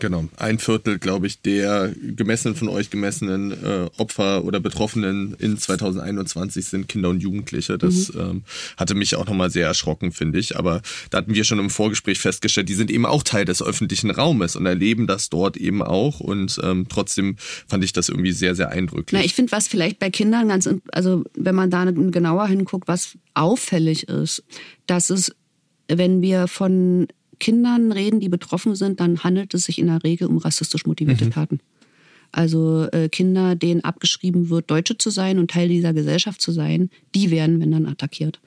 Genau, 0.00 0.24
ein 0.36 0.58
Viertel, 0.58 0.98
glaube 0.98 1.26
ich, 1.26 1.40
der 1.40 1.92
gemessenen 1.94 2.56
von 2.56 2.68
euch 2.68 2.90
gemessenen 2.90 3.52
äh, 3.52 3.90
Opfer 3.98 4.44
oder 4.44 4.60
Betroffenen 4.60 5.34
in 5.38 5.56
2021 5.56 6.66
sind 6.66 6.88
Kinder 6.88 7.10
und 7.10 7.22
Jugendliche. 7.22 7.78
Das 7.78 8.12
mhm. 8.12 8.20
ähm, 8.20 8.42
hatte 8.76 8.94
mich 8.94 9.16
auch 9.16 9.26
nochmal 9.26 9.50
sehr 9.50 9.66
erschrocken, 9.66 10.12
finde 10.12 10.38
ich. 10.38 10.56
Aber 10.56 10.82
da 11.10 11.18
hatten 11.18 11.34
wir 11.34 11.44
schon 11.44 11.58
im 11.58 11.70
Vorgespräch 11.70 12.18
festgestellt, 12.18 12.68
die 12.68 12.74
sind 12.74 12.90
eben 12.90 13.06
auch 13.06 13.22
Teil 13.22 13.44
des 13.44 13.62
öffentlichen 13.62 14.10
Raumes 14.10 14.56
und 14.56 14.66
erleben 14.66 15.06
das 15.06 15.30
dort 15.30 15.56
eben 15.56 15.82
auch. 15.82 16.20
Und 16.20 16.60
ähm, 16.62 16.86
trotzdem 16.88 17.36
fand 17.66 17.84
ich 17.84 17.92
das 17.92 18.08
irgendwie 18.08 18.32
sehr, 18.32 18.54
sehr 18.54 18.70
eindrücklich. 18.70 19.20
Na, 19.20 19.24
ich 19.24 19.34
finde, 19.34 19.52
was 19.52 19.68
vielleicht 19.68 19.98
bei 19.98 20.10
Kindern 20.10 20.48
ganz, 20.48 20.68
also 20.92 21.24
wenn 21.34 21.54
man 21.54 21.70
da 21.70 21.84
genauer 21.84 22.46
hinguckt, 22.46 22.88
was 22.88 23.16
auffällig 23.34 24.08
ist, 24.08 24.42
dass 24.86 25.10
es, 25.10 25.34
wenn 25.88 26.22
wir 26.22 26.48
von 26.48 27.08
Kindern 27.42 27.90
reden, 27.90 28.20
die 28.20 28.28
betroffen 28.28 28.76
sind, 28.76 29.00
dann 29.00 29.24
handelt 29.24 29.52
es 29.52 29.64
sich 29.64 29.80
in 29.80 29.88
der 29.88 30.04
Regel 30.04 30.28
um 30.28 30.38
rassistisch 30.38 30.86
motivierte 30.86 31.24
mhm. 31.24 31.32
Taten. 31.32 31.60
Also 32.30 32.86
äh, 32.92 33.08
Kinder, 33.08 33.56
denen 33.56 33.82
abgeschrieben 33.82 34.48
wird, 34.48 34.70
Deutsche 34.70 34.96
zu 34.96 35.10
sein 35.10 35.40
und 35.40 35.50
Teil 35.50 35.68
dieser 35.68 35.92
Gesellschaft 35.92 36.40
zu 36.40 36.52
sein, 36.52 36.88
die 37.16 37.32
werden, 37.32 37.60
wenn 37.60 37.72
dann, 37.72 37.86
attackiert. 37.86 38.40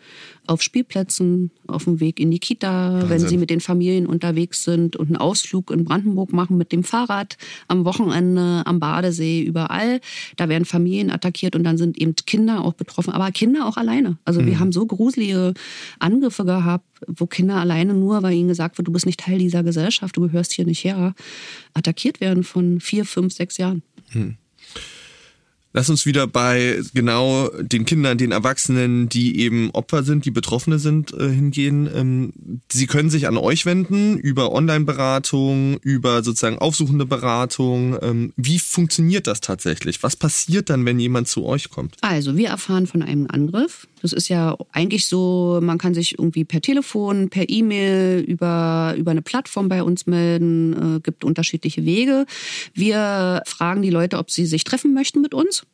Auf 0.48 0.62
Spielplätzen, 0.62 1.52
auf 1.68 1.86
dem 1.86 2.00
Weg 2.00 2.20
in 2.20 2.32
die 2.32 2.40
Kita, 2.40 2.94
Wahnsinn. 2.94 3.10
wenn 3.10 3.28
sie 3.28 3.38
mit 3.38 3.50
den 3.50 3.62
Familien 3.62 4.06
unterwegs 4.06 4.64
sind 4.64 4.96
und 4.96 5.08
einen 5.08 5.18
Ausflug 5.18 5.72
in 5.72 5.86
Brandenburg 5.86 6.34
machen 6.34 6.58
mit 6.58 6.72
dem 6.72 6.84
Fahrrad, 6.84 7.38
am 7.68 7.86
Wochenende, 7.86 8.64
am 8.66 8.80
Badesee, 8.80 9.44
überall. 9.44 10.02
Da 10.38 10.50
werden 10.50 10.66
Familien 10.66 11.10
attackiert 11.12 11.56
und 11.56 11.64
dann 11.64 11.78
sind 11.78 11.98
eben 11.98 12.16
Kinder 12.16 12.64
auch 12.64 12.74
betroffen, 12.74 13.14
aber 13.14 13.32
Kinder 13.32 13.68
auch 13.68 13.78
alleine. 13.78 14.18
Also 14.26 14.42
mhm. 14.42 14.46
wir 14.48 14.60
haben 14.60 14.72
so 14.72 14.86
gruselige 14.86 15.54
Angriffe 16.00 16.46
gehabt, 16.46 16.86
wo 17.08 17.26
Kinder 17.26 17.56
alleine 17.56 17.94
nur, 17.94 18.24
weil 18.24 18.34
ihnen 18.34 18.48
gesagt 18.48 18.78
wird, 18.78 18.88
du 18.88 18.92
bist 18.92 19.06
nicht 19.06 19.20
Teil 19.20 19.40
dieser 19.40 19.64
Gesellschaft, 19.64 20.16
du 20.16 20.22
gehörst 20.22 20.54
hier 20.54 20.66
nicht 20.66 20.84
her, 20.84 21.14
attackiert 21.74 22.22
werden 22.22 22.44
von 22.44 22.80
vier, 22.80 23.06
fünf, 23.06 23.34
sechs 23.34 23.58
Jahren. 23.58 23.84
Hm. 24.12 24.38
Lass 25.76 25.90
uns 25.90 26.06
wieder 26.06 26.26
bei 26.26 26.82
genau 26.94 27.50
den 27.60 27.84
Kindern, 27.84 28.18
den 28.18 28.32
Erwachsenen, 28.32 29.10
die 29.10 29.42
eben 29.42 29.72
Opfer 29.72 30.04
sind, 30.04 30.24
die 30.24 30.32
Betroffene 30.32 30.80
sind, 30.80 31.14
äh, 31.14 31.28
hingehen. 31.28 31.90
Ähm, 31.94 32.62
sie 32.72 32.88
können 32.88 33.10
sich 33.10 33.28
an 33.28 33.36
euch 33.36 33.66
wenden 33.66 34.18
über 34.18 34.54
Online-Beratung, 34.54 35.76
über 35.82 36.24
sozusagen 36.24 36.60
aufsuchende 36.60 37.06
Beratung. 37.06 37.98
Ähm, 38.02 38.32
wie 38.38 38.58
funktioniert 38.58 39.28
das 39.28 39.42
tatsächlich? 39.42 40.02
Was 40.02 40.16
passiert 40.16 40.70
dann, 40.70 40.86
wenn 40.86 40.98
jemand 40.98 41.28
zu 41.28 41.46
euch 41.46 41.70
kommt? 41.70 41.98
Also 42.00 42.38
wir 42.38 42.48
erfahren 42.48 42.88
von 42.88 43.02
einem 43.02 43.28
Angriff. 43.30 43.86
Das 44.02 44.14
ist 44.14 44.30
ja 44.30 44.56
eigentlich 44.72 45.08
so, 45.08 45.60
man 45.62 45.78
kann 45.78 45.94
sich 45.94 46.18
irgendwie 46.18 46.46
per 46.46 46.62
Telefon, 46.62 47.30
per 47.30 47.50
E-Mail, 47.50 48.20
über, 48.20 48.96
über 48.98 49.12
eine 49.12 49.24
Plattform 49.24 49.68
bei 49.68 49.84
uns 49.84 50.06
melden, 50.06 50.98
äh, 50.98 51.00
gibt 51.02 51.26
unterschiedliche 51.26 51.84
Wege. 51.84 52.28
Wir 52.74 53.42
fragen 53.46 53.82
die 53.82 53.90
Leute, 53.90 54.20
ob 54.20 54.32
sie 54.32 54.46
sich 54.46 54.64
treffen 54.64 54.94
möchten 54.94 55.20
mit 55.20 55.34
uns 55.34 55.65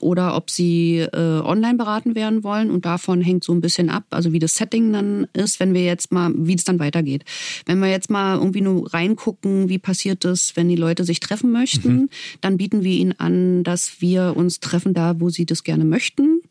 oder 0.00 0.36
ob 0.36 0.50
sie 0.50 0.98
äh, 0.98 1.40
online 1.42 1.76
beraten 1.76 2.14
werden 2.14 2.44
wollen. 2.44 2.70
Und 2.70 2.84
davon 2.84 3.20
hängt 3.20 3.44
so 3.44 3.52
ein 3.52 3.60
bisschen 3.60 3.90
ab, 3.90 4.04
also 4.10 4.32
wie 4.32 4.38
das 4.38 4.54
Setting 4.54 4.92
dann 4.92 5.26
ist, 5.32 5.60
wenn 5.60 5.74
wir 5.74 5.84
jetzt 5.84 6.12
mal, 6.12 6.32
wie 6.34 6.54
es 6.54 6.64
dann 6.64 6.78
weitergeht. 6.78 7.24
Wenn 7.66 7.80
wir 7.80 7.88
jetzt 7.88 8.10
mal 8.10 8.36
irgendwie 8.36 8.60
nur 8.60 8.92
reingucken, 8.92 9.68
wie 9.68 9.78
passiert 9.78 10.24
es, 10.24 10.56
wenn 10.56 10.68
die 10.68 10.76
Leute 10.76 11.04
sich 11.04 11.20
treffen 11.20 11.50
möchten, 11.50 11.92
mhm. 11.92 12.08
dann 12.40 12.56
bieten 12.56 12.84
wir 12.84 12.92
ihnen 12.92 13.18
an, 13.18 13.64
dass 13.64 14.00
wir 14.00 14.34
uns 14.36 14.60
treffen 14.60 14.94
da, 14.94 15.20
wo 15.20 15.30
sie 15.30 15.46
das 15.46 15.64
gerne 15.64 15.84
möchten. 15.84 16.42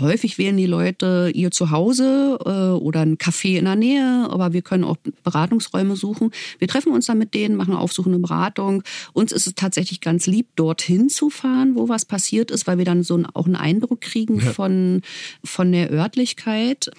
Häufig 0.00 0.36
wählen 0.36 0.58
die 0.58 0.66
Leute 0.66 1.30
ihr 1.34 1.50
Zuhause 1.50 2.38
äh, 2.44 2.78
oder 2.78 3.00
ein 3.00 3.16
Café 3.16 3.56
in 3.56 3.64
der 3.64 3.74
Nähe, 3.74 4.28
aber 4.28 4.52
wir 4.52 4.60
können 4.60 4.84
auch 4.84 4.98
Beratungsräume 5.24 5.96
suchen. 5.96 6.30
Wir 6.58 6.68
treffen 6.68 6.92
uns 6.92 7.06
dann 7.06 7.16
mit 7.16 7.32
denen, 7.32 7.56
machen 7.56 7.72
eine 7.72 7.80
aufsuchende 7.80 8.18
Beratung. 8.18 8.82
Uns 9.14 9.32
ist 9.32 9.46
es 9.46 9.54
tatsächlich 9.54 10.02
ganz 10.02 10.26
lieb, 10.26 10.48
dorthin 10.56 11.08
zu 11.08 11.30
fahren, 11.30 11.74
wo 11.74 11.88
was 11.88 12.04
passiert 12.04 12.50
ist, 12.50 12.66
weil 12.66 12.76
wir 12.76 12.84
dann 12.84 13.02
so 13.02 13.14
einen, 13.14 13.26
auch 13.26 13.46
einen 13.46 13.56
Eindruck 13.56 14.02
kriegen 14.02 14.40
ja. 14.40 14.52
von, 14.52 15.00
von 15.42 15.72
der 15.72 15.90
Örtlichkeit. 15.90 16.90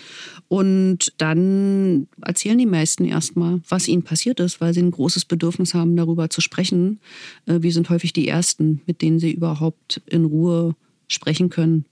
Und 0.47 1.13
dann 1.17 2.07
erzählen 2.21 2.57
die 2.57 2.65
meisten 2.65 3.05
erstmal, 3.05 3.61
was 3.69 3.87
ihnen 3.87 4.03
passiert 4.03 4.39
ist, 4.39 4.61
weil 4.61 4.73
sie 4.73 4.81
ein 4.81 4.91
großes 4.91 5.25
Bedürfnis 5.25 5.75
haben, 5.75 5.95
darüber 5.95 6.31
zu 6.31 6.41
sprechen. 6.41 6.99
Äh, 7.45 7.61
wir 7.61 7.71
sind 7.71 7.91
häufig 7.91 8.13
die 8.13 8.27
Ersten, 8.27 8.81
mit 8.87 9.03
denen 9.03 9.19
sie 9.19 9.31
überhaupt 9.31 10.01
in 10.07 10.25
Ruhe 10.25 10.75
sprechen 11.07 11.49
können 11.49 11.85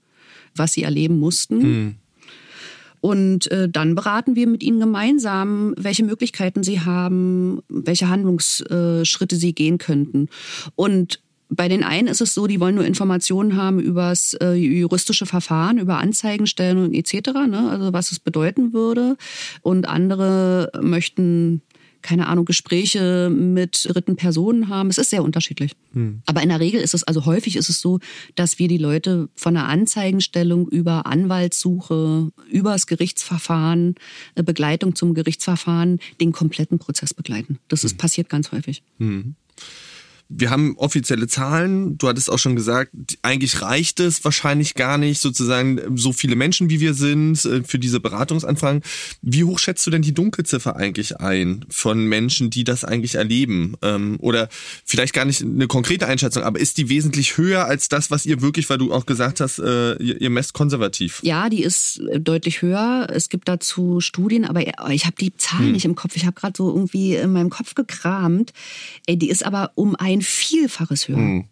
was 0.58 0.72
sie 0.72 0.82
erleben 0.82 1.18
mussten. 1.18 1.58
Mhm. 1.58 1.94
Und 3.00 3.50
äh, 3.50 3.68
dann 3.68 3.94
beraten 3.94 4.34
wir 4.34 4.46
mit 4.46 4.62
ihnen 4.62 4.80
gemeinsam, 4.80 5.74
welche 5.76 6.04
Möglichkeiten 6.04 6.62
sie 6.62 6.80
haben, 6.80 7.60
welche 7.68 8.08
Handlungsschritte 8.08 9.36
sie 9.36 9.52
gehen 9.52 9.78
könnten. 9.78 10.28
Und 10.74 11.20
bei 11.50 11.68
den 11.68 11.82
einen 11.82 12.08
ist 12.08 12.20
es 12.20 12.34
so, 12.34 12.46
die 12.46 12.60
wollen 12.60 12.74
nur 12.74 12.84
Informationen 12.84 13.56
haben 13.56 13.80
über 13.80 14.10
das 14.10 14.34
äh, 14.34 14.52
juristische 14.52 15.24
Verfahren, 15.24 15.78
über 15.78 15.98
Anzeigenstellen 15.98 16.92
etc., 16.92 17.30
ne? 17.48 17.68
also 17.70 17.92
was 17.92 18.12
es 18.12 18.18
bedeuten 18.18 18.72
würde. 18.72 19.16
Und 19.62 19.88
andere 19.88 20.70
möchten 20.80 21.62
keine 22.02 22.26
Ahnung, 22.26 22.44
Gespräche 22.44 23.30
mit 23.30 23.86
dritten 23.88 24.16
Personen 24.16 24.68
haben. 24.68 24.90
Es 24.90 24.98
ist 24.98 25.10
sehr 25.10 25.22
unterschiedlich. 25.22 25.72
Hm. 25.92 26.22
Aber 26.26 26.42
in 26.42 26.48
der 26.48 26.60
Regel 26.60 26.80
ist 26.80 26.94
es, 26.94 27.04
also 27.04 27.26
häufig 27.26 27.56
ist 27.56 27.68
es 27.68 27.80
so, 27.80 27.98
dass 28.34 28.58
wir 28.58 28.68
die 28.68 28.78
Leute 28.78 29.28
von 29.34 29.54
der 29.54 29.66
Anzeigenstellung 29.66 30.68
über 30.68 31.06
Anwaltssuche, 31.06 32.30
über 32.50 32.72
das 32.72 32.86
Gerichtsverfahren, 32.86 33.96
äh, 34.34 34.42
Begleitung 34.42 34.94
zum 34.94 35.14
Gerichtsverfahren, 35.14 35.98
den 36.20 36.32
kompletten 36.32 36.78
Prozess 36.78 37.14
begleiten. 37.14 37.58
Das 37.68 37.84
ist 37.84 37.92
hm. 37.92 37.98
passiert 37.98 38.28
ganz 38.28 38.52
häufig. 38.52 38.82
Hm. 38.98 39.34
Wir 40.30 40.50
haben 40.50 40.76
offizielle 40.76 41.26
Zahlen. 41.26 41.96
Du 41.96 42.06
hattest 42.06 42.30
auch 42.30 42.38
schon 42.38 42.54
gesagt, 42.54 42.92
eigentlich 43.22 43.62
reicht 43.62 43.98
es 43.98 44.22
wahrscheinlich 44.24 44.74
gar 44.74 44.98
nicht, 44.98 45.20
sozusagen 45.20 45.96
so 45.96 46.12
viele 46.12 46.36
Menschen 46.36 46.68
wie 46.68 46.80
wir 46.80 46.92
sind 46.92 47.42
äh, 47.46 47.62
für 47.64 47.78
diese 47.78 47.98
Beratungsanfragen. 47.98 48.82
Wie 49.22 49.44
hoch 49.44 49.58
schätzt 49.58 49.86
du 49.86 49.90
denn 49.90 50.02
die 50.02 50.12
Dunkelziffer 50.12 50.76
eigentlich 50.76 51.18
ein 51.18 51.64
von 51.70 52.04
Menschen, 52.04 52.50
die 52.50 52.64
das 52.64 52.84
eigentlich 52.84 53.14
erleben? 53.14 53.74
Ähm, 53.80 54.18
oder 54.20 54.50
vielleicht 54.84 55.14
gar 55.14 55.24
nicht 55.24 55.40
eine 55.40 55.66
konkrete 55.66 56.06
Einschätzung, 56.06 56.42
aber 56.42 56.60
ist 56.60 56.76
die 56.76 56.90
wesentlich 56.90 57.38
höher 57.38 57.64
als 57.64 57.88
das, 57.88 58.10
was 58.10 58.26
ihr 58.26 58.42
wirklich, 58.42 58.68
weil 58.68 58.78
du 58.78 58.92
auch 58.92 59.06
gesagt 59.06 59.40
hast, 59.40 59.58
äh, 59.58 59.94
ihr 59.94 60.28
messt 60.28 60.52
konservativ? 60.52 61.20
Ja, 61.22 61.48
die 61.48 61.62
ist 61.62 62.00
äh, 62.00 62.20
deutlich 62.20 62.60
höher. 62.60 63.06
Es 63.10 63.30
gibt 63.30 63.48
dazu 63.48 64.00
Studien, 64.00 64.44
aber 64.44 64.60
ich 64.92 65.06
habe 65.06 65.16
die 65.18 65.34
Zahlen 65.36 65.66
hm. 65.66 65.72
nicht 65.72 65.86
im 65.86 65.94
Kopf. 65.94 66.16
Ich 66.16 66.26
habe 66.26 66.38
gerade 66.38 66.54
so 66.54 66.68
irgendwie 66.68 67.16
in 67.16 67.32
meinem 67.32 67.48
Kopf 67.48 67.74
gekramt. 67.74 68.52
Die 69.08 69.30
ist 69.30 69.46
aber 69.46 69.72
um 69.74 69.96
ein 69.96 70.17
ein 70.18 70.22
Vielfaches 70.22 71.08
höher. 71.08 71.16
Mhm. 71.16 71.44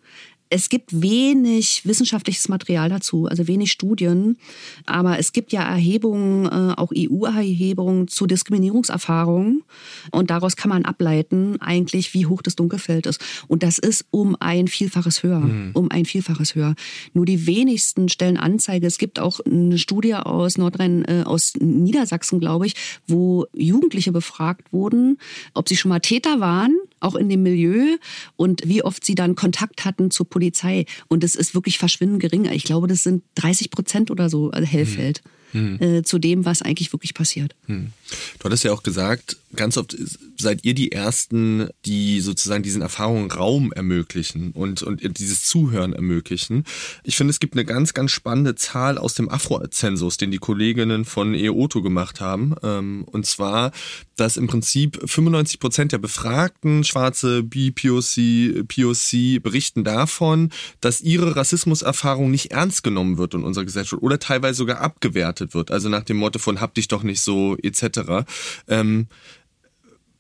Es 0.49 0.69
gibt 0.69 1.03
wenig 1.03 1.83
wissenschaftliches 1.85 2.49
Material 2.49 2.89
dazu, 2.89 3.27
also 3.27 3.49
wenig 3.49 3.73
Studien, 3.73 4.39
aber 4.85 5.19
es 5.19 5.33
gibt 5.33 5.53
ja 5.53 5.63
Erhebungen, 5.63 6.47
äh, 6.47 6.75
auch 6.77 6.93
EU-Erhebungen 6.97 8.07
zu 8.07 8.27
Diskriminierungserfahrungen 8.27 9.65
und 10.13 10.31
daraus 10.31 10.55
kann 10.55 10.69
man 10.69 10.85
ableiten 10.85 11.61
eigentlich, 11.61 12.15
wie 12.15 12.27
hoch 12.27 12.43
das 12.43 12.55
Dunkelfeld 12.55 13.07
ist. 13.07 13.21
Und 13.49 13.65
das 13.65 13.79
ist 13.79 14.07
um 14.13 14.37
ein 14.39 14.69
Vielfaches 14.69 15.25
höher, 15.25 15.41
mhm. 15.41 15.71
um 15.73 15.91
ein 15.91 16.05
Vielfaches 16.05 16.55
höher. 16.55 16.77
Nur 17.13 17.27
die 17.27 17.47
wenigsten 17.49 18.09
stellen 18.09 18.37
Anzeige. 18.37 18.87
Es 18.87 18.99
gibt 18.99 19.19
auch 19.19 19.41
eine 19.41 19.79
Studie 19.79 20.15
aus 20.15 20.59
Nordrhein, 20.59 21.05
äh, 21.07 21.25
aus 21.25 21.55
Niedersachsen, 21.59 22.39
glaube 22.39 22.67
ich, 22.67 22.75
wo 23.09 23.47
Jugendliche 23.53 24.13
befragt 24.13 24.73
wurden, 24.73 25.19
ob 25.55 25.69
sie 25.69 25.77
schon 25.77 25.89
mal 25.89 26.01
Täter 26.01 26.39
waren 26.39 26.77
auch 27.01 27.15
in 27.15 27.29
dem 27.29 27.43
Milieu 27.43 27.97
und 28.37 28.63
wie 28.65 28.83
oft 28.83 29.05
sie 29.05 29.15
dann 29.15 29.35
Kontakt 29.35 29.85
hatten 29.85 30.11
zur 30.11 30.29
Polizei. 30.29 30.87
Und 31.09 31.25
es 31.25 31.35
ist 31.35 31.55
wirklich 31.55 31.79
verschwindend 31.79 32.21
gering. 32.21 32.45
Ich 32.47 32.65
glaube, 32.65 32.87
das 32.87 33.03
sind 33.03 33.23
30 33.37 33.71
Prozent 33.71 34.11
oder 34.11 34.29
so 34.29 34.51
also 34.51 34.67
Hellfeld. 34.67 35.23
Mhm 35.25 35.31
hm. 35.57 35.81
äh, 35.81 36.03
zu 36.03 36.19
dem, 36.19 36.45
was 36.45 36.63
eigentlich 36.63 36.93
wirklich 36.93 37.15
passiert. 37.15 37.55
Hm. 37.67 37.93
Du 38.39 38.45
hattest 38.45 38.65
ja 38.65 38.73
auch 38.73 38.83
gesagt, 38.83 39.37
ganz 39.57 39.77
oft 39.77 39.97
seid 40.39 40.65
ihr 40.65 40.75
die 40.75 40.93
Ersten, 40.93 41.69
die 41.85 42.21
sozusagen 42.21 42.63
diesen 42.63 42.83
Erfahrungen 42.83 43.31
Raum 43.31 43.73
ermöglichen 43.73 44.53
und, 44.53 44.83
und 44.83 45.19
dieses 45.19 45.45
Zuhören 45.45 45.93
ermöglichen. 45.93 46.65
Ich 47.05 47.17
finde, 47.17 47.31
es 47.31 47.41
gibt 47.41 47.55
eine 47.55 47.65
ganz, 47.65 47.95
ganz 47.95 48.13
spannende 48.13 48.55
Zahl 48.55 48.99
aus 48.99 49.15
dem 49.15 49.29
Afro-Zensus, 49.29 50.17
den 50.17 50.31
die 50.31 50.39
Kolleginnen 50.39 51.05
von 51.05 51.35
EOTO 51.35 51.83
gemacht 51.83 52.21
haben. 52.21 52.55
Ähm, 52.63 53.05
und 53.11 53.27
zwar, 53.27 53.73
dass 54.17 54.37
im 54.37 54.47
Prinzip 54.47 54.99
95 55.05 55.59
Prozent 55.59 55.93
der 55.93 55.99
Befragten, 55.99 56.85
schwarze 56.85 57.43
BPOC, 57.43 58.67
POC, 58.69 59.43
berichten 59.43 59.85
davon, 59.85 60.51
dass 60.81 61.01
ihre 61.01 61.37
Rassismuserfahrung 61.37 62.31
nicht 62.31 62.53
ernst 62.53 62.83
genommen 62.83 63.19
wird 63.19 63.35
in 63.35 63.43
unserer 63.43 63.65
Gesellschaft 63.65 64.03
oder 64.03 64.19
teilweise 64.19 64.59
sogar 64.59 64.81
abgewertet 64.81 65.55
wird. 65.55 65.71
Also 65.71 65.89
nach 65.89 66.05
dem 66.05 66.17
Motto 66.19 66.39
von 66.39 66.61
hab 66.61 66.75
dich 66.75 66.89
doch 66.89 67.03
nicht 67.03 67.21
so 67.21 67.57
etc. 67.63 68.27
Ähm, 68.69 69.09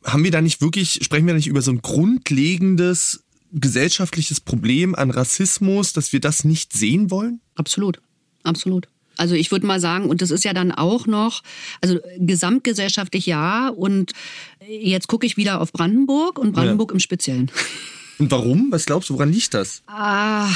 haben 0.07 0.25
wir 0.25 0.31
da 0.31 0.41
nicht 0.41 0.61
wirklich, 0.61 1.01
sprechen 1.03 1.27
wir 1.27 1.35
da 1.35 1.39
nicht 1.39 1.49
über 1.49 1.63
so 1.63 1.73
ein 1.73 1.83
grundlegendes 1.83 3.25
gesellschaftliches 3.53 4.41
Problem 4.41 4.95
an 4.95 5.11
Rassismus, 5.11 5.93
dass 5.93 6.13
wir 6.13 6.21
das 6.21 6.45
nicht 6.45 6.73
sehen 6.73 7.11
wollen? 7.11 7.41
Absolut, 7.55 8.01
absolut. 8.43 8.89
Also 9.17 9.35
ich 9.35 9.51
würde 9.51 9.67
mal 9.67 9.81
sagen, 9.81 10.09
und 10.09 10.21
das 10.21 10.31
ist 10.31 10.45
ja 10.45 10.53
dann 10.53 10.73
auch 10.73 11.07
noch, 11.07 11.43
also 11.81 11.99
gesamtgesellschaftlich 12.19 13.27
ja, 13.27 13.69
und 13.69 14.13
jetzt 14.69 15.09
gucke 15.09 15.27
ich 15.27 15.37
wieder 15.37 15.61
auf 15.61 15.73
Brandenburg 15.73 16.39
und 16.39 16.53
Brandenburg 16.53 16.91
ja. 16.91 16.95
im 16.95 17.01
Speziellen. 17.01 17.51
Und 18.19 18.31
warum? 18.31 18.69
Was 18.71 18.87
glaubst 18.87 19.09
du, 19.11 19.15
woran 19.15 19.33
liegt 19.33 19.55
das? 19.55 19.83
Ah. 19.87 20.49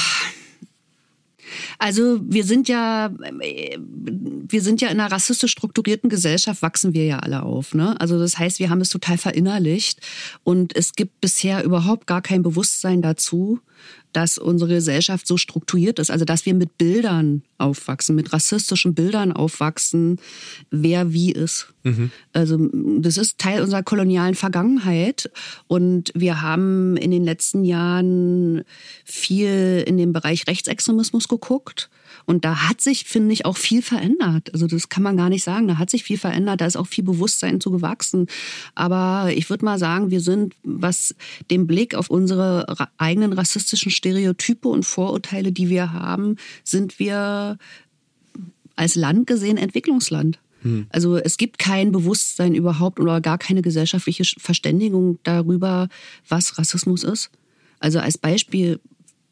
Also 1.78 2.20
wir 2.22 2.44
sind 2.44 2.68
ja, 2.68 3.10
wir 3.12 4.62
sind 4.62 4.80
ja 4.80 4.88
in 4.88 5.00
einer 5.00 5.10
rassistisch 5.10 5.52
strukturierten 5.52 6.10
Gesellschaft, 6.10 6.62
wachsen 6.62 6.94
wir 6.94 7.04
ja 7.06 7.18
alle 7.18 7.42
auf. 7.42 7.74
Ne? 7.74 8.00
Also 8.00 8.18
das 8.18 8.38
heißt, 8.38 8.58
wir 8.58 8.70
haben 8.70 8.80
es 8.80 8.90
total 8.90 9.18
verinnerlicht 9.18 10.00
und 10.44 10.76
es 10.76 10.92
gibt 10.92 11.20
bisher 11.20 11.64
überhaupt 11.64 12.06
gar 12.06 12.22
kein 12.22 12.42
Bewusstsein 12.42 13.02
dazu, 13.02 13.60
dass 14.12 14.38
unsere 14.38 14.74
Gesellschaft 14.74 15.26
so 15.26 15.36
strukturiert 15.36 15.98
ist. 15.98 16.10
Also 16.10 16.24
dass 16.24 16.46
wir 16.46 16.54
mit 16.54 16.78
Bildern 16.78 17.42
aufwachsen, 17.58 18.16
mit 18.16 18.32
rassistischen 18.32 18.94
Bildern 18.94 19.32
aufwachsen, 19.32 20.18
wer 20.70 21.12
wie 21.12 21.32
ist. 21.32 21.72
Mhm. 21.84 22.10
Also 22.32 22.68
das 22.98 23.16
ist 23.16 23.38
Teil 23.38 23.62
unserer 23.62 23.82
kolonialen 23.82 24.34
Vergangenheit. 24.34 25.30
Und 25.66 26.10
wir 26.14 26.42
haben 26.42 26.96
in 26.96 27.10
den 27.10 27.24
letzten 27.24 27.64
Jahren 27.64 28.62
viel 29.04 29.84
in 29.86 29.96
dem 29.96 30.12
Bereich 30.12 30.46
Rechtsextremismus 30.46 31.28
geguckt. 31.28 31.90
Und 32.24 32.44
da 32.44 32.68
hat 32.68 32.80
sich, 32.80 33.04
finde 33.04 33.32
ich, 33.32 33.44
auch 33.44 33.56
viel 33.56 33.82
verändert. 33.82 34.52
Also 34.52 34.66
das 34.66 34.88
kann 34.88 35.02
man 35.02 35.16
gar 35.16 35.28
nicht 35.28 35.44
sagen. 35.44 35.68
Da 35.68 35.78
hat 35.78 35.90
sich 35.90 36.04
viel 36.04 36.18
verändert. 36.18 36.60
Da 36.60 36.66
ist 36.66 36.76
auch 36.76 36.86
viel 36.86 37.04
Bewusstsein 37.04 37.60
zu 37.60 37.70
gewachsen. 37.70 38.26
Aber 38.74 39.30
ich 39.34 39.50
würde 39.50 39.64
mal 39.64 39.78
sagen, 39.78 40.10
wir 40.10 40.20
sind, 40.20 40.54
was 40.62 41.14
den 41.50 41.66
Blick 41.66 41.94
auf 41.94 42.10
unsere 42.10 42.88
eigenen 42.98 43.32
rassistischen 43.32 43.90
Stereotype 43.90 44.68
und 44.68 44.84
Vorurteile, 44.84 45.52
die 45.52 45.68
wir 45.68 45.92
haben, 45.92 46.36
sind 46.64 46.98
wir 46.98 47.58
als 48.76 48.94
Land 48.94 49.26
gesehen 49.26 49.56
Entwicklungsland. 49.56 50.38
Hm. 50.62 50.86
Also 50.90 51.16
es 51.16 51.36
gibt 51.36 51.58
kein 51.58 51.92
Bewusstsein 51.92 52.54
überhaupt 52.54 53.00
oder 53.00 53.20
gar 53.20 53.38
keine 53.38 53.62
gesellschaftliche 53.62 54.24
Verständigung 54.38 55.18
darüber, 55.22 55.88
was 56.28 56.58
Rassismus 56.58 57.04
ist. 57.04 57.30
Also 57.78 57.98
als 57.98 58.18
Beispiel, 58.18 58.80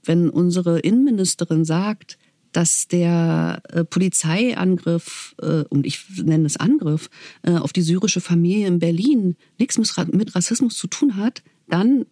wenn 0.05 0.31
unsere 0.31 0.81
Innenministerin 0.81 1.65
sagt, 1.65 2.19
dass 2.53 2.89
der 2.89 3.63
äh, 3.69 3.85
Polizeiangriff, 3.85 5.35
äh, 5.41 5.65
und 5.69 5.87
ich 5.87 6.05
nenne 6.23 6.47
es 6.47 6.57
Angriff, 6.57 7.11
äh, 7.43 7.53
auf 7.53 7.73
die 7.73 7.83
syrische 7.83 8.21
Familie 8.21 8.67
in 8.67 8.79
Berlin 8.79 9.37
nichts 9.59 9.79
mit, 9.79 10.15
mit 10.15 10.35
Rassismus 10.35 10.77
zu 10.77 10.87
tun 10.87 11.17
hat, 11.17 11.43
dann 11.69 12.07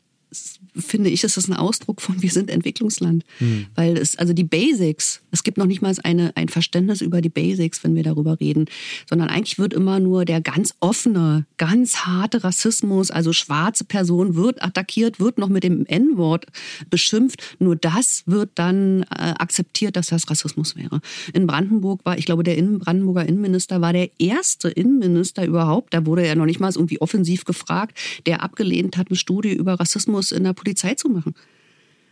finde 0.74 1.10
ich, 1.10 1.24
ist 1.24 1.36
das 1.36 1.48
ein 1.48 1.54
Ausdruck 1.54 2.00
von 2.00 2.22
wir 2.22 2.30
sind 2.30 2.50
Entwicklungsland. 2.50 3.24
Mhm. 3.40 3.66
Weil 3.74 3.96
es, 3.96 4.16
also 4.16 4.32
die 4.32 4.44
Basics, 4.44 5.22
es 5.30 5.42
gibt 5.42 5.58
noch 5.58 5.66
nicht 5.66 5.82
mal 5.82 5.94
eine, 6.02 6.36
ein 6.36 6.48
Verständnis 6.48 7.00
über 7.00 7.20
die 7.20 7.28
Basics, 7.28 7.82
wenn 7.84 7.94
wir 7.94 8.02
darüber 8.02 8.40
reden, 8.40 8.66
sondern 9.08 9.28
eigentlich 9.28 9.58
wird 9.58 9.72
immer 9.72 10.00
nur 10.00 10.24
der 10.24 10.40
ganz 10.40 10.74
offene, 10.80 11.46
ganz 11.56 11.98
harte 11.98 12.44
Rassismus, 12.44 13.10
also 13.10 13.32
schwarze 13.32 13.84
Person 13.84 14.34
wird 14.34 14.62
attackiert, 14.62 15.20
wird 15.20 15.38
noch 15.38 15.48
mit 15.48 15.64
dem 15.64 15.86
N-Wort 15.86 16.46
beschimpft. 16.90 17.56
Nur 17.58 17.76
das 17.76 18.22
wird 18.26 18.50
dann 18.54 19.02
äh, 19.04 19.34
akzeptiert, 19.38 19.96
dass 19.96 20.08
das 20.08 20.28
Rassismus 20.30 20.76
wäre. 20.76 21.00
In 21.32 21.46
Brandenburg 21.46 22.04
war, 22.04 22.18
ich 22.18 22.26
glaube, 22.26 22.42
der 22.42 22.56
Innen 22.56 22.78
Brandenburger 22.78 23.26
Innenminister 23.26 23.80
war 23.80 23.92
der 23.92 24.10
erste 24.18 24.68
Innenminister 24.68 25.44
überhaupt, 25.46 25.94
da 25.94 26.04
wurde 26.06 26.26
er 26.26 26.34
noch 26.34 26.46
nicht 26.46 26.60
mal 26.60 26.70
irgendwie 26.74 27.00
offensiv 27.00 27.44
gefragt, 27.44 27.96
der 28.26 28.42
abgelehnt 28.42 28.96
hat, 28.96 29.08
eine 29.08 29.16
Studie 29.16 29.52
über 29.52 29.74
Rassismus 29.74 30.25
in 30.32 30.44
der 30.44 30.52
Polizei 30.52 30.94
zu 30.94 31.08
machen. 31.08 31.34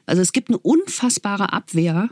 Also 0.06 0.22
es 0.22 0.32
gibt 0.32 0.48
eine 0.48 0.58
unfassbare 0.58 1.52
Abwehr 1.52 2.10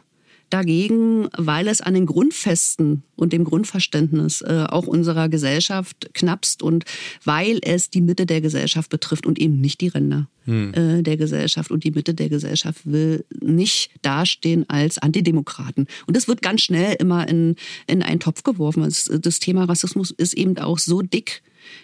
dagegen, 0.53 1.29
weil 1.37 1.67
es 1.67 1.81
an 1.81 1.95
den 1.95 2.05
Grundfesten 2.05 3.03
und 3.17 3.33
dem 3.33 3.45
Grundverständnis 3.45 4.43
äh, 4.43 4.67
auch 4.69 4.87
unserer 4.87 5.29
Gesellschaft 5.29 6.11
knappst 6.13 6.63
und 6.63 6.85
weil 7.25 7.59
es 7.63 7.89
die 7.89 8.03
Mitte 8.03 8.27
der 8.27 8.41
Gesellschaft 8.41 8.91
betrifft 8.91 9.27
und 9.27 9.39
eben 9.39 9.61
nicht 9.61 9.81
die 9.81 9.89
Ränder 9.89 10.29
hm. 10.45 10.75
äh, 10.75 11.03
der 11.03 11.17
Gesellschaft. 11.17 11.71
Und 11.71 11.85
die 11.85 11.91
Mitte 11.91 12.13
der 12.13 12.29
Gesellschaft 12.29 12.81
will 12.85 13.25
nicht 13.41 13.91
dastehen 14.03 14.69
als 14.69 14.99
Antidemokraten. 14.99 15.87
Und 16.07 16.17
das 16.17 16.29
wird 16.29 16.43
ganz 16.43 16.61
schnell 16.63 16.97
immer 16.99 17.27
in, 17.29 17.57
in 17.87 18.03
einen 18.03 18.21
Topf 18.21 18.43
geworfen. 18.43 18.83
Das, 18.83 19.11
das 19.11 19.39
Thema 19.39 19.65
Rassismus 19.65 20.11
ist 20.11 20.35
eben 20.35 20.59
auch 20.59 20.79
so 20.79 21.01
dick, 21.01 21.43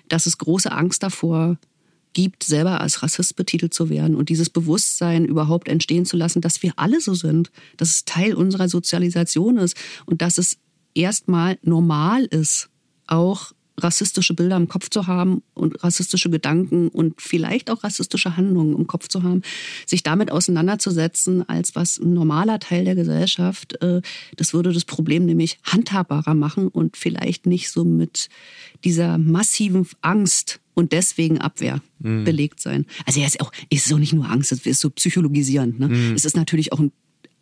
dass 0.08 0.26
es 0.26 0.36
große 0.36 0.70
Angst 0.70 1.02
davor 1.02 1.56
gibt, 2.12 2.44
selber 2.44 2.80
als 2.80 3.02
Rassist 3.02 3.36
betitelt 3.36 3.74
zu 3.74 3.90
werden 3.90 4.16
und 4.16 4.28
dieses 4.28 4.50
Bewusstsein 4.50 5.24
überhaupt 5.24 5.68
entstehen 5.68 6.04
zu 6.04 6.16
lassen, 6.16 6.40
dass 6.40 6.62
wir 6.62 6.72
alle 6.76 7.00
so 7.00 7.14
sind, 7.14 7.50
dass 7.76 7.90
es 7.90 8.04
Teil 8.04 8.34
unserer 8.34 8.68
Sozialisation 8.68 9.58
ist 9.58 9.76
und 10.06 10.22
dass 10.22 10.38
es 10.38 10.58
erstmal 10.94 11.58
normal 11.62 12.24
ist, 12.24 12.70
auch 13.06 13.52
rassistische 13.78 14.34
Bilder 14.34 14.56
im 14.56 14.68
Kopf 14.68 14.90
zu 14.90 15.06
haben 15.06 15.42
und 15.54 15.82
rassistische 15.82 16.30
Gedanken 16.30 16.88
und 16.88 17.20
vielleicht 17.20 17.70
auch 17.70 17.84
rassistische 17.84 18.36
Handlungen 18.36 18.76
im 18.76 18.86
Kopf 18.86 19.08
zu 19.08 19.22
haben, 19.22 19.42
sich 19.86 20.02
damit 20.02 20.30
auseinanderzusetzen 20.30 21.48
als 21.48 21.74
was 21.74 21.98
ein 21.98 22.12
normaler 22.12 22.58
Teil 22.58 22.84
der 22.84 22.94
Gesellschaft, 22.94 23.80
äh, 23.82 24.02
das 24.36 24.52
würde 24.52 24.72
das 24.72 24.84
Problem 24.84 25.26
nämlich 25.26 25.58
handhabbarer 25.62 26.34
machen 26.34 26.68
und 26.68 26.96
vielleicht 26.96 27.46
nicht 27.46 27.70
so 27.70 27.84
mit 27.84 28.28
dieser 28.84 29.18
massiven 29.18 29.86
Angst 30.02 30.60
und 30.74 30.92
deswegen 30.92 31.38
Abwehr 31.38 31.80
mhm. 31.98 32.24
belegt 32.24 32.60
sein. 32.60 32.86
Also 33.06 33.20
er 33.20 33.26
ist 33.26 33.40
auch, 33.40 33.52
ist 33.70 33.92
auch 33.92 33.98
nicht 33.98 34.12
nur 34.12 34.30
Angst, 34.30 34.52
es 34.52 34.64
ist 34.64 34.80
so 34.80 34.90
psychologisierend. 34.90 35.80
Ne? 35.80 35.88
Mhm. 35.88 36.14
Es 36.14 36.24
ist 36.24 36.36
natürlich 36.36 36.72
auch 36.72 36.80
ein 36.80 36.92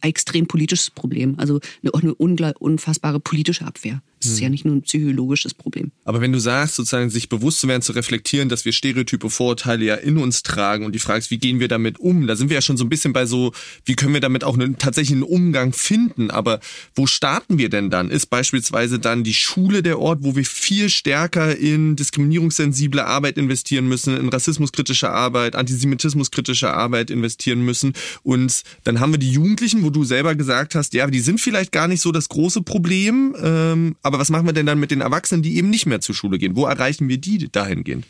extrem 0.02 0.46
politisches 0.46 0.90
Problem, 0.90 1.38
also 1.38 1.60
eine, 1.82 1.92
eine 1.94 2.14
unfassbare 2.14 3.20
politische 3.20 3.64
Abwehr. 3.66 4.02
Das 4.20 4.32
ist 4.32 4.40
ja 4.40 4.46
hm. 4.46 4.52
nicht 4.52 4.64
nur 4.64 4.74
ein 4.74 4.82
psychologisches 4.82 5.52
Problem. 5.52 5.92
Aber 6.04 6.20
wenn 6.20 6.32
du 6.32 6.38
sagst, 6.38 6.76
sozusagen 6.76 7.10
sich 7.10 7.28
bewusst 7.28 7.60
zu 7.60 7.68
werden, 7.68 7.82
zu 7.82 7.92
reflektieren, 7.92 8.48
dass 8.48 8.64
wir 8.64 8.72
Stereotype, 8.72 9.28
Vorurteile 9.28 9.84
ja 9.84 9.94
in 9.96 10.16
uns 10.16 10.42
tragen 10.42 10.86
und 10.86 10.94
die 10.94 10.98
Frage 10.98 11.18
ist, 11.18 11.30
wie 11.30 11.38
gehen 11.38 11.60
wir 11.60 11.68
damit 11.68 11.98
um? 11.98 12.26
Da 12.26 12.34
sind 12.34 12.48
wir 12.48 12.54
ja 12.54 12.62
schon 12.62 12.78
so 12.78 12.84
ein 12.84 12.88
bisschen 12.88 13.12
bei 13.12 13.26
so, 13.26 13.52
wie 13.84 13.94
können 13.94 14.14
wir 14.14 14.20
damit 14.20 14.42
auch 14.42 14.54
einen 14.54 14.78
tatsächlichen 14.78 15.22
Umgang 15.22 15.72
finden? 15.72 16.30
Aber 16.30 16.60
wo 16.94 17.06
starten 17.06 17.58
wir 17.58 17.68
denn 17.68 17.90
dann? 17.90 18.10
Ist 18.10 18.26
beispielsweise 18.26 18.98
dann 18.98 19.22
die 19.22 19.34
Schule 19.34 19.82
der 19.82 19.98
Ort, 19.98 20.20
wo 20.22 20.34
wir 20.34 20.44
viel 20.44 20.88
stärker 20.88 21.56
in 21.56 21.94
diskriminierungssensible 21.96 23.04
Arbeit 23.04 23.36
investieren 23.36 23.86
müssen, 23.86 24.16
in 24.16 24.28
rassismuskritische 24.28 25.10
Arbeit, 25.10 25.56
antisemitismuskritische 25.56 26.72
Arbeit 26.72 27.10
investieren 27.10 27.60
müssen? 27.60 27.92
Und 28.22 28.62
dann 28.84 29.00
haben 29.00 29.12
wir 29.12 29.18
die 29.18 29.32
Jugendlichen, 29.32 29.82
wo 29.82 29.90
du 29.90 30.04
selber 30.04 30.34
gesagt 30.34 30.74
hast, 30.74 30.94
ja, 30.94 31.06
die 31.06 31.20
sind 31.20 31.40
vielleicht 31.40 31.72
gar 31.72 31.86
nicht 31.86 32.00
so 32.00 32.12
das 32.12 32.28
große 32.28 32.62
Problem, 32.62 33.36
ähm, 33.42 33.96
aber 34.06 34.18
was 34.18 34.30
machen 34.30 34.46
wir 34.46 34.52
denn 34.52 34.66
dann 34.66 34.80
mit 34.80 34.90
den 34.90 35.00
Erwachsenen, 35.00 35.42
die 35.42 35.56
eben 35.56 35.68
nicht 35.68 35.86
mehr 35.86 36.00
zur 36.00 36.14
Schule 36.14 36.38
gehen? 36.38 36.56
Wo 36.56 36.64
erreichen 36.64 37.08
wir 37.08 37.18
die 37.18 37.48
dahingehend? 37.50 38.06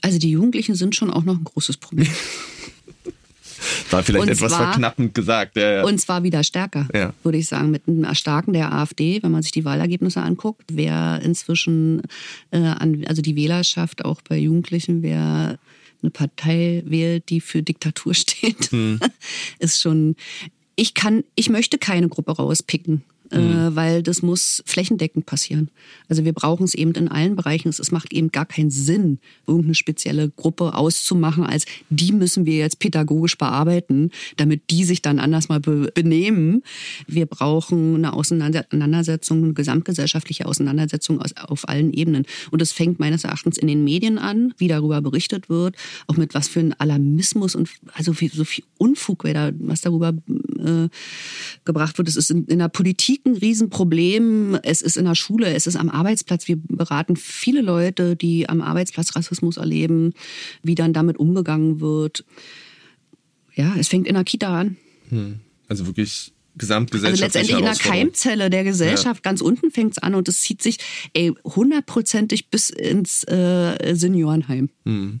Also 0.00 0.18
die 0.18 0.30
Jugendlichen 0.30 0.74
sind 0.74 0.94
schon 0.94 1.10
auch 1.10 1.24
noch 1.24 1.36
ein 1.36 1.44
großes 1.44 1.78
Problem. 1.78 2.08
War 3.90 4.02
vielleicht 4.02 4.22
und 4.22 4.28
etwas 4.28 4.52
zwar, 4.52 4.68
verknappend 4.68 5.14
gesagt. 5.14 5.56
Ja, 5.56 5.70
ja. 5.76 5.84
Und 5.84 5.98
zwar 6.00 6.22
wieder 6.22 6.44
stärker, 6.44 6.86
ja. 6.94 7.12
würde 7.22 7.38
ich 7.38 7.48
sagen, 7.48 7.70
mit 7.70 7.88
einem 7.88 8.04
Erstarken 8.04 8.52
der 8.52 8.72
AfD, 8.72 9.22
wenn 9.22 9.32
man 9.32 9.42
sich 9.42 9.50
die 9.50 9.64
Wahlergebnisse 9.64 10.22
anguckt, 10.22 10.64
wer 10.70 11.20
inzwischen, 11.22 12.02
äh, 12.50 12.58
an, 12.58 13.04
also 13.08 13.22
die 13.22 13.34
Wählerschaft 13.34 14.04
auch 14.04 14.20
bei 14.22 14.38
Jugendlichen, 14.38 15.02
wer 15.02 15.58
eine 16.02 16.10
Partei 16.10 16.82
wählt, 16.86 17.28
die 17.30 17.40
für 17.40 17.62
Diktatur 17.62 18.14
steht, 18.14 18.70
hm. 18.70 19.00
ist 19.58 19.80
schon. 19.80 20.16
Ich 20.76 20.94
kann, 20.94 21.24
ich 21.34 21.50
möchte 21.50 21.76
keine 21.76 22.08
Gruppe 22.08 22.36
rauspicken 22.36 23.02
äh, 23.30 23.38
mhm. 23.38 23.76
weil 23.76 24.02
das 24.02 24.22
muss 24.22 24.62
flächendeckend 24.66 25.26
passieren. 25.26 25.70
Also 26.08 26.24
wir 26.24 26.32
brauchen 26.32 26.64
es 26.64 26.74
eben 26.74 26.92
in 26.92 27.08
allen 27.08 27.36
Bereichen. 27.36 27.68
Es 27.68 27.90
macht 27.90 28.12
eben 28.12 28.32
gar 28.32 28.46
keinen 28.46 28.70
Sinn, 28.70 29.18
irgendeine 29.46 29.74
spezielle 29.74 30.30
Gruppe 30.30 30.74
auszumachen, 30.74 31.44
als 31.44 31.66
die 31.90 32.12
müssen 32.12 32.46
wir 32.46 32.56
jetzt 32.56 32.78
pädagogisch 32.78 33.36
bearbeiten, 33.36 34.10
damit 34.36 34.70
die 34.70 34.84
sich 34.84 35.02
dann 35.02 35.18
anders 35.18 35.48
mal 35.48 35.60
be 35.60 35.90
benehmen. 35.94 36.62
Wir 37.06 37.26
brauchen 37.26 37.96
eine 37.96 38.12
Auseinandersetzung, 38.12 39.44
eine 39.44 39.52
gesamtgesellschaftliche 39.52 40.46
Auseinandersetzung 40.46 41.20
aus, 41.20 41.36
auf 41.36 41.68
allen 41.68 41.92
Ebenen. 41.92 42.24
Und 42.50 42.62
es 42.62 42.72
fängt 42.72 42.98
meines 42.98 43.24
Erachtens 43.24 43.58
in 43.58 43.68
den 43.68 43.84
Medien 43.84 44.18
an, 44.18 44.54
wie 44.58 44.68
darüber 44.68 45.00
berichtet 45.00 45.48
wird, 45.48 45.76
auch 46.06 46.16
mit 46.16 46.34
was 46.34 46.48
für 46.48 46.60
ein 46.60 46.78
Alarmismus 46.78 47.54
und 47.54 47.68
also 47.94 48.12
so 48.12 48.44
viel 48.44 48.64
Unfug, 48.78 49.24
was 49.24 49.80
darüber 49.80 50.08
äh, 50.08 50.88
gebracht 51.64 51.98
wird. 51.98 52.08
Es 52.08 52.16
ist 52.16 52.30
in, 52.30 52.46
in 52.46 52.58
der 52.58 52.68
Politik 52.68 53.17
Politik 53.18 53.26
ein 53.26 53.36
Riesenproblem. 53.36 54.58
Es 54.62 54.82
ist 54.82 54.96
in 54.96 55.04
der 55.04 55.14
Schule, 55.14 55.54
es 55.54 55.66
ist 55.66 55.76
am 55.76 55.88
Arbeitsplatz. 55.88 56.48
Wir 56.48 56.56
beraten 56.56 57.16
viele 57.16 57.62
Leute, 57.62 58.16
die 58.16 58.48
am 58.48 58.60
Arbeitsplatz 58.60 59.14
Rassismus 59.16 59.56
erleben, 59.56 60.12
wie 60.62 60.74
dann 60.74 60.92
damit 60.92 61.18
umgegangen 61.18 61.80
wird. 61.80 62.24
Ja, 63.54 63.74
es 63.78 63.88
fängt 63.88 64.06
in 64.06 64.14
der 64.14 64.24
Kita 64.24 64.60
an. 64.60 64.76
Hm. 65.08 65.40
Also 65.68 65.86
wirklich 65.86 66.32
gesamtgesellschaftliche 66.56 67.38
Also 67.38 67.38
letztendlich 67.38 67.58
in 67.58 67.64
der 67.64 67.92
Keimzelle 67.92 68.50
der 68.50 68.64
Gesellschaft, 68.64 69.24
ja. 69.24 69.30
ganz 69.30 69.40
unten 69.40 69.70
fängt 69.70 69.92
es 69.92 69.98
an 69.98 70.14
und 70.14 70.28
es 70.28 70.40
zieht 70.40 70.62
sich 70.62 70.78
ey, 71.12 71.32
hundertprozentig 71.44 72.50
bis 72.50 72.70
ins 72.70 73.24
äh, 73.24 73.94
Seniorenheim. 73.94 74.70
Hm 74.84 75.20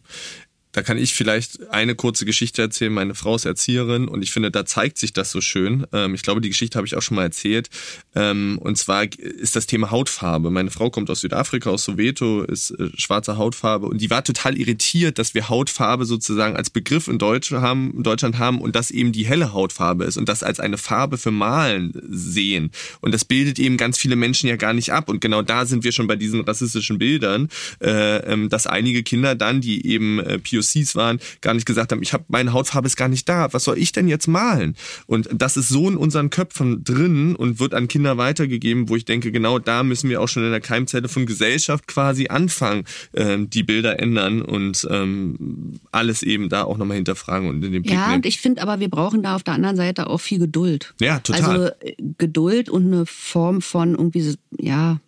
Da 0.78 0.82
kann 0.84 0.96
ich 0.96 1.12
vielleicht 1.12 1.70
eine 1.70 1.96
kurze 1.96 2.24
Geschichte 2.24 2.62
erzählen. 2.62 2.92
Meine 2.92 3.16
Frau 3.16 3.34
ist 3.34 3.46
Erzieherin 3.46 4.06
und 4.06 4.22
ich 4.22 4.30
finde, 4.30 4.52
da 4.52 4.64
zeigt 4.64 4.96
sich 4.96 5.12
das 5.12 5.32
so 5.32 5.40
schön. 5.40 5.84
Ähm, 5.92 6.14
ich 6.14 6.22
glaube, 6.22 6.40
die 6.40 6.50
Geschichte 6.50 6.76
habe 6.76 6.86
ich 6.86 6.94
auch 6.94 7.02
schon 7.02 7.16
mal 7.16 7.24
erzählt. 7.24 7.68
Ähm, 8.14 8.60
und 8.62 8.78
zwar 8.78 9.02
ist 9.18 9.56
das 9.56 9.66
Thema 9.66 9.90
Hautfarbe. 9.90 10.52
Meine 10.52 10.70
Frau 10.70 10.88
kommt 10.88 11.10
aus 11.10 11.22
Südafrika, 11.22 11.70
aus 11.70 11.82
Soweto, 11.82 12.42
ist 12.42 12.70
äh, 12.70 12.90
schwarze 12.96 13.38
Hautfarbe 13.38 13.86
und 13.88 14.00
die 14.00 14.08
war 14.08 14.22
total 14.22 14.56
irritiert, 14.56 15.18
dass 15.18 15.34
wir 15.34 15.48
Hautfarbe 15.48 16.04
sozusagen 16.04 16.54
als 16.54 16.70
Begriff 16.70 17.08
in 17.08 17.18
Deutschland 17.18 17.64
haben, 17.64 17.92
in 17.96 18.04
Deutschland 18.04 18.38
haben 18.38 18.60
und 18.60 18.76
das 18.76 18.92
eben 18.92 19.10
die 19.10 19.26
helle 19.26 19.52
Hautfarbe 19.52 20.04
ist 20.04 20.16
und 20.16 20.28
das 20.28 20.44
als 20.44 20.60
eine 20.60 20.78
Farbe 20.78 21.18
für 21.18 21.32
Malen 21.32 21.92
sehen. 22.08 22.70
Und 23.00 23.12
das 23.12 23.24
bildet 23.24 23.58
eben 23.58 23.78
ganz 23.78 23.98
viele 23.98 24.14
Menschen 24.14 24.48
ja 24.48 24.54
gar 24.54 24.74
nicht 24.74 24.92
ab. 24.92 25.08
Und 25.08 25.20
genau 25.20 25.42
da 25.42 25.66
sind 25.66 25.82
wir 25.82 25.90
schon 25.90 26.06
bei 26.06 26.14
diesen 26.14 26.42
rassistischen 26.42 26.98
Bildern, 26.98 27.48
äh, 27.80 28.18
ähm, 28.18 28.48
dass 28.48 28.68
einige 28.68 29.02
Kinder 29.02 29.34
dann, 29.34 29.60
die 29.60 29.84
eben 29.84 30.20
äh, 30.20 30.38
POCs 30.72 30.94
waren, 30.96 31.20
gar 31.40 31.54
nicht 31.54 31.66
gesagt 31.66 31.92
haben, 31.92 32.02
ich 32.02 32.12
habe 32.12 32.24
meine 32.28 32.52
Hautfarbe 32.52 32.86
ist 32.86 32.96
gar 32.96 33.08
nicht 33.08 33.28
da. 33.28 33.52
Was 33.52 33.64
soll 33.64 33.78
ich 33.78 33.92
denn 33.92 34.08
jetzt 34.08 34.28
malen? 34.28 34.76
Und 35.06 35.28
das 35.32 35.56
ist 35.56 35.68
so 35.68 35.88
in 35.88 35.96
unseren 35.96 36.30
Köpfen 36.30 36.84
drin 36.84 37.36
und 37.36 37.60
wird 37.60 37.74
an 37.74 37.88
Kinder 37.88 38.16
weitergegeben, 38.18 38.88
wo 38.88 38.96
ich 38.96 39.04
denke, 39.04 39.32
genau 39.32 39.58
da 39.58 39.82
müssen 39.82 40.10
wir 40.10 40.20
auch 40.20 40.28
schon 40.28 40.44
in 40.44 40.50
der 40.50 40.60
Keimzelle 40.60 41.08
von 41.08 41.26
Gesellschaft 41.26 41.86
quasi 41.86 42.28
anfangen, 42.28 42.84
äh, 43.12 43.38
die 43.38 43.62
Bilder 43.62 44.00
ändern 44.00 44.42
und 44.42 44.86
ähm, 44.90 45.80
alles 45.92 46.22
eben 46.22 46.48
da 46.48 46.64
auch 46.64 46.78
nochmal 46.78 46.96
hinterfragen 46.96 47.48
und 47.48 47.64
in 47.64 47.72
den 47.72 47.82
Blick 47.82 47.94
Ja, 47.94 48.06
nehmen. 48.06 48.16
und 48.16 48.26
ich 48.26 48.40
finde 48.40 48.62
aber, 48.62 48.80
wir 48.80 48.88
brauchen 48.88 49.22
da 49.22 49.36
auf 49.36 49.42
der 49.42 49.54
anderen 49.54 49.76
Seite 49.76 50.08
auch 50.08 50.18
viel 50.18 50.38
Geduld. 50.38 50.94
Ja, 51.00 51.20
total. 51.20 51.42
Also 51.42 51.66
äh, 51.80 51.94
Geduld 52.18 52.68
und 52.68 52.86
eine 52.86 53.06
Form 53.06 53.62
von 53.62 53.94
irgendwie, 53.94 54.34
ja, 54.58 55.00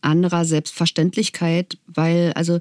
anderer 0.00 0.44
Selbstverständlichkeit, 0.44 1.78
weil, 1.86 2.32
also, 2.34 2.58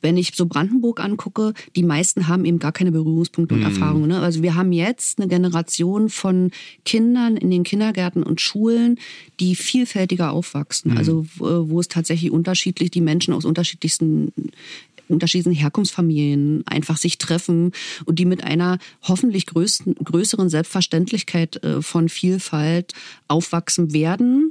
wenn 0.00 0.16
ich 0.16 0.32
so 0.34 0.46
Brandenburg 0.46 1.00
angucke, 1.00 1.54
die 1.76 1.82
meisten 1.82 2.28
haben 2.28 2.44
eben 2.44 2.58
gar 2.58 2.72
keine 2.72 2.92
Berührungspunkte 2.92 3.54
und 3.54 3.62
Erfahrungen. 3.62 4.08
Ne? 4.08 4.20
Also 4.20 4.42
wir 4.42 4.54
haben 4.54 4.72
jetzt 4.72 5.18
eine 5.18 5.28
Generation 5.28 6.08
von 6.08 6.50
Kindern 6.84 7.36
in 7.36 7.50
den 7.50 7.62
Kindergärten 7.62 8.22
und 8.22 8.40
Schulen, 8.40 8.98
die 9.38 9.54
vielfältiger 9.54 10.32
aufwachsen. 10.32 10.96
Also 10.96 11.26
wo 11.36 11.70
wo 11.70 11.80
es 11.80 11.88
tatsächlich 11.88 12.30
unterschiedlich, 12.30 12.90
die 12.90 13.00
Menschen 13.00 13.34
aus 13.34 13.44
unterschiedlichsten 13.44 14.32
unterschiedlichen 15.10 15.58
Herkunftsfamilien 15.58 16.62
einfach 16.66 16.96
sich 16.96 17.18
treffen 17.18 17.72
und 18.04 18.18
die 18.18 18.24
mit 18.24 18.44
einer 18.44 18.78
hoffentlich 19.02 19.46
größten, 19.46 19.96
größeren 19.96 20.48
Selbstverständlichkeit 20.48 21.62
äh, 21.64 21.82
von 21.82 22.08
Vielfalt 22.08 22.94
aufwachsen 23.28 23.92
werden. 23.92 24.49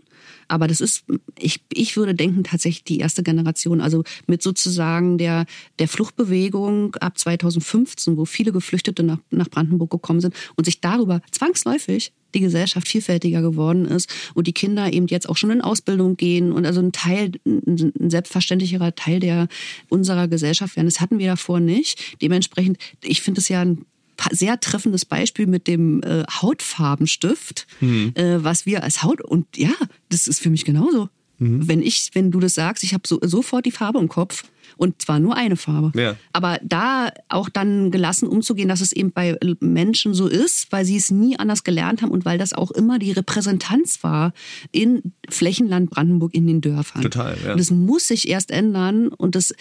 Aber 0.49 0.67
das 0.67 0.81
ist, 0.81 1.05
ich, 1.37 1.61
ich 1.71 1.95
würde 1.95 2.15
denken, 2.15 2.43
tatsächlich 2.43 2.83
die 2.83 2.99
erste 2.99 3.23
Generation, 3.23 3.79
also 3.79 4.03
mit 4.27 4.43
sozusagen 4.43 5.17
der, 5.17 5.45
der 5.77 5.87
Fluchtbewegung 5.87 6.95
ab 6.95 7.17
2015, 7.17 8.17
wo 8.17 8.25
viele 8.25 8.51
Geflüchtete 8.51 9.03
nach, 9.03 9.19
nach 9.29 9.49
Brandenburg 9.49 9.91
gekommen 9.91 10.19
sind 10.19 10.35
und 10.55 10.65
sich 10.65 10.81
darüber 10.81 11.21
zwangsläufig 11.31 12.11
die 12.33 12.39
Gesellschaft 12.41 12.87
vielfältiger 12.87 13.41
geworden 13.41 13.85
ist 13.85 14.09
und 14.33 14.47
die 14.47 14.53
Kinder 14.53 14.91
eben 14.91 15.07
jetzt 15.07 15.29
auch 15.29 15.37
schon 15.37 15.51
in 15.51 15.61
Ausbildung 15.61 16.17
gehen 16.17 16.51
und 16.51 16.65
also 16.65 16.79
ein 16.79 16.91
Teil, 16.91 17.31
ein 17.45 18.09
selbstverständlicherer 18.09 18.93
Teil 18.95 19.19
der 19.19 19.47
unserer 19.87 20.27
Gesellschaft 20.27 20.75
werden. 20.75 20.87
Das 20.87 20.99
hatten 20.99 21.19
wir 21.19 21.27
davor 21.27 21.59
nicht. 21.59 22.21
Dementsprechend, 22.21 22.77
ich 23.03 23.21
finde 23.21 23.41
es 23.41 23.49
ja 23.49 23.61
ein 23.61 23.85
sehr 24.31 24.59
treffendes 24.59 25.05
Beispiel 25.05 25.47
mit 25.47 25.67
dem 25.67 26.01
äh, 26.03 26.23
Hautfarbenstift, 26.29 27.67
äh, 27.81 28.37
was 28.37 28.65
wir 28.65 28.83
als 28.83 29.03
Haut 29.03 29.21
und 29.21 29.45
ja, 29.57 29.73
das 30.09 30.27
ist 30.27 30.39
für 30.39 30.49
mich 30.49 30.65
genauso. 30.65 31.09
Wenn 31.41 31.81
ich, 31.81 32.09
wenn 32.15 32.31
du 32.31 32.41
das 32.41 32.53
sagst, 32.55 32.83
ich 32.83 32.93
habe 32.93 33.07
so, 33.07 33.17
sofort 33.21 33.65
die 33.65 33.71
Farbe 33.71 33.97
im 33.99 34.09
Kopf 34.09 34.43
und 34.75 35.01
zwar 35.01 35.19
nur 35.19 35.37
eine 35.37 35.55
Farbe. 35.55 35.97
Ja. 35.97 36.17
Aber 36.33 36.59
da 36.61 37.11
auch 37.29 37.47
dann 37.47 37.91
gelassen 37.91 38.27
umzugehen, 38.27 38.67
dass 38.67 38.81
es 38.81 38.91
eben 38.91 39.11
bei 39.11 39.37
Menschen 39.61 40.13
so 40.13 40.27
ist, 40.27 40.69
weil 40.71 40.83
sie 40.83 40.97
es 40.97 41.11
nie 41.11 41.39
anders 41.39 41.63
gelernt 41.63 42.01
haben 42.01 42.11
und 42.11 42.25
weil 42.25 42.37
das 42.37 42.51
auch 42.51 42.71
immer 42.71 42.99
die 42.99 43.13
Repräsentanz 43.13 44.03
war 44.03 44.33
in 44.71 45.13
Flächenland 45.29 45.89
Brandenburg 45.89 46.33
in 46.33 46.45
den 46.45 46.59
Dörfern. 46.59 47.03
Total, 47.03 47.37
ja. 47.43 47.53
Und 47.53 47.59
das 47.59 47.71
muss 47.71 48.07
sich 48.07 48.27
erst 48.27 48.51
ändern 48.51 49.07
und 49.07 49.35
das 49.35 49.53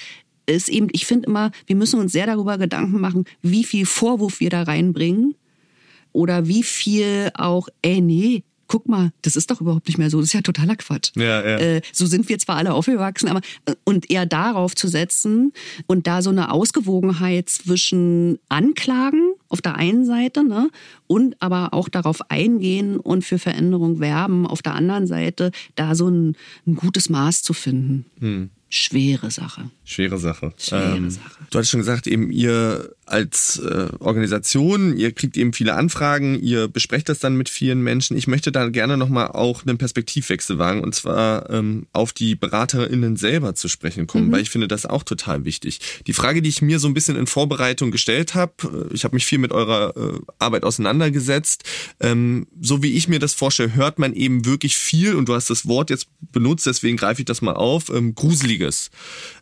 ist 0.49 0.68
eben, 0.68 0.88
ich 0.92 1.07
finde 1.07 1.28
immer, 1.28 1.51
wir 1.66 1.76
müssen 1.76 2.01
uns 2.01 2.12
sehr 2.12 2.26
darüber 2.26 2.59
Gedanken 2.59 3.01
machen, 3.01 3.24
wie 3.42 3.64
viel 3.64 3.86
Vorwurf 3.86 4.40
wir 4.40 4.51
da 4.51 4.62
reinbringen 4.62 5.34
oder 6.12 6.49
wie 6.49 6.62
viel 6.62 7.30
auch, 7.34 7.68
ey, 7.82 8.01
nee, 8.01 8.42
guck 8.68 8.86
mal, 8.86 9.11
das 9.22 9.34
ist 9.34 9.51
doch 9.51 9.61
überhaupt 9.61 9.88
nicht 9.88 9.99
mehr 9.99 10.11
so, 10.11 10.18
das 10.20 10.28
ist 10.28 10.32
ja 10.34 10.42
totaler 10.42 10.76
Quatsch. 10.76 11.11
Ja, 11.16 11.42
ja. 11.42 11.59
Äh, 11.59 11.82
so 11.92 12.07
sind 12.07 12.28
wir 12.28 12.38
zwar 12.38 12.57
alle 12.57 12.74
aufgewachsen, 12.74 13.28
aber 13.28 13.40
und 13.84 14.11
eher 14.11 14.26
darauf 14.26 14.74
zu 14.74 14.88
setzen 14.88 15.53
und 15.86 16.07
da 16.07 16.22
so 16.22 16.30
eine 16.30 16.53
Ausgewogenheit 16.53 17.49
zwischen 17.49 18.38
Anklagen 18.49 19.32
auf 19.49 19.62
der 19.62 19.76
einen 19.76 20.05
Seite, 20.05 20.44
ne, 20.44 20.68
und 21.07 21.40
aber 21.40 21.72
auch 21.72 21.88
darauf 21.88 22.30
eingehen 22.30 22.99
und 22.99 23.24
für 23.24 23.38
Veränderung 23.38 24.01
werben 24.01 24.46
auf 24.46 24.62
der 24.62 24.74
anderen 24.74 25.07
Seite, 25.07 25.51
da 25.74 25.94
so 25.94 26.09
ein, 26.09 26.36
ein 26.66 26.76
gutes 26.76 27.09
Maß 27.09 27.42
zu 27.42 27.55
finden. 27.55 28.05
Schwere 28.69 29.31
Sache. 29.31 29.71
Schwere 29.85 30.19
Sache. 30.19 30.53
Schwere 30.59 31.11
Sache. 31.11 31.31
Du 31.51 31.59
hattest 31.59 31.71
schon 31.71 31.81
gesagt, 31.81 32.07
eben 32.07 32.31
ihr 32.31 32.95
als 33.07 33.59
äh, 33.59 33.89
Organisation, 34.01 34.97
ihr 34.97 35.12
kriegt 35.12 35.37
eben 35.37 35.53
viele 35.53 35.75
Anfragen, 35.75 36.39
ihr 36.41 36.69
besprecht 36.69 37.09
das 37.09 37.19
dann 37.19 37.37
mit 37.37 37.49
vielen 37.49 37.81
Menschen. 37.81 38.16
Ich 38.16 38.27
möchte 38.27 38.53
da 38.53 38.69
gerne 38.69 38.97
nochmal 38.97 39.29
auch 39.29 39.64
einen 39.64 39.79
Perspektivwechsel 39.79 40.59
wagen 40.59 40.83
und 40.83 40.95
zwar 40.95 41.49
ähm, 41.51 41.87
auf 41.93 42.12
die 42.12 42.35
BeraterInnen 42.35 43.16
selber 43.16 43.55
zu 43.55 43.69
sprechen 43.69 44.07
kommen, 44.07 44.31
weil 44.31 44.43
ich 44.43 44.51
finde 44.51 44.69
das 44.69 44.85
auch 44.85 45.03
total 45.03 45.45
wichtig. 45.45 45.81
Die 46.07 46.12
Frage, 46.12 46.43
die 46.43 46.51
ich 46.51 46.61
mir 46.61 46.79
so 46.79 46.89
ein 46.89 46.95
bisschen 46.95 47.16
in 47.16 47.27
Vorbereitung 47.27 47.91
gestellt 47.91 48.35
habe, 48.35 48.53
äh, 48.91 48.95
ich 48.95 49.05
habe 49.05 49.16
mich 49.16 49.25
viel 49.25 49.39
mit 49.39 49.53
eurer 49.53 49.97
äh, 49.97 50.19
Arbeit 50.39 50.64
auseinandergesetzt. 50.64 51.64
Ähm, 52.01 52.47
so 52.61 52.83
wie 52.83 52.93
ich 52.93 53.09
mir 53.09 53.19
das 53.19 53.33
vorstelle, 53.33 53.75
hört 53.75 53.99
man 53.99 54.12
eben 54.12 54.45
wirklich 54.45 54.77
viel 54.77 55.14
und 55.14 55.29
du 55.29 55.35
hast 55.35 55.49
das 55.49 55.66
Wort 55.66 55.91
jetzt 55.91 56.09
benutzt, 56.33 56.66
deswegen 56.66 56.99
greife 56.99 57.23
ich 57.23 57.27
das 57.27 57.41
mal 57.41 57.55
auf, 57.55 57.89
ähm, 57.89 58.14
Gruseliges. 58.59 58.90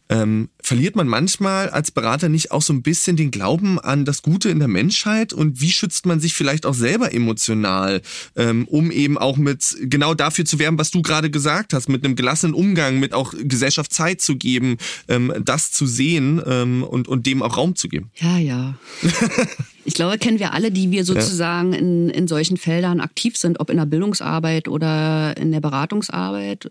Ähm, 0.09 0.51
verliert 0.63 0.95
man 0.95 1.09
manchmal 1.09 1.69
als 1.71 1.91
Berater 1.91 2.29
nicht 2.29 2.53
auch 2.53 2.63
so 2.63 2.73
ein 2.73 2.83
bisschen 2.83 3.17
den 3.17 3.33
Glauben 3.33 3.81
an 3.81 4.05
das 4.05 4.23
Gute 4.23 4.51
in 4.51 4.61
der 4.61 4.69
Menschheit 4.69 5.33
und 5.33 5.61
wie 5.61 5.73
schützt 5.73 6.07
man 6.07 6.21
sich 6.21 6.33
vielleicht 6.33 6.65
auch 6.65 6.75
selber 6.75 7.13
emotional, 7.13 8.03
ähm, 8.37 8.69
um 8.69 8.93
eben 8.93 9.19
auch 9.19 9.37
mit 9.37 9.77
genau 9.81 10.15
dafür 10.15 10.45
zu 10.45 10.61
werben, 10.61 10.79
was 10.79 10.93
du 10.93 11.03
gerade 11.03 11.29
gesagt 11.29 11.73
hast, 11.73 11.89
mit 11.89 12.05
einem 12.05 12.15
gelassenen 12.15 12.55
Umgang, 12.55 13.01
mit 13.01 13.15
auch 13.15 13.35
Gesellschaft 13.37 13.93
Zeit 13.93 14.21
zu 14.21 14.37
geben, 14.37 14.77
ähm, 15.09 15.33
das 15.45 15.73
zu 15.73 15.87
sehen 15.87 16.41
ähm, 16.47 16.85
und, 16.85 17.09
und 17.09 17.27
dem 17.27 17.43
auch 17.43 17.57
Raum 17.57 17.75
zu 17.75 17.89
geben. 17.89 18.13
Ja, 18.21 18.39
ja. 18.39 18.79
Ich 19.87 19.95
glaube, 19.95 20.19
kennen 20.19 20.41
wir 20.41 20.53
alle, 20.53 20.73
die 20.73 20.91
wir 20.91 21.05
sozusagen 21.05 21.73
in, 21.73 22.11
in 22.11 22.27
solchen 22.27 22.57
Feldern 22.57 23.01
aktiv 23.01 23.37
sind, 23.37 23.61
ob 23.61 23.71
in 23.71 23.77
der 23.77 23.87
Bildungsarbeit 23.87 24.67
oder 24.67 25.37
in 25.37 25.53
der 25.53 25.61
Beratungsarbeit, 25.61 26.69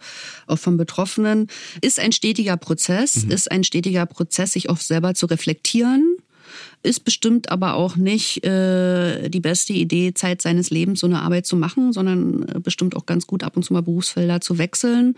auch 0.47 0.59
von 0.59 0.75
Betroffenen. 0.75 1.47
Ist 1.79 1.97
ein 1.97 2.11
stetiger 2.11 2.57
Prozess, 2.57 3.15
ist 3.23 3.49
ein 3.49 3.63
stetiger 3.63 4.05
Prozess, 4.05 4.51
sich 4.51 4.69
auch 4.69 4.77
selber 4.77 5.13
zu 5.13 5.27
reflektieren. 5.27 6.17
Ist 6.85 7.03
bestimmt 7.03 7.49
aber 7.49 7.73
auch 7.73 7.95
nicht 7.95 8.45
äh, 8.45 9.27
die 9.29 9.39
beste 9.39 9.73
Idee, 9.73 10.13
Zeit 10.13 10.43
seines 10.43 10.69
Lebens 10.69 10.99
so 10.99 11.07
eine 11.07 11.23
Arbeit 11.23 11.47
zu 11.47 11.55
machen, 11.55 11.93
sondern 11.93 12.47
äh, 12.47 12.59
bestimmt 12.59 12.95
auch 12.95 13.07
ganz 13.07 13.25
gut 13.25 13.43
ab 13.43 13.57
und 13.57 13.63
zu 13.63 13.73
mal 13.73 13.81
Berufsfelder 13.81 14.39
zu 14.39 14.59
wechseln. 14.59 15.15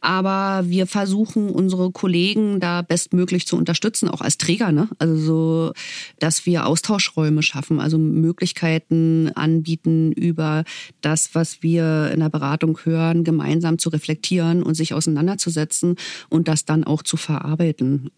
Aber 0.00 0.66
wir 0.66 0.86
versuchen 0.86 1.50
unsere 1.50 1.90
Kollegen 1.90 2.58
da 2.58 2.80
bestmöglich 2.80 3.46
zu 3.46 3.58
unterstützen, 3.58 4.08
auch 4.08 4.22
als 4.22 4.38
Träger, 4.38 4.72
ne? 4.72 4.88
Also 4.98 5.16
so, 5.18 5.72
dass 6.20 6.46
wir 6.46 6.64
Austauschräume 6.64 7.42
schaffen, 7.42 7.80
also 7.80 7.98
Möglichkeiten 7.98 9.30
anbieten, 9.34 10.12
über 10.12 10.64
das, 11.02 11.34
was 11.34 11.62
wir 11.62 12.12
in 12.14 12.20
der 12.20 12.30
Beratung 12.30 12.78
hören, 12.84 13.24
gemeinsam 13.24 13.78
zu 13.78 13.90
reflektieren 13.90 14.62
und 14.62 14.72
sich 14.72 14.94
auseinanderzusetzen 14.94 15.96
und 16.30 16.48
das 16.48 16.64
dann 16.64 16.82
auch 16.82 17.02
zu 17.02 17.18
verarbeiten. 17.18 18.10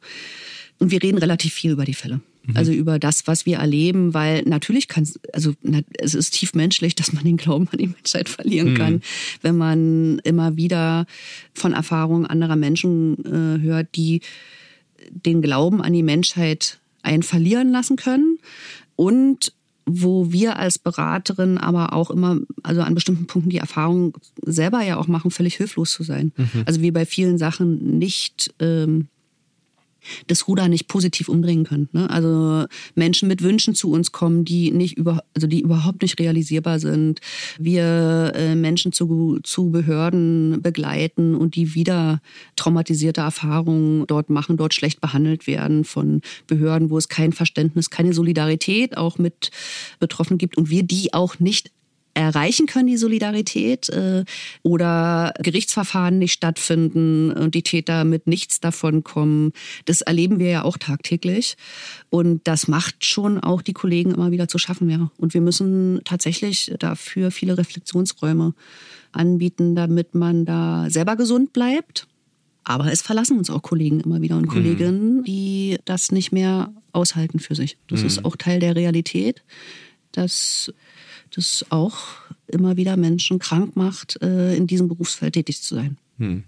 Und 0.79 0.93
wir 0.93 1.03
reden 1.03 1.19
relativ 1.19 1.53
viel 1.53 1.73
über 1.73 1.85
die 1.85 1.95
Fälle. 1.95 2.21
Also 2.55 2.73
über 2.73 2.99
das, 2.99 3.27
was 3.27 3.47
wir 3.47 3.59
erleben, 3.59 4.15
weil 4.15 4.43
natürlich 4.43 4.89
kann 4.89 5.05
es, 5.05 5.21
also 5.33 5.55
es 5.99 6.15
ist 6.15 6.33
tief 6.33 6.55
menschlich, 6.55 6.95
dass 6.95 7.13
man 7.13 7.25
den 7.25 7.37
Glauben 7.37 7.69
an 7.71 7.79
die 7.79 7.87
Menschheit 7.87 8.29
verlieren 8.29 8.75
kann, 8.75 9.03
wenn 9.43 9.57
man 9.57 10.19
immer 10.21 10.57
wieder 10.57 11.07
von 11.55 11.73
Erfahrungen 11.73 12.27
anderer 12.27 12.57
Menschen 12.57 13.25
äh, 13.25 13.63
hört, 13.63 13.95
die 13.95 14.23
den 15.11 15.43
Glauben 15.43 15.83
an 15.83 15.93
die 15.93 16.03
Menschheit 16.03 16.79
einen 17.03 17.23
verlieren 17.23 17.71
lassen 17.71 17.97
können. 17.97 18.39
Und 18.97 19.53
wo 19.85 20.31
wir 20.31 20.57
als 20.59 20.79
Beraterin 20.79 21.59
aber 21.59 21.93
auch 21.93 22.11
immer, 22.11 22.39
also 22.63 22.83
an 22.83 22.95
bestimmten 22.95 23.27
Punkten 23.27 23.51
die 23.51 23.59
Erfahrung 23.59 24.17
selber 24.45 24.83
ja 24.83 24.97
auch 24.97 25.09
machen, 25.09 25.33
völlig 25.33 25.57
hilflos 25.57 25.93
zu 25.93 26.05
sein. 26.05 26.33
Also 26.67 26.81
wir 26.83 26.93
bei 26.93 27.05
vielen 27.05 27.37
Sachen 27.37 27.99
nicht 27.99 28.55
ähm, 28.61 29.09
das 30.27 30.49
Ruder 30.49 30.69
nicht 30.69 30.89
positiv 30.89 31.29
umdrehen 31.29 31.65
können. 31.65 31.89
Ne? 31.93 32.09
Also 32.11 32.67
Menschen 32.95 33.29
mit 33.29 33.43
Wünschen 33.43 33.75
zu 33.75 33.91
uns 33.91 34.13
kommen, 34.13 34.45
die 34.45 34.71
nicht 34.71 34.97
über, 34.97 35.23
also 35.35 35.47
die 35.47 35.61
überhaupt 35.61 36.03
nicht 36.03 36.19
realisierbar 36.19 36.79
sind. 36.79 37.21
Wir 37.59 38.33
äh, 38.35 38.55
Menschen 38.55 38.93
zu, 38.93 39.39
zu 39.43 39.71
Behörden 39.71 40.61
begleiten 40.63 41.35
und 41.35 41.57
die 41.57 41.75
wieder 41.75 42.21
traumatisierte 42.57 43.21
Erfahrungen 43.21 44.07
dort 44.07 44.31
machen, 44.31 44.57
dort 44.57 44.75
schlecht 44.75 45.01
behandelt 45.01 45.47
werden 45.47 45.85
von 45.85 46.21
Behörden, 46.47 46.91
wo 46.91 46.99
es 46.99 47.09
kein 47.09 47.33
Verständnis, 47.33 47.91
keine 47.91 48.13
Solidarität 48.13 48.97
auch 48.97 49.19
mit 49.19 49.51
Betroffenen 49.99 50.39
gibt 50.39 50.57
und 50.57 50.71
wir 50.71 50.83
die 50.83 51.15
auch 51.15 51.39
nicht 51.39 51.71
erreichen 52.15 52.67
können, 52.67 52.89
die 52.89 52.97
Solidarität, 52.97 53.89
äh, 53.89 54.25
oder 54.63 55.33
Gerichtsverfahren 55.39 56.19
nicht 56.19 56.33
stattfinden 56.33 57.33
und 57.33 57.55
die 57.55 57.63
Täter 57.63 58.05
mit 58.05 58.27
nichts 58.27 58.61
davon 58.61 59.03
kommen. 59.03 59.53
Das 59.87 60.01
erleben 60.03 60.39
wir 60.39 60.51
ja 60.51 60.65
auch 60.65 60.77
tagtäglich. 60.77 61.57
Und 62.11 62.47
das 62.47 62.69
macht 62.69 63.05
schon 63.05 63.39
auch 63.39 63.63
die 63.63 63.73
Kollegen 63.73 64.13
immer 64.13 64.31
wieder 64.31 64.49
zu 64.49 64.59
schaffen, 64.59 64.91
ja. 64.91 65.11
Und 65.17 65.35
wir 65.35 65.41
müssen 65.41 66.01
tatsächlich 66.05 66.73
dafür 66.79 67.31
viele 67.31 67.57
Reflexionsräume 67.57 68.55
anbieten, 69.13 69.75
damit 69.75 70.15
man 70.15 70.45
da 70.45 70.91
selber 70.91 71.17
gesund 71.17 71.53
bleibt. 71.53 72.07
Aber 72.65 72.93
es 72.93 73.03
verlassen 73.03 73.39
uns 73.39 73.51
auch 73.51 73.63
Kollegen 73.63 74.01
immer 74.01 74.21
wieder 74.21 74.37
und 74.37 74.47
mhm. 74.47 74.51
Kolleginnen, 74.51 75.25
die 75.25 75.79
das 75.85 76.13
nicht 76.13 76.33
mehr 76.33 76.73
aushalten 76.93 77.39
für 77.39 77.55
sich. 77.55 77.77
Das 77.89 78.01
mhm. 78.01 78.07
ist 78.07 78.25
auch 78.25 78.37
Teil 78.37 78.61
der 78.61 78.77
Realität, 78.77 79.43
dass 80.13 80.73
das 81.35 81.65
auch 81.71 81.99
immer 82.47 82.77
wieder 82.77 82.97
Menschen 82.97 83.39
krank 83.39 83.77
macht, 83.77 84.21
äh, 84.23 84.55
in 84.55 84.67
diesem 84.67 84.89
Berufsfeld 84.89 85.35
tätig 85.35 85.63
zu 85.63 85.75
sein. 85.75 85.97
Hm. 86.19 86.45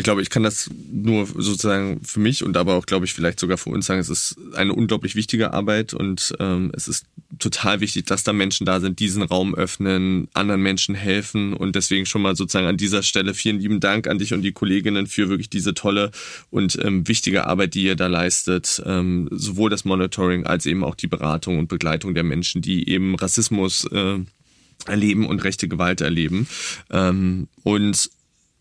Ich 0.00 0.04
glaube, 0.04 0.22
ich 0.22 0.30
kann 0.30 0.42
das 0.42 0.70
nur 0.90 1.26
sozusagen 1.26 2.00
für 2.02 2.20
mich 2.20 2.42
und 2.42 2.56
aber 2.56 2.76
auch, 2.76 2.86
glaube 2.86 3.04
ich, 3.04 3.12
vielleicht 3.12 3.38
sogar 3.38 3.58
für 3.58 3.68
uns 3.68 3.84
sagen, 3.84 4.00
es 4.00 4.08
ist 4.08 4.34
eine 4.54 4.72
unglaublich 4.72 5.14
wichtige 5.14 5.52
Arbeit 5.52 5.92
und 5.92 6.32
ähm, 6.40 6.72
es 6.74 6.88
ist 6.88 7.04
total 7.38 7.80
wichtig, 7.80 8.06
dass 8.06 8.22
da 8.22 8.32
Menschen 8.32 8.64
da 8.64 8.80
sind, 8.80 8.98
diesen 8.98 9.22
Raum 9.22 9.54
öffnen, 9.54 10.28
anderen 10.32 10.62
Menschen 10.62 10.94
helfen 10.94 11.52
und 11.52 11.76
deswegen 11.76 12.06
schon 12.06 12.22
mal 12.22 12.34
sozusagen 12.34 12.66
an 12.66 12.78
dieser 12.78 13.02
Stelle 13.02 13.34
vielen 13.34 13.60
lieben 13.60 13.78
Dank 13.78 14.08
an 14.08 14.18
dich 14.18 14.32
und 14.32 14.40
die 14.40 14.52
Kolleginnen 14.52 15.06
für 15.06 15.28
wirklich 15.28 15.50
diese 15.50 15.74
tolle 15.74 16.12
und 16.48 16.78
ähm, 16.82 17.06
wichtige 17.06 17.46
Arbeit, 17.46 17.74
die 17.74 17.82
ihr 17.82 17.94
da 17.94 18.06
leistet, 18.06 18.82
ähm, 18.86 19.28
sowohl 19.30 19.68
das 19.68 19.84
Monitoring 19.84 20.46
als 20.46 20.64
eben 20.64 20.82
auch 20.82 20.94
die 20.94 21.08
Beratung 21.08 21.58
und 21.58 21.68
Begleitung 21.68 22.14
der 22.14 22.24
Menschen, 22.24 22.62
die 22.62 22.88
eben 22.88 23.16
Rassismus 23.16 23.84
äh, 23.92 24.18
erleben 24.86 25.26
und 25.26 25.44
rechte 25.44 25.68
Gewalt 25.68 26.00
erleben. 26.00 26.48
Ähm, 26.90 27.48
und 27.64 28.08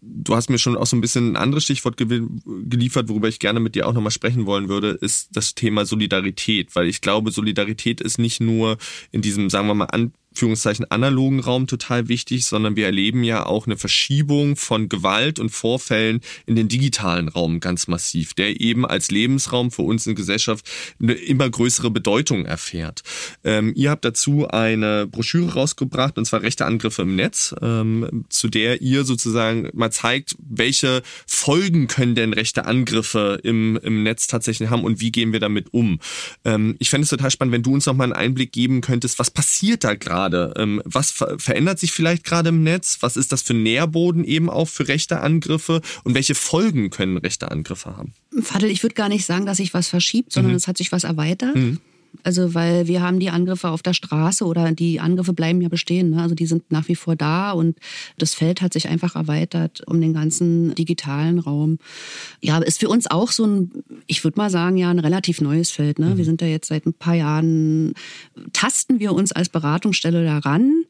du 0.02 0.36
hast 0.36 0.50
mir 0.50 0.58
schon 0.58 0.78
auch 0.78 0.86
so 0.86 0.96
ein 0.96 1.02
bisschen 1.02 1.34
ein 1.34 1.36
anderes 1.36 1.64
Stichwort 1.64 1.98
geliefert, 1.98 3.10
worüber 3.10 3.28
ich 3.28 3.40
gerne 3.40 3.60
mit 3.60 3.76
dir 3.76 3.88
auch 3.88 3.94
nochmal 3.94 4.12
sprechen 4.12 4.46
wollen 4.46 4.70
würde, 4.70 4.92
ist 4.92 5.30
das 5.34 5.56
Thema 5.56 5.86
Solidarität, 5.86 6.76
weil 6.76 6.88
ich 6.88 7.02
glaube, 7.02 7.32
Solidarität 7.32 8.02
ist 8.02 8.18
nicht 8.18 8.40
nur 8.40 8.78
in 9.12 9.22
diesem, 9.22 9.50
sagen 9.50 9.68
wir 9.68 9.74
mal, 9.74 9.90
Anführungszeichen 10.32 10.90
analogen 10.92 11.40
Raum 11.40 11.68
total 11.68 12.08
wichtig, 12.08 12.46
sondern 12.46 12.76
wir 12.76 12.86
erleben 12.86 13.24
ja 13.24 13.46
auch 13.46 13.66
eine 13.66 13.78
Verschiebung 13.78 14.56
von 14.56 14.88
Gewalt 14.88 15.40
und 15.40 15.50
Vorfällen 15.50 16.22
in 16.46 16.56
den 16.56 16.68
digitalen 16.68 17.30
Raum 17.30 17.60
ganz 17.60 17.88
massiv, 17.88 18.36
der 18.36 18.62
eben 18.62 18.86
als 18.86 19.10
Lebensraum 19.10 19.72
für 19.72 19.82
uns 19.82 20.06
in 20.06 20.16
Gesellschaft 20.16 20.70
eine 21.02 21.14
immer 21.14 21.50
größere 21.50 21.90
Bedeutung 21.90 22.46
erfährt. 22.46 23.02
Ähm, 23.44 23.74
ihr 23.76 23.90
habt 23.90 24.06
dazu 24.06 24.48
eine 24.48 25.08
Broschüre 25.08 25.54
rausgebracht, 25.54 26.18
und 26.18 26.26
zwar 26.26 26.44
Rechte 26.44 26.66
Angriffe 26.66 27.02
im 27.02 27.16
Netz, 27.16 27.56
ähm, 27.62 28.26
zu 28.30 28.50
der 28.50 28.82
ihr 28.82 29.06
sozusagen 29.06 29.70
mal 29.74 29.92
zeigt, 29.92 30.36
welche 30.38 31.02
Folgen 31.26 31.88
können 31.88 32.14
denn 32.16 32.34
rechte 32.34 32.66
Angriffe 32.66 33.40
im, 33.44 33.78
im 33.82 34.04
Netz 34.04 34.28
tatsächlich 34.28 34.70
haben 34.70 34.84
und 34.84 35.02
wie 35.02 35.12
gehen 35.12 35.34
wir 35.34 35.40
damit 35.40 35.74
um. 35.74 36.00
Ähm, 36.46 36.76
ich 36.80 36.92
fände 36.92 37.04
es 37.04 37.10
total 37.10 37.32
spannend, 37.32 37.54
wenn 37.54 37.64
du 37.64 37.74
uns 37.74 37.88
noch 37.88 37.96
mal 37.96 38.04
einen 38.04 38.14
Einblick 38.14 38.52
geben 38.52 38.82
könntest, 38.82 39.18
was 39.18 39.32
passiert 39.32 39.84
da 39.84 39.96
gerade 39.96 40.19
gerade? 40.20 40.54
Ähm, 40.58 40.82
was 40.86 41.12
ver 41.12 41.38
verändert 41.40 41.80
sich 41.80 41.92
vielleicht 41.92 42.24
gerade 42.24 42.50
im 42.50 42.64
Netz? 42.64 42.98
Was 43.02 43.18
ist 43.18 43.32
das 43.32 43.42
für 43.42 43.54
Nährboden 43.54 44.24
eben 44.24 44.50
auch 44.50 44.68
für 44.68 44.88
rechte 44.88 45.22
Angriffe? 45.22 45.82
Und 46.04 46.16
welche 46.16 46.36
Folgen 46.36 46.90
können 46.90 47.18
rechte 47.18 47.52
Angriffe 47.52 47.96
haben? 47.96 48.14
Fadel, 48.42 48.70
ich 48.70 48.84
würde 48.84 48.96
gar 48.96 49.10
nicht 49.10 49.26
sagen, 49.26 49.46
dass 49.46 49.58
sich 49.58 49.74
was 49.74 49.88
verschiebt, 49.88 50.34
sondern 50.34 50.52
mhm. 50.52 50.58
es 50.58 50.68
hat 50.68 50.78
sich 50.78 50.92
was 50.92 51.04
erweitert. 51.04 51.56
Mhm. 51.56 51.80
Also 52.24 52.54
weil 52.54 52.88
wir 52.88 53.02
haben 53.02 53.20
die 53.20 53.30
Angriffe 53.30 53.70
auf 53.70 53.82
der 53.82 53.94
Straße 53.94 54.46
oder 54.46 54.72
die 54.72 55.00
Angriffe 55.00 55.34
bleiben 55.34 55.62
ja 55.62 55.70
bestehen. 55.70 56.12
Ne? 56.12 56.22
Also 56.22 56.36
die 56.36 56.46
sind 56.46 56.72
nach 56.72 56.88
wie 56.88 56.96
vor 56.96 57.16
da 57.16 57.52
und 57.52 57.78
das 58.18 58.34
Feld 58.34 58.62
hat 58.62 58.74
sich 58.74 58.90
einfach 58.90 59.16
erweitert 59.16 59.82
um 59.88 60.02
den 60.02 60.14
ganzen 60.14 60.76
digitalen 60.76 61.40
Raum. 61.40 61.80
Ja, 62.42 62.58
ist 62.60 62.80
für 62.80 62.90
uns 62.90 63.10
auch 63.10 63.32
so 63.32 63.46
ein, 63.46 63.72
ich 64.08 64.24
würde 64.24 64.38
mal 64.38 64.50
sagen, 64.50 64.78
ja, 64.78 64.90
ein 64.90 65.00
relativ 65.00 65.42
neues 65.42 65.72
Feld. 65.72 66.00
Ne? 66.00 66.08
Mhm. 66.08 66.18
Wir 66.18 66.26
sind 66.26 66.42
da 66.42 66.46
jetzt 66.46 66.68
seit 66.68 66.86
ein 66.86 66.94
paar 66.94 67.16
Jahren, 67.16 67.94
tasten 68.54 69.00
wir 69.00 69.14
uns 69.14 69.32
als 69.32 69.50
Beratungsstelle 69.50 70.24
daran 70.24 70.84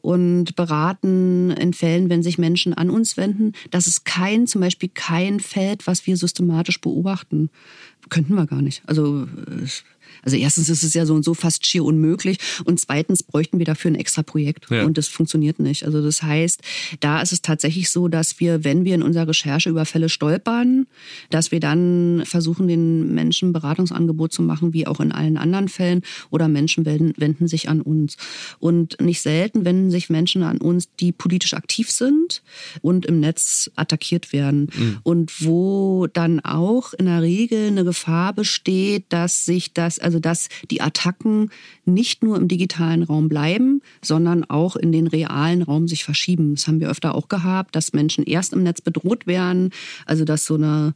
und 0.00 0.54
beraten 0.56 1.50
in 1.50 1.72
Fällen, 1.72 2.08
wenn 2.08 2.22
sich 2.22 2.38
Menschen 2.38 2.72
an 2.74 2.90
uns 2.90 3.16
wenden. 3.16 3.52
Das 3.70 3.86
ist 3.86 4.04
kein, 4.04 4.46
zum 4.46 4.60
Beispiel 4.60 4.90
kein 4.92 5.40
Feld, 5.40 5.86
was 5.86 6.06
wir 6.06 6.16
systematisch 6.16 6.80
beobachten. 6.80 7.50
Könnten 8.08 8.34
wir 8.34 8.46
gar 8.46 8.62
nicht. 8.62 8.82
Also 8.86 9.26
also 10.22 10.36
erstens 10.36 10.68
ist 10.68 10.82
es 10.82 10.94
ja 10.94 11.06
so 11.06 11.14
und 11.14 11.24
so 11.24 11.34
fast 11.34 11.66
schier 11.66 11.84
unmöglich 11.84 12.38
und 12.64 12.80
zweitens 12.80 13.22
bräuchten 13.22 13.58
wir 13.58 13.66
dafür 13.66 13.90
ein 13.90 13.94
extra 13.96 14.22
Projekt 14.22 14.70
ja. 14.70 14.84
und 14.84 14.98
das 14.98 15.08
funktioniert 15.08 15.58
nicht. 15.58 15.84
Also 15.84 16.02
das 16.02 16.22
heißt, 16.22 16.60
da 17.00 17.20
ist 17.20 17.32
es 17.32 17.42
tatsächlich 17.42 17.90
so, 17.90 18.08
dass 18.08 18.40
wir, 18.40 18.64
wenn 18.64 18.84
wir 18.84 18.94
in 18.94 19.02
unserer 19.02 19.28
Recherche 19.28 19.70
über 19.70 19.84
Fälle 19.84 20.08
stolpern, 20.08 20.86
dass 21.30 21.52
wir 21.52 21.60
dann 21.60 22.22
versuchen, 22.24 22.68
den 22.68 23.14
Menschen 23.14 23.52
Beratungsangebot 23.52 24.32
zu 24.32 24.42
machen, 24.42 24.72
wie 24.72 24.86
auch 24.86 25.00
in 25.00 25.12
allen 25.12 25.36
anderen 25.36 25.68
Fällen 25.68 26.02
oder 26.30 26.48
Menschen 26.48 26.84
wenden, 26.84 27.14
wenden 27.16 27.48
sich 27.48 27.68
an 27.68 27.80
uns. 27.80 28.16
Und 28.58 29.00
nicht 29.00 29.22
selten 29.22 29.64
wenden 29.64 29.90
sich 29.90 30.10
Menschen 30.10 30.42
an 30.42 30.58
uns, 30.58 30.88
die 31.00 31.12
politisch 31.12 31.54
aktiv 31.54 31.90
sind 31.90 32.42
und 32.82 33.06
im 33.06 33.20
Netz 33.20 33.70
attackiert 33.76 34.32
werden 34.32 34.70
mhm. 34.74 34.98
und 35.02 35.44
wo 35.44 36.06
dann 36.12 36.40
auch 36.40 36.92
in 36.94 37.06
der 37.06 37.22
Regel 37.22 37.68
eine 37.68 37.84
Gefahr 37.84 38.32
besteht, 38.32 39.06
dass 39.08 39.44
sich 39.44 39.72
das, 39.72 39.98
also 40.08 40.20
dass 40.20 40.48
die 40.70 40.80
Attacken 40.80 41.50
nicht 41.84 42.22
nur 42.22 42.38
im 42.38 42.48
digitalen 42.48 43.02
Raum 43.02 43.28
bleiben, 43.28 43.82
sondern 44.00 44.42
auch 44.44 44.74
in 44.74 44.90
den 44.90 45.06
realen 45.06 45.60
Raum 45.60 45.86
sich 45.86 46.02
verschieben. 46.02 46.54
Das 46.54 46.66
haben 46.66 46.80
wir 46.80 46.88
öfter 46.88 47.14
auch 47.14 47.28
gehabt, 47.28 47.76
dass 47.76 47.92
Menschen 47.92 48.24
erst 48.24 48.54
im 48.54 48.62
Netz 48.62 48.80
bedroht 48.80 49.26
werden, 49.26 49.68
also 50.06 50.24
dass 50.24 50.46
so 50.46 50.54
eine 50.54 50.94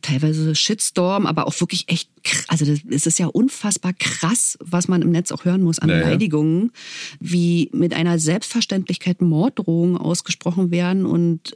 teilweise 0.00 0.54
Shitstorm, 0.54 1.26
aber 1.26 1.46
auch 1.46 1.60
wirklich 1.60 1.88
echt, 1.88 2.08
also 2.48 2.64
es 2.88 3.06
ist 3.06 3.18
ja 3.18 3.26
unfassbar 3.26 3.92
krass, 3.92 4.56
was 4.60 4.88
man 4.88 5.02
im 5.02 5.10
Netz 5.10 5.32
auch 5.32 5.44
hören 5.44 5.62
muss 5.62 5.78
an 5.78 5.88
naja. 5.88 6.04
Beleidigungen, 6.04 6.72
wie 7.20 7.70
mit 7.72 7.94
einer 7.94 8.18
Selbstverständlichkeit 8.18 9.20
Morddrohungen 9.20 9.96
ausgesprochen 9.96 10.70
werden 10.70 11.04
und 11.06 11.54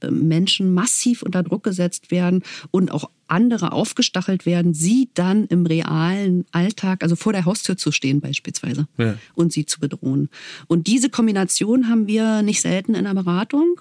äh, 0.00 0.10
Menschen 0.10 0.72
massiv 0.72 1.22
unter 1.22 1.42
Druck 1.42 1.62
gesetzt 1.62 2.10
werden 2.10 2.42
und 2.70 2.90
auch 2.90 3.10
andere 3.30 3.72
aufgestachelt 3.72 4.46
werden, 4.46 4.74
sie 4.74 5.10
dann 5.14 5.46
im 5.46 5.66
realen 5.66 6.44
Alltag, 6.52 7.02
also 7.02 7.16
vor 7.16 7.32
der 7.32 7.44
Haustür 7.44 7.76
zu 7.76 7.92
stehen 7.92 8.20
beispielsweise 8.20 8.86
ja. 8.98 9.16
und 9.34 9.52
sie 9.52 9.66
zu 9.66 9.80
bedrohen. 9.80 10.28
Und 10.66 10.86
diese 10.86 11.10
Kombination 11.10 11.88
haben 11.88 12.06
wir 12.06 12.42
nicht 12.42 12.60
selten 12.60 12.94
in 12.94 13.04
der 13.04 13.14
Beratung. 13.14 13.80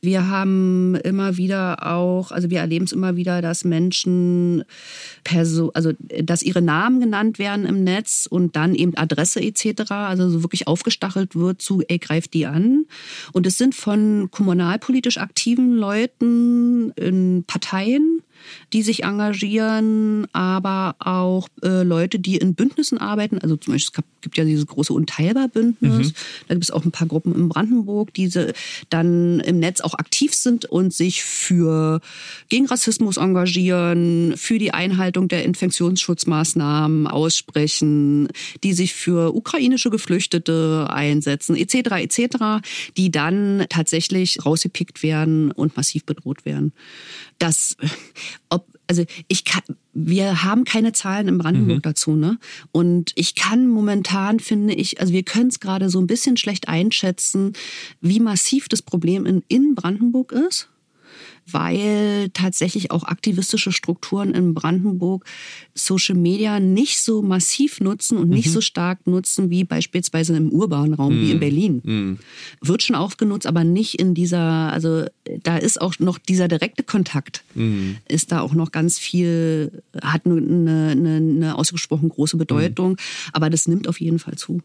Wir 0.00 0.28
haben 0.28 0.94
immer 0.96 1.36
wieder 1.36 1.86
auch, 1.86 2.30
also 2.30 2.50
wir 2.50 2.60
erleben 2.60 2.84
es 2.84 2.92
immer 2.92 3.16
wieder, 3.16 3.42
dass 3.42 3.64
Menschen, 3.64 4.64
Perso 5.24 5.70
also 5.74 5.92
dass 6.22 6.42
ihre 6.42 6.62
Namen 6.62 7.00
genannt 7.00 7.38
werden 7.38 7.66
im 7.66 7.84
Netz 7.84 8.26
und 8.28 8.56
dann 8.56 8.74
eben 8.74 8.96
Adresse 8.96 9.40
etc., 9.40 9.90
also 9.90 10.28
so 10.28 10.42
wirklich 10.42 10.66
aufgestachelt 10.66 11.34
wird 11.34 11.62
zu, 11.62 11.82
ey, 11.88 11.98
greif 11.98 12.28
die 12.28 12.46
an. 12.46 12.86
Und 13.32 13.46
es 13.46 13.58
sind 13.58 13.74
von 13.74 14.30
kommunalpolitisch 14.30 15.18
aktiven 15.18 15.76
Leuten 15.76 16.90
in 16.96 17.44
Parteien, 17.46 18.22
die 18.72 18.82
sich 18.82 19.04
engagieren, 19.04 20.26
aber 20.32 20.96
auch 20.98 21.48
äh, 21.62 21.82
Leute, 21.82 22.18
die 22.18 22.36
in 22.36 22.54
Bündnissen 22.54 22.98
arbeiten. 22.98 23.38
Also 23.38 23.56
zum 23.56 23.74
Beispiel, 23.74 24.02
es 24.20 24.22
gibt 24.22 24.36
ja 24.36 24.44
dieses 24.44 24.66
große 24.66 24.92
Unteilbar-Bündnis. 24.92 26.08
Mhm. 26.08 26.12
Da 26.48 26.54
gibt 26.54 26.64
es 26.64 26.70
auch 26.70 26.84
ein 26.84 26.92
paar 26.92 27.08
Gruppen 27.08 27.34
in 27.34 27.48
Brandenburg, 27.48 28.12
die 28.14 28.30
dann 28.90 29.40
im 29.40 29.58
Netz 29.58 29.80
auch 29.80 29.94
aktiv 29.94 30.34
sind 30.34 30.66
und 30.66 30.92
sich 30.92 31.22
für 31.24 32.00
gegen 32.48 32.66
Rassismus 32.66 33.16
engagieren, 33.16 34.34
für 34.36 34.58
die 34.58 34.72
Einhaltung 34.72 35.28
der 35.28 35.44
Infektionsschutzmaßnahmen 35.44 37.06
aussprechen, 37.06 38.28
die 38.62 38.72
sich 38.72 38.94
für 38.94 39.34
ukrainische 39.34 39.90
Geflüchtete 39.90 40.88
einsetzen, 40.90 41.56
etc., 41.56 41.74
etc., 42.02 42.66
die 42.96 43.10
dann 43.10 43.66
tatsächlich 43.68 44.44
rausgepickt 44.44 45.02
werden 45.02 45.50
und 45.50 45.76
massiv 45.76 46.04
bedroht 46.04 46.44
werden 46.44 46.72
dass 47.40 47.76
ob 48.48 48.66
also 48.86 49.04
ich 49.28 49.44
kann, 49.44 49.62
wir 49.92 50.42
haben 50.42 50.64
keine 50.64 50.92
Zahlen 50.92 51.28
in 51.28 51.38
Brandenburg 51.38 51.76
mhm. 51.76 51.82
dazu, 51.82 52.16
ne? 52.16 52.40
Und 52.72 53.12
ich 53.14 53.36
kann 53.36 53.68
momentan 53.68 54.40
finde 54.40 54.74
ich, 54.74 55.00
also 55.00 55.12
wir 55.12 55.22
können 55.22 55.46
es 55.46 55.60
gerade 55.60 55.90
so 55.90 56.00
ein 56.00 56.08
bisschen 56.08 56.36
schlecht 56.36 56.66
einschätzen, 56.66 57.52
wie 58.00 58.18
massiv 58.18 58.68
das 58.68 58.82
Problem 58.82 59.26
in, 59.26 59.44
in 59.46 59.76
Brandenburg 59.76 60.32
ist 60.32 60.68
weil 61.52 62.30
tatsächlich 62.32 62.90
auch 62.90 63.04
aktivistische 63.04 63.72
Strukturen 63.72 64.34
in 64.34 64.54
Brandenburg 64.54 65.24
Social 65.74 66.16
Media 66.16 66.60
nicht 66.60 67.00
so 67.00 67.22
massiv 67.22 67.80
nutzen 67.80 68.18
und 68.18 68.28
nicht 68.28 68.48
mhm. 68.48 68.52
so 68.52 68.60
stark 68.60 69.06
nutzen 69.06 69.50
wie 69.50 69.64
beispielsweise 69.64 70.36
im 70.36 70.50
urbanen 70.50 70.94
Raum 70.94 71.16
mhm. 71.16 71.20
wie 71.20 71.30
in 71.30 71.36
mhm. 71.36 71.40
Berlin. 71.40 71.80
Mhm. 71.84 72.18
Wird 72.60 72.82
schon 72.82 72.96
auch 72.96 73.16
genutzt, 73.16 73.46
aber 73.46 73.64
nicht 73.64 73.98
in 73.98 74.14
dieser, 74.14 74.72
also 74.72 75.04
da 75.42 75.56
ist 75.56 75.80
auch 75.80 75.98
noch 75.98 76.18
dieser 76.18 76.48
direkte 76.48 76.82
Kontakt, 76.82 77.44
mhm. 77.54 77.96
ist 78.08 78.32
da 78.32 78.40
auch 78.40 78.54
noch 78.54 78.72
ganz 78.72 78.98
viel, 78.98 79.82
hat 80.02 80.26
eine, 80.26 80.90
eine, 80.90 81.16
eine 81.16 81.56
ausgesprochen 81.56 82.08
große 82.08 82.36
Bedeutung, 82.36 82.96
aber 83.32 83.50
das 83.50 83.66
nimmt 83.66 83.88
auf 83.88 84.00
jeden 84.00 84.18
Fall 84.18 84.36
zu. 84.36 84.60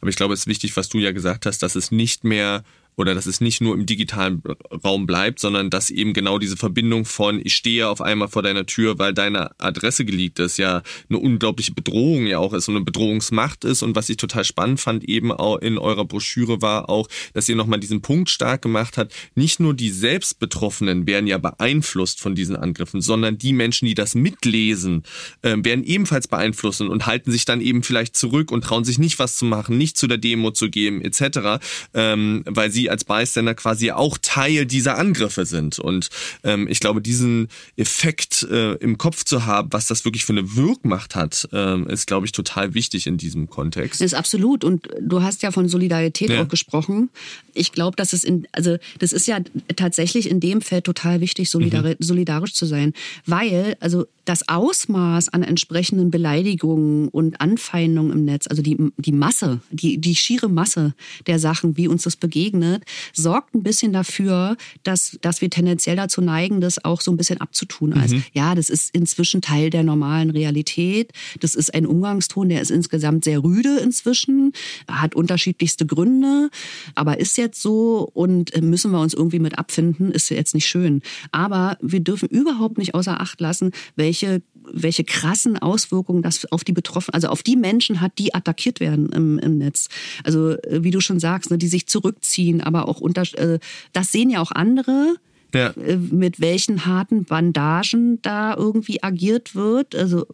Aber 0.00 0.10
ich 0.10 0.16
glaube, 0.16 0.34
es 0.34 0.40
ist 0.40 0.46
wichtig, 0.46 0.76
was 0.76 0.88
du 0.88 0.98
ja 0.98 1.12
gesagt 1.12 1.46
hast, 1.46 1.62
dass 1.62 1.74
es 1.74 1.90
nicht 1.90 2.24
mehr 2.24 2.64
oder 2.96 3.14
dass 3.14 3.26
es 3.26 3.40
nicht 3.40 3.60
nur 3.60 3.74
im 3.74 3.86
digitalen 3.86 4.42
Raum 4.84 5.06
bleibt, 5.06 5.40
sondern 5.40 5.70
dass 5.70 5.90
eben 5.90 6.12
genau 6.12 6.38
diese 6.38 6.56
Verbindung 6.56 7.04
von 7.04 7.40
ich 7.42 7.54
stehe 7.54 7.88
auf 7.88 8.00
einmal 8.00 8.28
vor 8.28 8.42
deiner 8.42 8.66
Tür, 8.66 8.98
weil 8.98 9.14
deine 9.14 9.58
Adresse 9.60 10.04
geleakt 10.04 10.38
ist, 10.38 10.58
ja 10.58 10.82
eine 11.08 11.18
unglaubliche 11.18 11.72
Bedrohung 11.72 12.26
ja 12.26 12.38
auch 12.38 12.52
ist 12.52 12.68
und 12.68 12.76
eine 12.76 12.84
Bedrohungsmacht 12.84 13.64
ist 13.64 13.82
und 13.82 13.96
was 13.96 14.08
ich 14.08 14.16
total 14.16 14.44
spannend 14.44 14.80
fand 14.80 15.04
eben 15.04 15.32
auch 15.32 15.58
in 15.58 15.78
eurer 15.78 16.04
Broschüre 16.04 16.62
war 16.62 16.88
auch, 16.88 17.08
dass 17.32 17.48
ihr 17.48 17.56
nochmal 17.56 17.80
diesen 17.80 18.02
Punkt 18.02 18.30
stark 18.30 18.62
gemacht 18.62 18.96
hat, 18.96 19.12
nicht 19.34 19.60
nur 19.60 19.74
die 19.74 19.90
Selbstbetroffenen 19.90 21.06
werden 21.06 21.26
ja 21.26 21.38
beeinflusst 21.38 22.20
von 22.20 22.34
diesen 22.34 22.56
Angriffen, 22.56 23.00
sondern 23.00 23.38
die 23.38 23.52
Menschen, 23.52 23.86
die 23.86 23.94
das 23.94 24.14
mitlesen, 24.14 25.02
äh, 25.42 25.56
werden 25.58 25.84
ebenfalls 25.84 26.28
beeinflusst 26.28 26.80
und 26.80 27.06
halten 27.06 27.30
sich 27.32 27.44
dann 27.44 27.60
eben 27.60 27.82
vielleicht 27.82 28.16
zurück 28.16 28.50
und 28.50 28.64
trauen 28.64 28.84
sich 28.84 28.98
nicht 28.98 29.18
was 29.18 29.36
zu 29.36 29.44
machen, 29.44 29.78
nicht 29.78 29.96
zu 29.96 30.06
der 30.06 30.18
Demo 30.18 30.50
zu 30.50 30.70
gehen 30.70 31.02
etc., 31.02 31.60
ähm, 31.94 32.42
weil 32.46 32.70
sie 32.70 32.79
als 32.88 33.04
Bystander 33.04 33.54
quasi 33.54 33.90
auch 33.90 34.18
Teil 34.22 34.66
dieser 34.66 34.96
Angriffe 34.96 35.44
sind. 35.44 35.78
Und 35.78 36.08
ähm, 36.44 36.68
ich 36.68 36.80
glaube, 36.80 37.02
diesen 37.02 37.48
Effekt 37.76 38.42
äh, 38.44 38.74
im 38.74 38.96
Kopf 38.98 39.24
zu 39.24 39.46
haben, 39.46 39.68
was 39.72 39.86
das 39.86 40.04
wirklich 40.04 40.24
für 40.24 40.32
eine 40.32 40.56
Wirkmacht 40.56 41.14
hat, 41.14 41.48
ähm, 41.52 41.86
ist, 41.88 42.06
glaube 42.06 42.26
ich, 42.26 42.32
total 42.32 42.74
wichtig 42.74 43.06
in 43.06 43.18
diesem 43.18 43.50
Kontext. 43.50 44.00
Das 44.00 44.06
ist 44.06 44.14
absolut. 44.14 44.64
Und 44.64 44.88
du 45.00 45.22
hast 45.22 45.42
ja 45.42 45.50
von 45.50 45.68
Solidarität 45.68 46.30
ja. 46.30 46.42
auch 46.42 46.48
gesprochen. 46.48 47.10
Ich 47.54 47.72
glaube, 47.72 47.96
dass 47.96 48.12
es 48.12 48.24
in, 48.24 48.46
also 48.52 48.76
das 48.98 49.12
ist 49.12 49.26
ja 49.26 49.38
tatsächlich 49.76 50.30
in 50.30 50.40
dem 50.40 50.60
Feld 50.60 50.84
total 50.84 51.20
wichtig, 51.20 51.50
solidari 51.50 51.90
mhm. 51.90 51.96
solidarisch 51.98 52.54
zu 52.54 52.66
sein. 52.66 52.92
Weil, 53.26 53.76
also 53.80 54.06
das 54.30 54.48
Ausmaß 54.48 55.30
an 55.30 55.42
entsprechenden 55.42 56.12
Beleidigungen 56.12 57.08
und 57.08 57.40
Anfeindungen 57.40 58.12
im 58.12 58.24
Netz, 58.24 58.46
also 58.46 58.62
die, 58.62 58.76
die 58.96 59.12
Masse, 59.12 59.60
die, 59.70 59.98
die 59.98 60.14
schiere 60.14 60.48
Masse 60.48 60.94
der 61.26 61.40
Sachen, 61.40 61.76
wie 61.76 61.88
uns 61.88 62.04
das 62.04 62.14
begegnet, 62.14 62.69
sorgt 63.12 63.54
ein 63.54 63.62
bisschen 63.62 63.92
dafür, 63.92 64.56
dass, 64.82 65.18
dass 65.20 65.40
wir 65.40 65.50
tendenziell 65.50 65.96
dazu 65.96 66.20
neigen, 66.20 66.60
das 66.60 66.84
auch 66.84 67.00
so 67.00 67.10
ein 67.10 67.16
bisschen 67.16 67.40
abzutun. 67.40 67.90
Mhm. 67.90 68.00
Als, 68.00 68.12
ja, 68.32 68.54
das 68.54 68.70
ist 68.70 68.94
inzwischen 68.94 69.42
Teil 69.42 69.70
der 69.70 69.82
normalen 69.82 70.30
Realität. 70.30 71.12
Das 71.40 71.54
ist 71.54 71.74
ein 71.74 71.86
Umgangston, 71.86 72.48
der 72.48 72.60
ist 72.60 72.70
insgesamt 72.70 73.24
sehr 73.24 73.42
rüde 73.42 73.78
inzwischen, 73.78 74.52
hat 74.88 75.14
unterschiedlichste 75.14 75.86
Gründe, 75.86 76.50
aber 76.94 77.18
ist 77.18 77.36
jetzt 77.36 77.60
so 77.60 78.08
und 78.12 78.60
müssen 78.60 78.92
wir 78.92 79.00
uns 79.00 79.14
irgendwie 79.14 79.38
mit 79.38 79.58
abfinden, 79.58 80.10
ist 80.10 80.28
jetzt 80.30 80.54
nicht 80.54 80.66
schön. 80.66 81.02
Aber 81.32 81.76
wir 81.80 82.00
dürfen 82.00 82.28
überhaupt 82.28 82.78
nicht 82.78 82.94
außer 82.94 83.20
Acht 83.20 83.40
lassen, 83.40 83.72
welche 83.96 84.42
welche 84.72 85.04
krassen 85.04 85.58
Auswirkungen 85.58 86.22
das 86.22 86.50
auf 86.52 86.64
die 86.64 86.72
Betroffenen, 86.72 87.14
also 87.14 87.28
auf 87.28 87.42
die 87.42 87.56
Menschen 87.56 88.00
hat, 88.00 88.18
die 88.18 88.34
attackiert 88.34 88.80
werden 88.80 89.10
im, 89.10 89.38
im 89.38 89.58
Netz. 89.58 89.88
Also 90.24 90.56
wie 90.68 90.90
du 90.90 91.00
schon 91.00 91.20
sagst, 91.20 91.50
ne, 91.50 91.58
die 91.58 91.68
sich 91.68 91.86
zurückziehen, 91.86 92.59
aber 92.62 92.88
auch 92.88 93.00
unter, 93.00 93.22
äh, 93.38 93.58
das 93.92 94.12
sehen 94.12 94.30
ja 94.30 94.40
auch 94.40 94.52
andere. 94.52 95.16
Ja. 95.54 95.70
Äh, 95.70 95.96
mit 95.96 96.40
welchen 96.40 96.86
harten 96.86 97.24
Bandagen 97.24 98.22
da 98.22 98.54
irgendwie 98.56 99.02
agiert 99.02 99.54
wird. 99.54 99.94
Also 99.96 100.26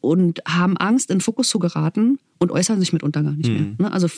und 0.00 0.40
haben 0.46 0.76
Angst, 0.76 1.10
in 1.10 1.20
Fokus 1.20 1.48
zu 1.48 1.58
geraten 1.58 2.18
und 2.38 2.50
äußern 2.50 2.80
sich 2.80 2.92
mitunter 2.92 3.22
gar 3.22 3.32
nicht 3.32 3.50
mhm. 3.50 3.76
mehr. 3.78 3.88
Ne? 3.88 3.92
Also 3.92 4.08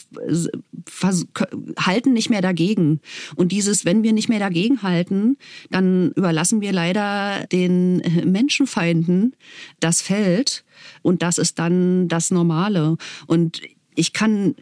halten 1.78 2.12
nicht 2.12 2.30
mehr 2.30 2.42
dagegen. 2.42 3.00
Und 3.34 3.52
dieses, 3.52 3.84
wenn 3.84 4.02
wir 4.02 4.12
nicht 4.12 4.28
mehr 4.28 4.38
dagegen 4.38 4.82
halten, 4.82 5.36
dann 5.70 6.12
überlassen 6.12 6.60
wir 6.60 6.72
leider 6.72 7.46
den 7.50 7.96
Menschenfeinden 8.24 9.34
das 9.80 10.02
Feld. 10.02 10.64
Und 11.02 11.22
das 11.22 11.38
ist 11.38 11.58
dann 11.58 12.08
das 12.08 12.30
Normale. 12.30 12.96
Und 13.26 13.60
ich 13.94 14.12
kann 14.12 14.54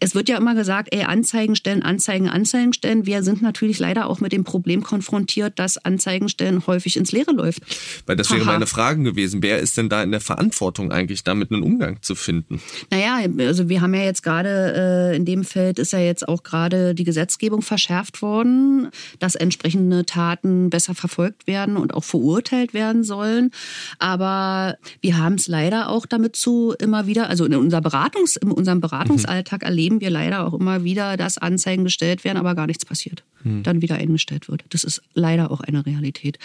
es 0.00 0.14
wird 0.14 0.28
ja 0.28 0.36
immer 0.36 0.54
gesagt, 0.54 0.88
ey, 0.92 1.04
Anzeigen 1.04 1.56
stellen, 1.56 1.82
Anzeigen, 1.82 2.28
Anzeigen 2.28 2.72
stellen. 2.72 3.06
Wir 3.06 3.22
sind 3.22 3.42
natürlich 3.42 3.78
leider 3.78 4.08
auch 4.08 4.20
mit 4.20 4.32
dem 4.32 4.44
Problem 4.44 4.82
konfrontiert, 4.82 5.58
dass 5.58 5.78
Anzeigen 5.78 6.28
stellen 6.28 6.66
häufig 6.66 6.96
ins 6.96 7.12
Leere 7.12 7.32
läuft. 7.32 7.62
Weil 8.06 8.16
das 8.16 8.30
wäre 8.30 8.42
Aha. 8.42 8.52
meine 8.52 8.66
Frage 8.66 9.02
gewesen. 9.02 9.42
Wer 9.42 9.58
ist 9.58 9.76
denn 9.76 9.88
da 9.88 10.02
in 10.02 10.10
der 10.10 10.20
Verantwortung 10.20 10.92
eigentlich, 10.92 11.24
damit 11.24 11.52
einen 11.52 11.62
Umgang 11.62 12.02
zu 12.02 12.14
finden? 12.14 12.60
Naja, 12.90 13.20
also 13.38 13.68
wir 13.68 13.80
haben 13.80 13.94
ja 13.94 14.02
jetzt 14.02 14.22
gerade, 14.22 15.12
äh, 15.12 15.16
in 15.16 15.24
dem 15.24 15.44
Feld 15.44 15.78
ist 15.78 15.92
ja 15.92 15.98
jetzt 15.98 16.26
auch 16.28 16.42
gerade 16.42 16.94
die 16.94 17.04
Gesetzgebung 17.04 17.62
verschärft 17.62 18.22
worden, 18.22 18.88
dass 19.18 19.34
entsprechende 19.34 20.04
Taten 20.04 20.70
besser 20.70 20.94
verfolgt 20.94 21.46
werden 21.46 21.76
und 21.76 21.94
auch 21.94 22.04
verurteilt 22.04 22.74
werden 22.74 23.04
sollen. 23.04 23.50
Aber 23.98 24.76
wir 25.00 25.18
haben 25.18 25.34
es 25.34 25.48
leider 25.48 25.88
auch 25.88 26.06
damit 26.06 26.36
zu 26.36 26.74
immer 26.78 27.06
wieder, 27.06 27.28
also 27.28 27.44
in, 27.44 27.54
unser 27.54 27.80
Beratungs, 27.80 28.36
in 28.36 28.50
unserem 28.50 28.80
Beratungsalltag, 28.80 29.43
Alltag 29.44 29.62
erleben 29.62 30.00
wir 30.00 30.08
leider 30.08 30.46
auch 30.46 30.54
immer 30.54 30.84
wieder, 30.84 31.18
dass 31.18 31.36
Anzeigen 31.36 31.84
gestellt 31.84 32.24
werden, 32.24 32.38
aber 32.38 32.54
gar 32.54 32.66
nichts 32.66 32.86
passiert. 32.86 33.24
Hm. 33.42 33.62
Dann 33.62 33.82
wieder 33.82 33.96
eingestellt 33.96 34.48
wird. 34.48 34.64
Das 34.70 34.84
ist 34.84 35.02
leider 35.12 35.50
auch 35.50 35.60
eine 35.60 35.84
Realität. 35.84 36.38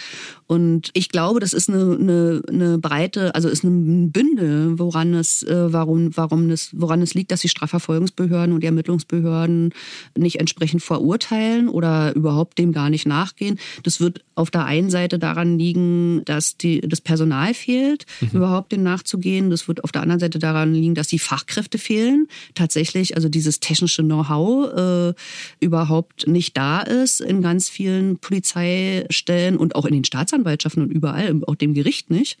Und 0.46 0.90
ich 0.92 1.08
glaube, 1.08 1.40
das 1.40 1.54
ist 1.54 1.70
eine, 1.70 1.96
eine, 1.98 2.42
eine 2.46 2.78
breite, 2.78 3.34
also 3.34 3.48
ist 3.48 3.64
ein 3.64 4.12
Bündel, 4.12 4.78
woran 4.78 5.14
es, 5.14 5.42
äh, 5.42 5.72
warum, 5.72 6.14
warum 6.14 6.50
es, 6.50 6.70
woran 6.74 7.00
es 7.00 7.14
liegt, 7.14 7.32
dass 7.32 7.40
die 7.40 7.48
Strafverfolgungsbehörden 7.48 8.54
und 8.54 8.60
die 8.60 8.66
Ermittlungsbehörden 8.66 9.72
nicht 10.18 10.40
entsprechend 10.40 10.82
verurteilen 10.82 11.70
oder 11.70 12.14
überhaupt 12.14 12.58
dem 12.58 12.72
gar 12.72 12.90
nicht 12.90 13.06
nachgehen. 13.06 13.58
Das 13.82 14.00
wird 14.00 14.22
auf 14.34 14.50
der 14.50 14.66
einen 14.66 14.90
Seite 14.90 15.18
daran 15.18 15.58
liegen, 15.58 16.22
dass 16.26 16.58
die, 16.58 16.80
das 16.82 17.00
Personal 17.00 17.54
fehlt, 17.54 18.04
mhm. 18.20 18.28
überhaupt 18.34 18.72
dem 18.72 18.82
nachzugehen. 18.82 19.48
Das 19.48 19.68
wird 19.68 19.84
auf 19.84 19.92
der 19.92 20.02
anderen 20.02 20.20
Seite 20.20 20.38
daran 20.38 20.74
liegen, 20.74 20.94
dass 20.94 21.08
die 21.08 21.18
Fachkräfte 21.18 21.78
fehlen. 21.78 22.26
Tatsächlich 22.54 22.89
tatsächlich, 22.90 23.14
also 23.14 23.28
dieses 23.28 23.60
technische 23.60 24.02
Know-how 24.02 24.72
äh, 24.76 25.14
überhaupt 25.60 26.26
nicht 26.26 26.56
da 26.56 26.80
ist 26.80 27.20
in 27.20 27.42
ganz 27.42 27.68
vielen 27.68 28.18
Polizeistellen 28.18 29.56
und 29.56 29.74
auch 29.74 29.84
in 29.84 29.94
den 29.94 30.04
Staatsanwaltschaften 30.04 30.82
und 30.82 30.90
überall, 30.90 31.40
auch 31.46 31.54
dem 31.54 31.74
Gericht 31.74 32.10
nicht. 32.10 32.38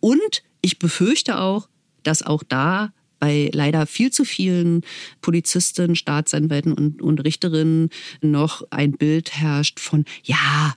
Und 0.00 0.42
ich 0.60 0.78
befürchte 0.78 1.40
auch, 1.40 1.68
dass 2.02 2.22
auch 2.22 2.42
da 2.42 2.92
bei 3.18 3.50
leider 3.54 3.86
viel 3.86 4.10
zu 4.12 4.24
vielen 4.24 4.82
Polizisten, 5.22 5.96
Staatsanwälten 5.96 6.74
und, 6.74 7.00
und 7.00 7.24
Richterinnen 7.24 7.88
noch 8.20 8.62
ein 8.70 8.92
Bild 8.92 9.32
herrscht 9.32 9.80
von, 9.80 10.04
ja, 10.22 10.74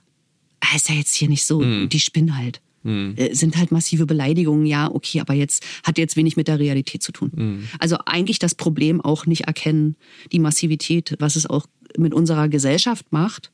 ist 0.74 0.88
ja 0.88 0.94
jetzt 0.94 1.14
hier 1.14 1.28
nicht 1.28 1.44
so, 1.44 1.60
mhm. 1.60 1.88
die 1.88 2.00
spinnen 2.00 2.38
halt. 2.38 2.62
Mhm. 2.82 3.16
Sind 3.32 3.56
halt 3.56 3.72
massive 3.72 4.06
Beleidigungen, 4.06 4.66
ja, 4.66 4.90
okay, 4.90 5.20
aber 5.20 5.34
jetzt 5.34 5.64
hat 5.82 5.98
jetzt 5.98 6.16
wenig 6.16 6.36
mit 6.36 6.48
der 6.48 6.58
Realität 6.58 7.02
zu 7.02 7.12
tun. 7.12 7.30
Mhm. 7.34 7.68
Also 7.78 7.98
eigentlich 8.06 8.38
das 8.38 8.54
Problem 8.54 9.00
auch 9.00 9.26
nicht 9.26 9.42
erkennen, 9.42 9.96
die 10.32 10.38
Massivität, 10.38 11.16
was 11.18 11.36
es 11.36 11.46
auch 11.46 11.66
mit 11.98 12.14
unserer 12.14 12.48
Gesellschaft 12.48 13.06
macht 13.10 13.50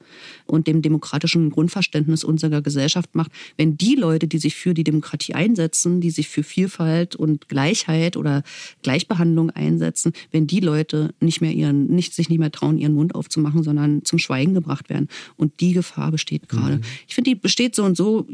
und 0.47 0.67
dem 0.67 0.83
demokratischen 0.83 1.51
Grundverständnis 1.51 2.25
unserer 2.25 2.63
Gesellschaft 2.63 3.15
macht, 3.15 3.31
wenn 3.57 3.77
die 3.77 3.95
Leute, 3.95 4.29
die 4.29 4.39
sich 4.39 4.55
für 4.55 4.75
die 4.75 4.85
Demokratie 4.85 5.35
einsetzen, 5.35 6.01
die 6.01 6.11
sich 6.11 6.29
für 6.29 6.43
Vielfalt 6.43 7.17
und 7.17 7.49
Gleichheit 7.49 8.17
oder 8.17 8.43
Gleichbehandlung 8.83 9.51
einsetzen, 9.51 10.13
wenn 10.31 10.47
die 10.47 10.61
Leute 10.61 11.15
nicht 11.21 11.41
mehr 11.41 11.53
ihren, 11.53 11.87
nicht, 11.87 12.15
sich 12.15 12.29
nicht 12.29 12.39
mehr 12.39 12.53
trauen, 12.53 12.79
ihren 12.79 12.95
Mund 12.95 13.15
aufzumachen, 13.15 13.63
sondern 13.63 14.05
zum 14.05 14.19
Schweigen 14.19 14.55
gebracht 14.55 14.89
werden. 14.89 15.09
Und 15.37 15.61
die 15.61 15.73
Gefahr 15.73 16.11
besteht 16.11 16.49
gerade. 16.49 16.77
Mhm. 16.77 16.83
Ich 17.09 17.15
finde, 17.15 17.31
die 17.31 17.35
besteht 17.35 17.75
so 17.75 17.85
und 17.85 17.97
so 17.97 18.27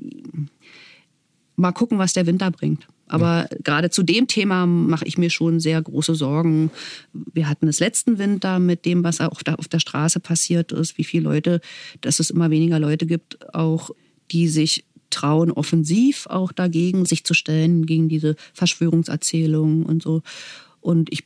mal 1.57 1.73
gucken, 1.73 1.99
was 1.99 2.13
der 2.13 2.27
Winter 2.27 2.51
bringt. 2.51 2.87
Aber 3.13 3.49
ja. 3.51 3.59
gerade 3.63 3.91
zu 3.91 4.03
dem 4.03 4.27
Thema 4.27 4.67
mache 4.67 5.05
ich 5.05 5.19
mir 5.19 5.29
schon 5.29 5.61
sehr 5.61 5.81
große 5.83 6.15
Sorgen. 6.15 6.71
Wir 7.13 7.49
hatten 7.49 7.69
es 7.69 7.79
letzten 7.79 8.19
Winter 8.19 8.59
mit 8.59 8.87
dem, 8.87 9.05
was 9.05 9.21
auch 9.21 9.43
auf 9.59 9.69
der 9.69 9.79
Straße 9.81 10.19
passiert 10.19 10.73
ist, 10.73 10.97
wie 10.97 11.05
viele 11.05 11.25
Leute, 11.25 11.61
dass 12.01 12.21
es 12.21 12.31
immer 12.31 12.51
weniger 12.51 12.79
Leute 12.79 13.05
gibt, 13.05 13.55
auch 13.55 13.91
die 14.31 14.49
sich 14.49 14.85
trauen, 15.11 15.51
offensiv 15.51 16.27
auch 16.27 16.53
dagegen 16.53 17.05
sich 17.05 17.25
zu 17.25 17.35
stellen, 17.35 17.85
gegen 17.85 18.09
diese 18.09 18.35
Verschwörungserzählungen 18.55 19.85
und 19.85 20.03
so. 20.03 20.23
Und 20.81 21.13
ich 21.13 21.25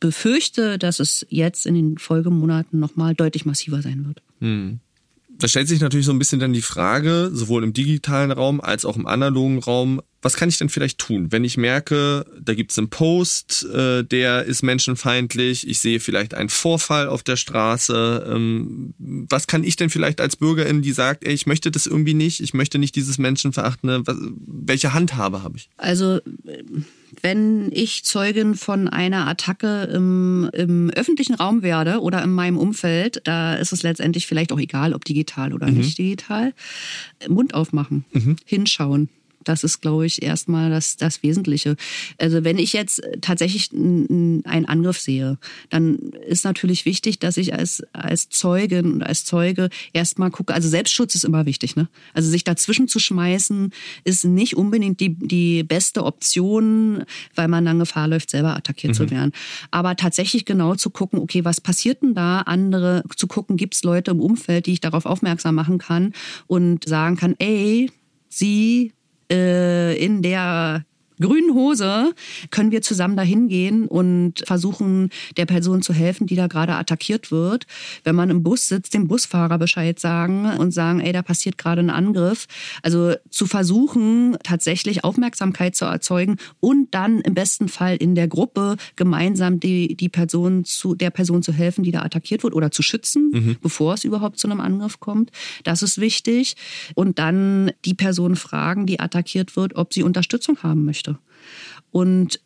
befürchte, 0.00 0.76
dass 0.76 0.98
es 0.98 1.24
jetzt 1.28 1.66
in 1.66 1.74
den 1.74 1.98
Folgemonaten 1.98 2.80
nochmal 2.80 3.14
deutlich 3.14 3.44
massiver 3.44 3.80
sein 3.80 4.06
wird. 4.06 4.22
Hm 4.40 4.80
Da 5.38 5.46
stellt 5.46 5.68
sich 5.68 5.80
natürlich 5.80 6.06
so 6.06 6.12
ein 6.12 6.18
bisschen 6.18 6.40
dann 6.40 6.52
die 6.52 6.62
Frage, 6.62 7.30
sowohl 7.32 7.62
im 7.62 7.72
digitalen 7.72 8.32
Raum 8.32 8.60
als 8.60 8.84
auch 8.84 8.96
im 8.96 9.06
analogen 9.06 9.60
Raum, 9.60 10.02
was 10.22 10.34
kann 10.36 10.48
ich 10.48 10.58
denn 10.58 10.68
vielleicht 10.68 10.98
tun, 10.98 11.32
wenn 11.32 11.44
ich 11.44 11.56
merke, 11.56 12.26
da 12.38 12.54
gibt 12.54 12.72
es 12.72 12.78
einen 12.78 12.90
Post, 12.90 13.66
äh, 13.72 14.04
der 14.04 14.44
ist 14.44 14.62
menschenfeindlich, 14.62 15.66
ich 15.66 15.80
sehe 15.80 15.98
vielleicht 15.98 16.34
einen 16.34 16.50
Vorfall 16.50 17.08
auf 17.08 17.22
der 17.22 17.36
Straße. 17.36 18.30
Ähm, 18.30 18.94
was 18.98 19.46
kann 19.46 19.64
ich 19.64 19.76
denn 19.76 19.88
vielleicht 19.88 20.20
als 20.20 20.36
Bürgerin, 20.36 20.82
die 20.82 20.92
sagt, 20.92 21.24
ey, 21.24 21.32
ich 21.32 21.46
möchte 21.46 21.70
das 21.70 21.86
irgendwie 21.86 22.14
nicht, 22.14 22.40
ich 22.40 22.52
möchte 22.52 22.78
nicht 22.78 22.96
dieses 22.96 23.16
Menschenverachtende, 23.16 24.06
was, 24.06 24.16
welche 24.46 24.92
Handhabe 24.92 25.42
habe 25.42 25.56
ich? 25.56 25.70
Also 25.78 26.20
wenn 27.22 27.70
ich 27.72 28.04
Zeugin 28.04 28.54
von 28.54 28.88
einer 28.88 29.26
Attacke 29.26 29.84
im, 29.84 30.50
im 30.52 30.90
öffentlichen 30.90 31.34
Raum 31.34 31.62
werde 31.62 32.00
oder 32.00 32.22
in 32.22 32.30
meinem 32.30 32.58
Umfeld, 32.58 33.22
da 33.24 33.54
ist 33.54 33.72
es 33.72 33.82
letztendlich 33.82 34.26
vielleicht 34.26 34.52
auch 34.52 34.60
egal, 34.60 34.92
ob 34.92 35.04
digital 35.04 35.54
oder 35.54 35.66
mhm. 35.66 35.78
nicht 35.78 35.98
digital, 35.98 36.52
Mund 37.28 37.54
aufmachen, 37.54 38.04
mhm. 38.12 38.36
hinschauen 38.44 39.08
das 39.44 39.64
ist, 39.64 39.80
glaube 39.80 40.06
ich, 40.06 40.22
erstmal 40.22 40.70
das, 40.70 40.96
das 40.96 41.22
Wesentliche. 41.22 41.76
Also 42.18 42.44
wenn 42.44 42.58
ich 42.58 42.72
jetzt 42.72 43.02
tatsächlich 43.20 43.72
einen 43.72 44.64
Angriff 44.66 44.98
sehe, 44.98 45.38
dann 45.70 45.96
ist 46.26 46.44
natürlich 46.44 46.84
wichtig, 46.84 47.18
dass 47.18 47.36
ich 47.36 47.54
als, 47.54 47.82
als 47.92 48.28
Zeugin 48.28 48.92
und 48.92 49.02
als 49.02 49.24
Zeuge 49.24 49.70
erstmal 49.92 50.30
gucke. 50.30 50.54
Also 50.54 50.68
Selbstschutz 50.68 51.14
ist 51.14 51.24
immer 51.24 51.46
wichtig. 51.46 51.76
Ne? 51.76 51.88
Also 52.12 52.30
sich 52.30 52.44
dazwischen 52.44 52.88
zu 52.88 52.98
schmeißen, 52.98 53.72
ist 54.04 54.24
nicht 54.24 54.56
unbedingt 54.56 55.00
die, 55.00 55.14
die 55.14 55.62
beste 55.62 56.04
Option, 56.04 57.04
weil 57.34 57.48
man 57.48 57.64
dann 57.64 57.78
Gefahr 57.78 58.08
läuft, 58.08 58.30
selber 58.30 58.56
attackiert 58.56 58.92
mhm. 58.92 58.96
zu 58.96 59.10
werden. 59.10 59.32
Aber 59.70 59.96
tatsächlich 59.96 60.44
genau 60.44 60.74
zu 60.74 60.90
gucken, 60.90 61.18
okay, 61.18 61.44
was 61.44 61.60
passiert 61.60 62.02
denn 62.02 62.14
da? 62.14 62.40
Andere 62.40 63.04
zu 63.16 63.26
gucken, 63.26 63.56
gibt 63.56 63.74
es 63.74 63.82
Leute 63.84 64.10
im 64.10 64.20
Umfeld, 64.20 64.66
die 64.66 64.72
ich 64.72 64.80
darauf 64.80 65.06
aufmerksam 65.06 65.54
machen 65.54 65.78
kann 65.78 66.12
und 66.46 66.88
sagen 66.88 67.16
kann, 67.16 67.34
ey, 67.38 67.90
sie 68.28 68.92
äh, 68.92 68.99
in 69.30 70.22
der 70.22 70.84
grünen 71.20 71.54
Hose 71.54 72.14
können 72.50 72.70
wir 72.70 72.82
zusammen 72.82 73.16
dahin 73.16 73.48
gehen 73.48 73.86
und 73.86 74.42
versuchen, 74.44 75.10
der 75.36 75.46
Person 75.46 75.82
zu 75.82 75.92
helfen, 75.92 76.26
die 76.26 76.36
da 76.36 76.46
gerade 76.46 76.74
attackiert 76.74 77.30
wird. 77.30 77.66
Wenn 78.04 78.14
man 78.14 78.30
im 78.30 78.42
Bus 78.42 78.68
sitzt, 78.68 78.94
dem 78.94 79.06
Busfahrer 79.06 79.58
Bescheid 79.58 80.00
sagen 80.00 80.46
und 80.58 80.72
sagen, 80.72 81.00
ey, 81.00 81.12
da 81.12 81.22
passiert 81.22 81.58
gerade 81.58 81.80
ein 81.80 81.90
Angriff. 81.90 82.46
Also 82.82 83.14
zu 83.28 83.46
versuchen, 83.46 84.36
tatsächlich 84.42 85.04
Aufmerksamkeit 85.04 85.76
zu 85.76 85.84
erzeugen 85.84 86.36
und 86.60 86.94
dann 86.94 87.20
im 87.20 87.34
besten 87.34 87.68
Fall 87.68 87.96
in 87.96 88.14
der 88.14 88.28
Gruppe 88.28 88.76
gemeinsam 88.96 89.60
die, 89.60 89.96
die 89.96 90.08
Person 90.08 90.64
zu, 90.64 90.94
der 90.94 91.10
Person 91.10 91.42
zu 91.42 91.52
helfen, 91.52 91.84
die 91.84 91.92
da 91.92 92.02
attackiert 92.02 92.42
wird 92.42 92.54
oder 92.54 92.70
zu 92.70 92.82
schützen, 92.82 93.30
mhm. 93.32 93.56
bevor 93.60 93.94
es 93.94 94.04
überhaupt 94.04 94.38
zu 94.38 94.48
einem 94.48 94.60
Angriff 94.60 95.00
kommt. 95.00 95.30
Das 95.64 95.82
ist 95.82 96.00
wichtig. 96.00 96.56
Und 96.94 97.18
dann 97.18 97.72
die 97.84 97.94
Person 97.94 98.36
fragen, 98.36 98.86
die 98.86 99.00
attackiert 99.00 99.56
wird, 99.56 99.76
ob 99.76 99.92
sie 99.92 100.02
Unterstützung 100.02 100.62
haben 100.62 100.84
möchte 100.84 101.09
und 101.90 102.40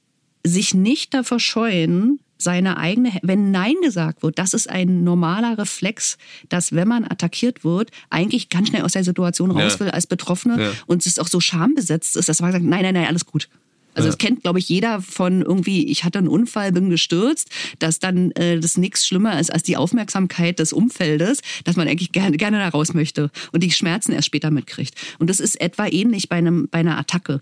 sich 0.45 0.75
nicht 0.75 1.15
davor 1.15 1.41
scheuen, 1.41 2.21
seine 2.37 2.77
eigene, 2.77 3.13
wenn 3.23 3.51
Nein 3.51 3.75
gesagt 3.83 4.23
wird, 4.23 4.39
das 4.39 4.55
ist 4.55 4.69
ein 4.69 5.05
normaler 5.05 5.59
Reflex, 5.59 6.19
dass 6.49 6.73
wenn 6.73 6.89
man 6.89 7.05
attackiert 7.05 7.65
wird, 7.65 7.91
eigentlich 8.11 8.51
ganz 8.51 8.69
schnell 8.69 8.83
aus 8.83 8.93
der 8.93 9.05
Situation 9.05 9.51
raus 9.51 9.81
will 9.81 9.91
als 9.91 10.07
Betroffene 10.07 10.63
ja. 10.63 10.73
und 10.87 11.07
es 11.07 11.19
auch 11.19 11.29
so 11.29 11.41
schambesetzt 11.41 12.17
ist, 12.17 12.29
dass 12.29 12.41
man 12.41 12.53
sagt, 12.53 12.65
nein, 12.65 12.83
nein, 12.83 12.95
nein, 12.95 13.07
alles 13.07 13.25
gut. 13.25 13.49
Also 13.95 14.09
das 14.09 14.19
kennt, 14.19 14.43
glaube 14.43 14.59
ich, 14.59 14.69
jeder 14.69 15.01
von 15.01 15.43
irgendwie, 15.43 15.87
ich 15.87 16.05
hatte 16.05 16.19
einen 16.19 16.29
Unfall, 16.29 16.73
bin 16.73 16.91
gestürzt, 16.91 17.49
dass 17.79 17.99
dann 17.99 18.31
äh, 18.33 18.59
das 18.61 18.77
nichts 18.77 19.07
schlimmer 19.07 19.39
ist 19.39 19.53
als 19.53 19.63
die 19.63 19.77
Aufmerksamkeit 19.77 20.59
des 20.59 20.73
Umfeldes, 20.73 21.41
dass 21.65 21.77
man 21.77 21.89
eigentlich 21.89 22.13
gerne, 22.13 22.37
gerne 22.37 22.59
da 22.59 22.69
raus 22.69 22.95
möchte 22.95 23.31
und 23.53 23.63
die 23.63 23.71
Schmerzen 23.71 24.13
erst 24.13 24.27
später 24.27 24.51
mitkriegt. 24.51 24.95
Und 25.19 25.31
das 25.31 25.41
ist 25.41 25.61
etwa 25.61 25.87
ähnlich 25.87 26.29
bei, 26.29 26.37
einem, 26.37 26.69
bei 26.71 26.79
einer 26.79 26.99
Attacke. 26.99 27.41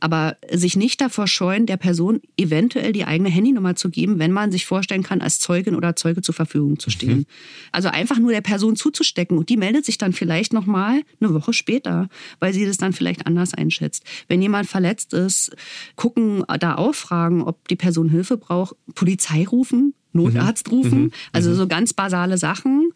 Aber 0.00 0.36
sich 0.50 0.76
nicht 0.76 1.00
davor 1.00 1.26
scheuen, 1.26 1.66
der 1.66 1.76
Person 1.76 2.20
eventuell 2.36 2.92
die 2.92 3.04
eigene 3.04 3.30
Handynummer 3.30 3.76
zu 3.76 3.90
geben, 3.90 4.18
wenn 4.18 4.32
man 4.32 4.52
sich 4.52 4.66
vorstellen 4.66 5.02
kann, 5.02 5.20
als 5.20 5.38
Zeugin 5.40 5.74
oder 5.74 5.96
Zeuge 5.96 6.22
zur 6.22 6.34
Verfügung 6.34 6.78
zu 6.78 6.90
stehen. 6.90 7.18
Mhm. 7.18 7.26
Also 7.70 7.88
einfach 7.88 8.18
nur 8.18 8.32
der 8.32 8.40
Person 8.40 8.76
zuzustecken 8.76 9.38
und 9.38 9.48
die 9.48 9.56
meldet 9.56 9.84
sich 9.84 9.98
dann 9.98 10.12
vielleicht 10.12 10.52
nochmal 10.52 11.02
eine 11.20 11.34
Woche 11.34 11.52
später, 11.52 12.08
weil 12.40 12.52
sie 12.52 12.66
das 12.66 12.76
dann 12.76 12.92
vielleicht 12.92 13.26
anders 13.26 13.54
einschätzt. 13.54 14.04
Wenn 14.28 14.42
jemand 14.42 14.68
verletzt 14.68 15.12
ist, 15.14 15.54
gucken, 15.96 16.44
da 16.60 16.74
auffragen, 16.76 17.42
ob 17.42 17.68
die 17.68 17.76
Person 17.76 18.08
Hilfe 18.08 18.36
braucht, 18.36 18.76
Polizei 18.94 19.46
rufen, 19.50 19.94
Notarzt 20.14 20.70
mhm. 20.70 20.78
rufen, 20.78 21.02
mhm. 21.04 21.12
also 21.32 21.50
mhm. 21.50 21.54
so 21.54 21.66
ganz 21.66 21.92
basale 21.94 22.36
Sachen. 22.36 22.90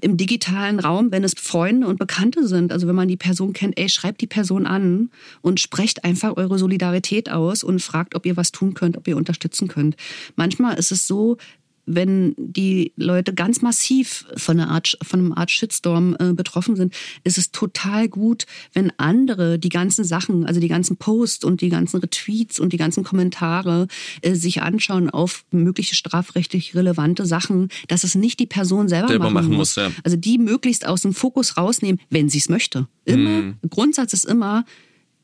Im 0.00 0.16
digitalen 0.16 0.78
Raum, 0.78 1.10
wenn 1.10 1.24
es 1.24 1.34
Freunde 1.36 1.88
und 1.88 1.98
Bekannte 1.98 2.46
sind, 2.46 2.72
also 2.72 2.86
wenn 2.86 2.94
man 2.94 3.08
die 3.08 3.16
Person 3.16 3.52
kennt, 3.52 3.78
ey, 3.78 3.88
schreibt 3.88 4.20
die 4.20 4.26
Person 4.26 4.66
an 4.66 5.10
und 5.40 5.58
sprecht 5.58 6.04
einfach 6.04 6.36
eure 6.36 6.58
Solidarität 6.58 7.30
aus 7.30 7.64
und 7.64 7.82
fragt, 7.82 8.14
ob 8.14 8.26
ihr 8.26 8.36
was 8.36 8.52
tun 8.52 8.74
könnt, 8.74 8.96
ob 8.96 9.08
ihr 9.08 9.16
unterstützen 9.16 9.66
könnt. 9.66 9.96
Manchmal 10.36 10.78
ist 10.78 10.92
es 10.92 11.06
so, 11.06 11.36
wenn 11.84 12.34
die 12.36 12.92
Leute 12.96 13.34
ganz 13.34 13.60
massiv 13.60 14.26
von 14.36 14.58
einer 14.58 14.70
Art, 14.70 14.96
von 15.02 15.20
einem 15.20 15.32
Art 15.32 15.50
Shitstorm 15.50 16.16
äh, 16.18 16.32
betroffen 16.32 16.76
sind, 16.76 16.94
ist 17.24 17.38
es 17.38 17.50
total 17.50 18.08
gut, 18.08 18.46
wenn 18.72 18.92
andere 18.98 19.58
die 19.58 19.68
ganzen 19.68 20.04
Sachen, 20.04 20.46
also 20.46 20.60
die 20.60 20.68
ganzen 20.68 20.96
Posts 20.96 21.44
und 21.44 21.60
die 21.60 21.70
ganzen 21.70 21.98
Retweets 21.98 22.60
und 22.60 22.72
die 22.72 22.76
ganzen 22.76 23.02
Kommentare 23.02 23.88
äh, 24.22 24.34
sich 24.34 24.62
anschauen 24.62 25.10
auf 25.10 25.44
mögliche 25.50 25.94
strafrechtlich 25.94 26.74
relevante 26.74 27.26
Sachen, 27.26 27.68
dass 27.88 28.04
es 28.04 28.14
nicht 28.14 28.38
die 28.38 28.46
Person 28.46 28.88
selber, 28.88 29.08
selber 29.08 29.30
machen, 29.30 29.46
machen, 29.48 29.56
muss. 29.56 29.74
Ja. 29.74 29.90
Also 30.04 30.16
die 30.16 30.38
möglichst 30.38 30.86
aus 30.86 31.02
dem 31.02 31.14
Fokus 31.14 31.56
rausnehmen, 31.56 32.00
wenn 32.10 32.28
sie 32.28 32.38
es 32.38 32.48
möchte. 32.48 32.86
Immer, 33.04 33.42
mhm. 33.42 33.54
Grundsatz 33.68 34.12
ist 34.12 34.24
immer, 34.24 34.64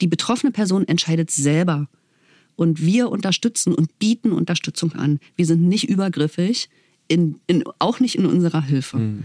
die 0.00 0.06
betroffene 0.06 0.52
Person 0.52 0.86
entscheidet 0.86 1.30
selber 1.30 1.88
und 2.58 2.84
wir 2.84 3.08
unterstützen 3.10 3.72
und 3.72 4.00
bieten 4.00 4.32
Unterstützung 4.32 4.92
an. 4.94 5.20
Wir 5.36 5.46
sind 5.46 5.62
nicht 5.62 5.88
übergriffig. 5.88 6.68
In, 7.10 7.40
in, 7.46 7.64
auch 7.78 8.00
nicht 8.00 8.16
in 8.16 8.26
unserer 8.26 8.60
Hilfe. 8.60 8.98
Mhm. 8.98 9.22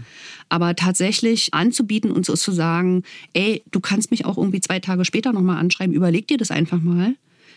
Aber 0.48 0.74
tatsächlich 0.74 1.52
anzubieten 1.52 2.12
und 2.12 2.24
so 2.24 2.32
zu 2.32 2.50
sagen, 2.50 3.02
ey, 3.34 3.62
du 3.72 3.78
kannst 3.78 4.10
mich 4.10 4.24
auch 4.24 4.38
irgendwie 4.38 4.62
zwei 4.62 4.80
Tage 4.80 5.04
später 5.04 5.34
nochmal 5.34 5.58
anschreiben, 5.58 5.94
überleg 5.94 6.26
dir 6.26 6.38
das 6.38 6.50
einfach 6.50 6.80
mal, 6.80 7.14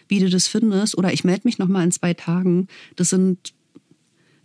wie 0.09 0.19
du 0.19 0.29
das 0.29 0.49
findest, 0.49 0.97
oder 0.97 1.13
ich 1.13 1.23
melde 1.23 1.43
mich 1.45 1.59
nochmal 1.59 1.85
in 1.85 1.91
zwei 1.91 2.13
Tagen. 2.13 2.67
Das 2.97 3.09
sind 3.09 3.53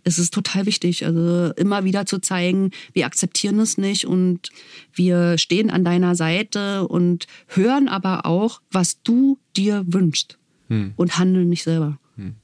es 0.05 0.19
ist 0.19 0.33
total 0.33 0.65
wichtig, 0.65 1.05
also 1.05 1.51
immer 1.57 1.83
wieder 1.83 2.05
zu 2.05 2.19
zeigen, 2.19 2.71
wir 2.93 3.05
akzeptieren 3.05 3.59
es 3.59 3.77
nicht 3.77 4.05
und 4.05 4.51
wir 4.93 5.37
stehen 5.37 5.69
an 5.69 5.83
deiner 5.83 6.15
Seite 6.15 6.87
und 6.87 7.27
hören 7.47 7.89
aber 7.89 8.25
auch, 8.25 8.61
was 8.71 9.01
du 9.03 9.37
dir 9.57 9.83
wünschst 9.85 10.37
hm. 10.73 10.93
und 10.95 11.17
handeln 11.17 11.49
nicht 11.49 11.63
selber. 11.63 11.99
Hm. 12.15 12.35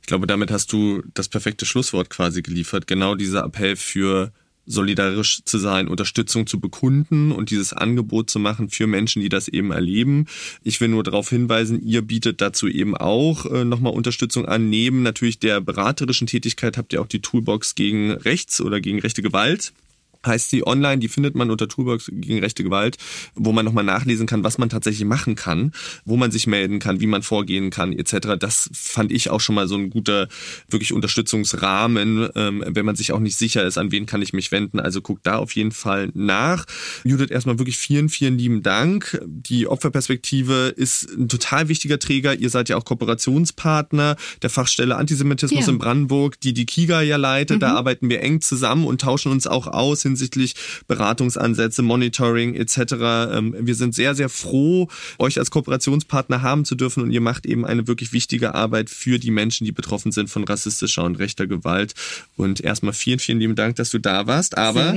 Ich 0.00 0.06
glaube, 0.06 0.26
damit 0.26 0.50
hast 0.50 0.72
du 0.72 1.02
das 1.14 1.28
perfekte 1.28 1.66
Schlusswort 1.66 2.10
quasi 2.10 2.42
geliefert. 2.42 2.86
Genau 2.86 3.14
dieser 3.14 3.44
Appell 3.44 3.76
für 3.76 4.32
solidarisch 4.66 5.42
zu 5.44 5.58
sein, 5.58 5.88
Unterstützung 5.88 6.46
zu 6.46 6.58
bekunden 6.60 7.32
und 7.32 7.50
dieses 7.50 7.72
Angebot 7.72 8.30
zu 8.30 8.38
machen 8.38 8.70
für 8.70 8.86
Menschen, 8.86 9.20
die 9.20 9.28
das 9.28 9.48
eben 9.48 9.72
erleben. 9.72 10.26
Ich 10.62 10.80
will 10.80 10.88
nur 10.88 11.02
darauf 11.02 11.28
hinweisen, 11.28 11.82
ihr 11.82 12.02
bietet 12.02 12.40
dazu 12.40 12.68
eben 12.68 12.96
auch 12.96 13.46
äh, 13.46 13.64
nochmal 13.64 13.92
Unterstützung 13.92 14.46
an. 14.46 14.70
Neben 14.70 15.02
natürlich 15.02 15.38
der 15.38 15.60
beraterischen 15.60 16.26
Tätigkeit 16.26 16.78
habt 16.78 16.92
ihr 16.92 17.02
auch 17.02 17.06
die 17.06 17.20
Toolbox 17.20 17.74
gegen 17.74 18.12
Rechts 18.12 18.60
oder 18.60 18.80
gegen 18.80 19.00
rechte 19.00 19.22
Gewalt 19.22 19.72
heißt 20.26 20.50
sie 20.50 20.66
online, 20.66 20.98
die 20.98 21.08
findet 21.08 21.34
man 21.34 21.50
unter 21.50 21.68
Toolbox 21.68 22.10
gegen 22.12 22.40
rechte 22.40 22.64
Gewalt, 22.64 22.96
wo 23.34 23.52
man 23.52 23.64
nochmal 23.64 23.84
nachlesen 23.84 24.26
kann, 24.26 24.44
was 24.44 24.58
man 24.58 24.68
tatsächlich 24.68 25.06
machen 25.06 25.34
kann, 25.34 25.72
wo 26.04 26.16
man 26.16 26.30
sich 26.30 26.46
melden 26.46 26.78
kann, 26.78 27.00
wie 27.00 27.06
man 27.06 27.22
vorgehen 27.22 27.70
kann, 27.70 27.92
etc. 27.92 28.38
Das 28.38 28.70
fand 28.72 29.12
ich 29.12 29.30
auch 29.30 29.40
schon 29.40 29.54
mal 29.54 29.68
so 29.68 29.76
ein 29.76 29.90
guter, 29.90 30.28
wirklich 30.68 30.92
Unterstützungsrahmen, 30.92 32.28
ähm, 32.34 32.64
wenn 32.66 32.86
man 32.86 32.96
sich 32.96 33.12
auch 33.12 33.20
nicht 33.20 33.36
sicher 33.36 33.64
ist, 33.64 33.78
an 33.78 33.92
wen 33.92 34.06
kann 34.06 34.22
ich 34.22 34.32
mich 34.32 34.52
wenden. 34.52 34.80
Also 34.80 35.00
guckt 35.00 35.26
da 35.26 35.36
auf 35.36 35.54
jeden 35.54 35.72
Fall 35.72 36.10
nach. 36.14 36.64
Judith, 37.04 37.30
erstmal 37.30 37.58
wirklich 37.58 37.78
vielen, 37.78 38.08
vielen 38.08 38.38
lieben 38.38 38.62
Dank. 38.62 39.20
Die 39.26 39.66
Opferperspektive 39.66 40.74
ist 40.76 41.10
ein 41.10 41.28
total 41.28 41.68
wichtiger 41.68 41.98
Träger. 41.98 42.34
Ihr 42.34 42.50
seid 42.50 42.68
ja 42.68 42.76
auch 42.76 42.84
Kooperationspartner 42.84 44.16
der 44.42 44.50
Fachstelle 44.50 44.96
Antisemitismus 44.96 45.66
ja. 45.66 45.72
in 45.72 45.78
Brandenburg, 45.78 46.40
die 46.40 46.52
die 46.52 46.66
KIGA 46.66 47.02
ja 47.02 47.16
leitet. 47.16 47.56
Mhm. 47.56 47.60
Da 47.60 47.74
arbeiten 47.74 48.08
wir 48.08 48.20
eng 48.20 48.40
zusammen 48.40 48.86
und 48.86 49.00
tauschen 49.00 49.32
uns 49.32 49.46
auch 49.46 49.66
aus 49.66 50.04
hinsichtlich 50.14 50.54
Beratungsansätze, 50.86 51.82
Monitoring 51.82 52.54
etc. 52.54 52.78
Ähm, 53.32 53.54
wir 53.58 53.74
sind 53.74 53.94
sehr, 53.94 54.14
sehr 54.14 54.28
froh, 54.28 54.88
euch 55.18 55.38
als 55.38 55.50
Kooperationspartner 55.50 56.42
haben 56.42 56.64
zu 56.64 56.76
dürfen 56.76 57.02
und 57.02 57.10
ihr 57.10 57.20
macht 57.20 57.46
eben 57.46 57.66
eine 57.66 57.86
wirklich 57.86 58.12
wichtige 58.12 58.54
Arbeit 58.54 58.90
für 58.90 59.18
die 59.18 59.30
Menschen, 59.30 59.64
die 59.64 59.72
betroffen 59.72 60.12
sind 60.12 60.30
von 60.30 60.44
rassistischer 60.44 61.04
und 61.04 61.16
rechter 61.16 61.46
Gewalt. 61.46 61.94
Und 62.36 62.60
erstmal 62.60 62.92
vielen, 62.92 63.18
vielen 63.18 63.40
lieben 63.40 63.56
Dank, 63.56 63.76
dass 63.76 63.90
du 63.90 63.98
da 63.98 64.26
warst. 64.26 64.56
Aber 64.56 64.94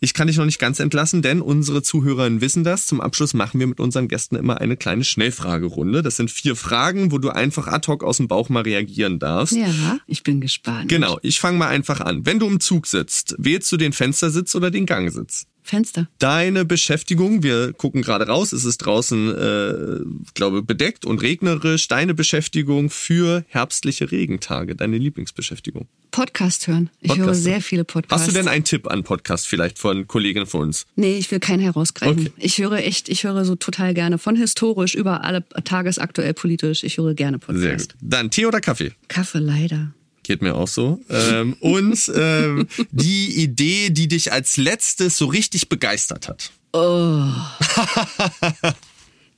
ich 0.00 0.14
kann 0.14 0.26
dich 0.26 0.36
noch 0.36 0.44
nicht 0.44 0.58
ganz 0.58 0.80
entlassen, 0.80 1.22
denn 1.22 1.40
unsere 1.40 1.82
Zuhörerinnen 1.82 2.40
wissen 2.40 2.64
das. 2.64 2.86
Zum 2.86 3.00
Abschluss 3.00 3.34
machen 3.34 3.60
wir 3.60 3.66
mit 3.66 3.80
unseren 3.80 4.08
Gästen 4.08 4.36
immer 4.36 4.60
eine 4.60 4.76
kleine 4.76 5.04
Schnellfragerunde. 5.04 6.02
Das 6.02 6.16
sind 6.16 6.30
vier 6.30 6.56
Fragen, 6.56 7.12
wo 7.12 7.18
du 7.18 7.30
einfach 7.30 7.68
ad 7.68 7.86
hoc 7.86 8.02
aus 8.02 8.16
dem 8.16 8.28
Bauch 8.28 8.48
mal 8.48 8.62
reagieren 8.62 9.18
darfst. 9.18 9.54
Ja, 9.54 9.98
ich 10.06 10.22
bin 10.22 10.40
gespannt. 10.40 10.88
Genau, 10.88 11.18
ich 11.22 11.38
fange 11.38 11.58
mal 11.58 11.68
einfach 11.68 12.00
an. 12.00 12.26
Wenn 12.26 12.38
du 12.38 12.46
im 12.48 12.60
Zug 12.60 12.86
sitzt, 12.86 13.34
wählst 13.38 13.70
du 13.70 13.76
den 13.76 13.92
Fenstersitz 13.92 14.54
oder 14.56 14.70
den 14.70 14.86
Gangsitz? 14.86 15.46
Fenster. 15.66 16.08
Deine 16.20 16.64
Beschäftigung, 16.64 17.42
wir 17.42 17.72
gucken 17.72 18.02
gerade 18.02 18.28
raus, 18.28 18.52
es 18.52 18.64
ist 18.64 18.78
draußen, 18.78 19.34
äh, 19.36 20.00
glaube 20.34 20.62
bedeckt 20.62 21.04
und 21.04 21.20
regnerisch. 21.20 21.88
Deine 21.88 22.14
Beschäftigung 22.14 22.88
für 22.88 23.44
herbstliche 23.48 24.12
Regentage, 24.12 24.76
deine 24.76 24.96
Lieblingsbeschäftigung. 24.96 25.88
Podcast 26.12 26.68
hören. 26.68 26.88
Ich 27.00 27.08
Podcast 27.08 27.18
höre 27.18 27.26
hören. 27.26 27.42
sehr 27.42 27.60
viele 27.60 27.84
Podcasts. 27.84 28.26
Hast 28.26 28.34
du 28.34 28.38
denn 28.38 28.48
einen 28.48 28.64
Tipp 28.64 28.86
an 28.86 29.02
Podcast 29.02 29.48
vielleicht 29.48 29.78
von 29.78 30.06
Kolleginnen 30.06 30.46
von 30.46 30.62
uns? 30.62 30.86
Nee, 30.94 31.18
ich 31.18 31.30
will 31.32 31.40
keinen 31.40 31.60
herausgreifen. 31.60 32.28
Okay. 32.28 32.32
Ich 32.38 32.58
höre 32.58 32.78
echt, 32.78 33.08
ich 33.08 33.24
höre 33.24 33.44
so 33.44 33.56
total 33.56 33.92
gerne 33.92 34.18
von 34.18 34.36
historisch 34.36 34.94
über 34.94 35.24
alle 35.24 35.44
tagesaktuell 35.64 36.32
politisch. 36.32 36.84
Ich 36.84 36.98
höre 36.98 37.14
gerne 37.14 37.38
Podcast. 37.38 37.60
Sehr 37.60 37.76
gut. 37.76 37.94
Dann 38.00 38.30
Tee 38.30 38.46
oder 38.46 38.60
Kaffee? 38.60 38.92
Kaffee 39.08 39.40
leider. 39.40 39.92
Geht 40.26 40.42
mir 40.42 40.56
auch 40.56 40.66
so. 40.66 40.98
Ähm, 41.08 41.56
und 41.60 42.10
ähm, 42.12 42.66
die 42.90 43.44
Idee, 43.44 43.90
die 43.90 44.08
dich 44.08 44.32
als 44.32 44.56
letztes 44.56 45.16
so 45.16 45.26
richtig 45.26 45.68
begeistert 45.68 46.28
hat. 46.28 46.50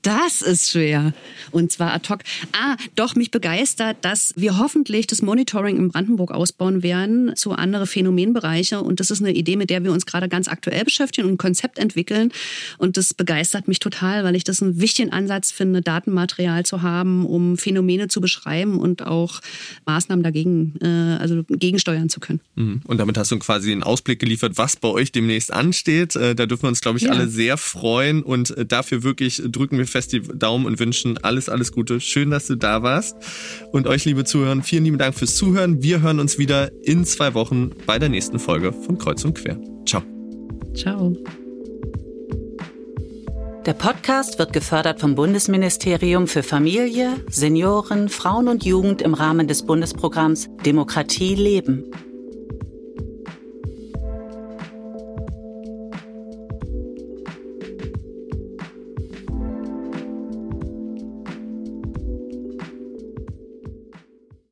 Das 0.09 0.41
ist 0.41 0.71
schwer. 0.71 1.13
Und 1.51 1.71
zwar 1.71 1.93
ad 1.93 2.09
hoc. 2.09 2.21
Ah, 2.53 2.77
doch, 2.97 3.15
mich 3.15 3.31
begeistert, 3.31 3.99
dass 4.01 4.33
wir 4.37 4.59
hoffentlich 4.59 5.07
das 5.07 5.21
Monitoring 5.21 5.77
in 5.77 5.91
Brandenburg 5.91 6.31
ausbauen 6.31 6.83
werden 6.83 7.37
zu 7.37 7.53
andere 7.53 7.87
Phänomenbereiche. 7.87 8.81
Und 8.81 9.01
das 9.01 9.11
ist 9.11 9.21
eine 9.21 9.33
Idee, 9.33 9.57
mit 9.57 9.69
der 9.69 9.85
wir 9.85 9.93
uns 9.93 10.07
gerade 10.07 10.31
ganz 10.31 10.49
aktuell 10.49 10.85
beschäftigen 10.85 11.27
und 11.27 11.35
ein 11.35 11.39
Konzept 11.39 11.79
entwickeln. 11.79 12.33
Und 12.79 12.97
das 12.97 13.13
begeistert 13.13 13.69
mich 13.69 13.81
total, 13.81 14.25
weil 14.25 14.35
ich 14.35 14.45
das 14.45 14.63
einen 14.63 14.81
wichtigen 14.81 15.13
Ansatz 15.13 15.51
finde, 15.51 15.83
Datenmaterial 15.83 16.65
zu 16.65 16.81
haben, 16.81 17.27
um 17.27 17.59
Phänomene 17.59 18.09
zu 18.09 18.23
beschreiben 18.23 18.79
und 18.79 19.03
auch 19.07 19.41
Maßnahmen 19.85 20.23
dagegen, 20.23 20.75
äh, 20.81 21.21
also 21.21 21.45
gegensteuern 21.51 22.09
zu 22.09 22.19
können. 22.19 22.41
Mhm. 22.55 22.81
Und 22.87 22.97
damit 22.97 23.19
hast 23.19 23.31
du 23.31 23.39
quasi 23.39 23.73
einen 23.73 23.83
Ausblick 23.83 24.21
geliefert, 24.21 24.53
was 24.57 24.77
bei 24.77 24.89
euch 24.89 25.13
demnächst 25.13 25.53
ansteht. 25.53 26.17
Äh, 26.17 26.35
Da 26.35 26.47
dürfen 26.47 26.63
wir 26.63 26.69
uns, 26.69 26.81
glaube 26.81 26.97
ich, 26.97 27.05
Ja. 27.05 27.11
alle 27.11 27.29
sehr 27.29 27.59
freuen 27.59 28.23
und 28.23 28.57
äh, 28.57 28.65
dafür 28.65 29.03
wirklich 29.03 29.43
drücken 29.45 29.77
wir 29.77 29.87
fest 29.99 30.13
die 30.13 30.21
Daumen 30.21 30.65
und 30.65 30.79
wünschen 30.79 31.19
alles, 31.19 31.49
alles 31.49 31.73
Gute. 31.73 32.01
Schön, 32.01 32.31
dass 32.31 32.47
du 32.47 32.55
da 32.55 32.85
warst. 32.85 33.17
Und 33.73 33.89
euch, 33.89 34.05
liebe 34.05 34.25
Zuhörer, 34.25 34.63
vielen 34.63 34.85
lieben 34.85 34.99
Dank 34.99 35.17
fürs 35.17 35.35
Zuhören. 35.35 35.83
Wir 35.83 36.03
hören 36.03 36.21
uns 36.21 36.39
wieder 36.39 36.71
in 36.85 37.05
zwei 37.05 37.35
Wochen 37.35 37.71
bei 37.85 37.99
der 37.99 38.09
nächsten 38.09 38.39
Folge 38.39 38.73
von 38.73 38.97
Kreuz 38.99 39.25
und 39.25 39.35
Quer. 39.35 39.59
Ciao. 39.87 40.03
Ciao. 40.75 41.17
Der 43.67 43.73
Podcast 43.75 44.39
wird 44.39 44.53
gefördert 44.53 45.01
vom 45.01 45.17
Bundesministerium 45.17 46.29
für 46.29 46.45
Familie, 46.45 47.17
Senioren, 47.29 48.09
Frauen 48.09 48.47
und 48.47 48.65
Jugend 48.65 49.03
im 49.03 49.15
Rahmen 49.15 49.49
des 49.49 49.67
Bundesprogramms 49.67 50.49
Demokratie 50.65 51.35
leben. 51.35 51.85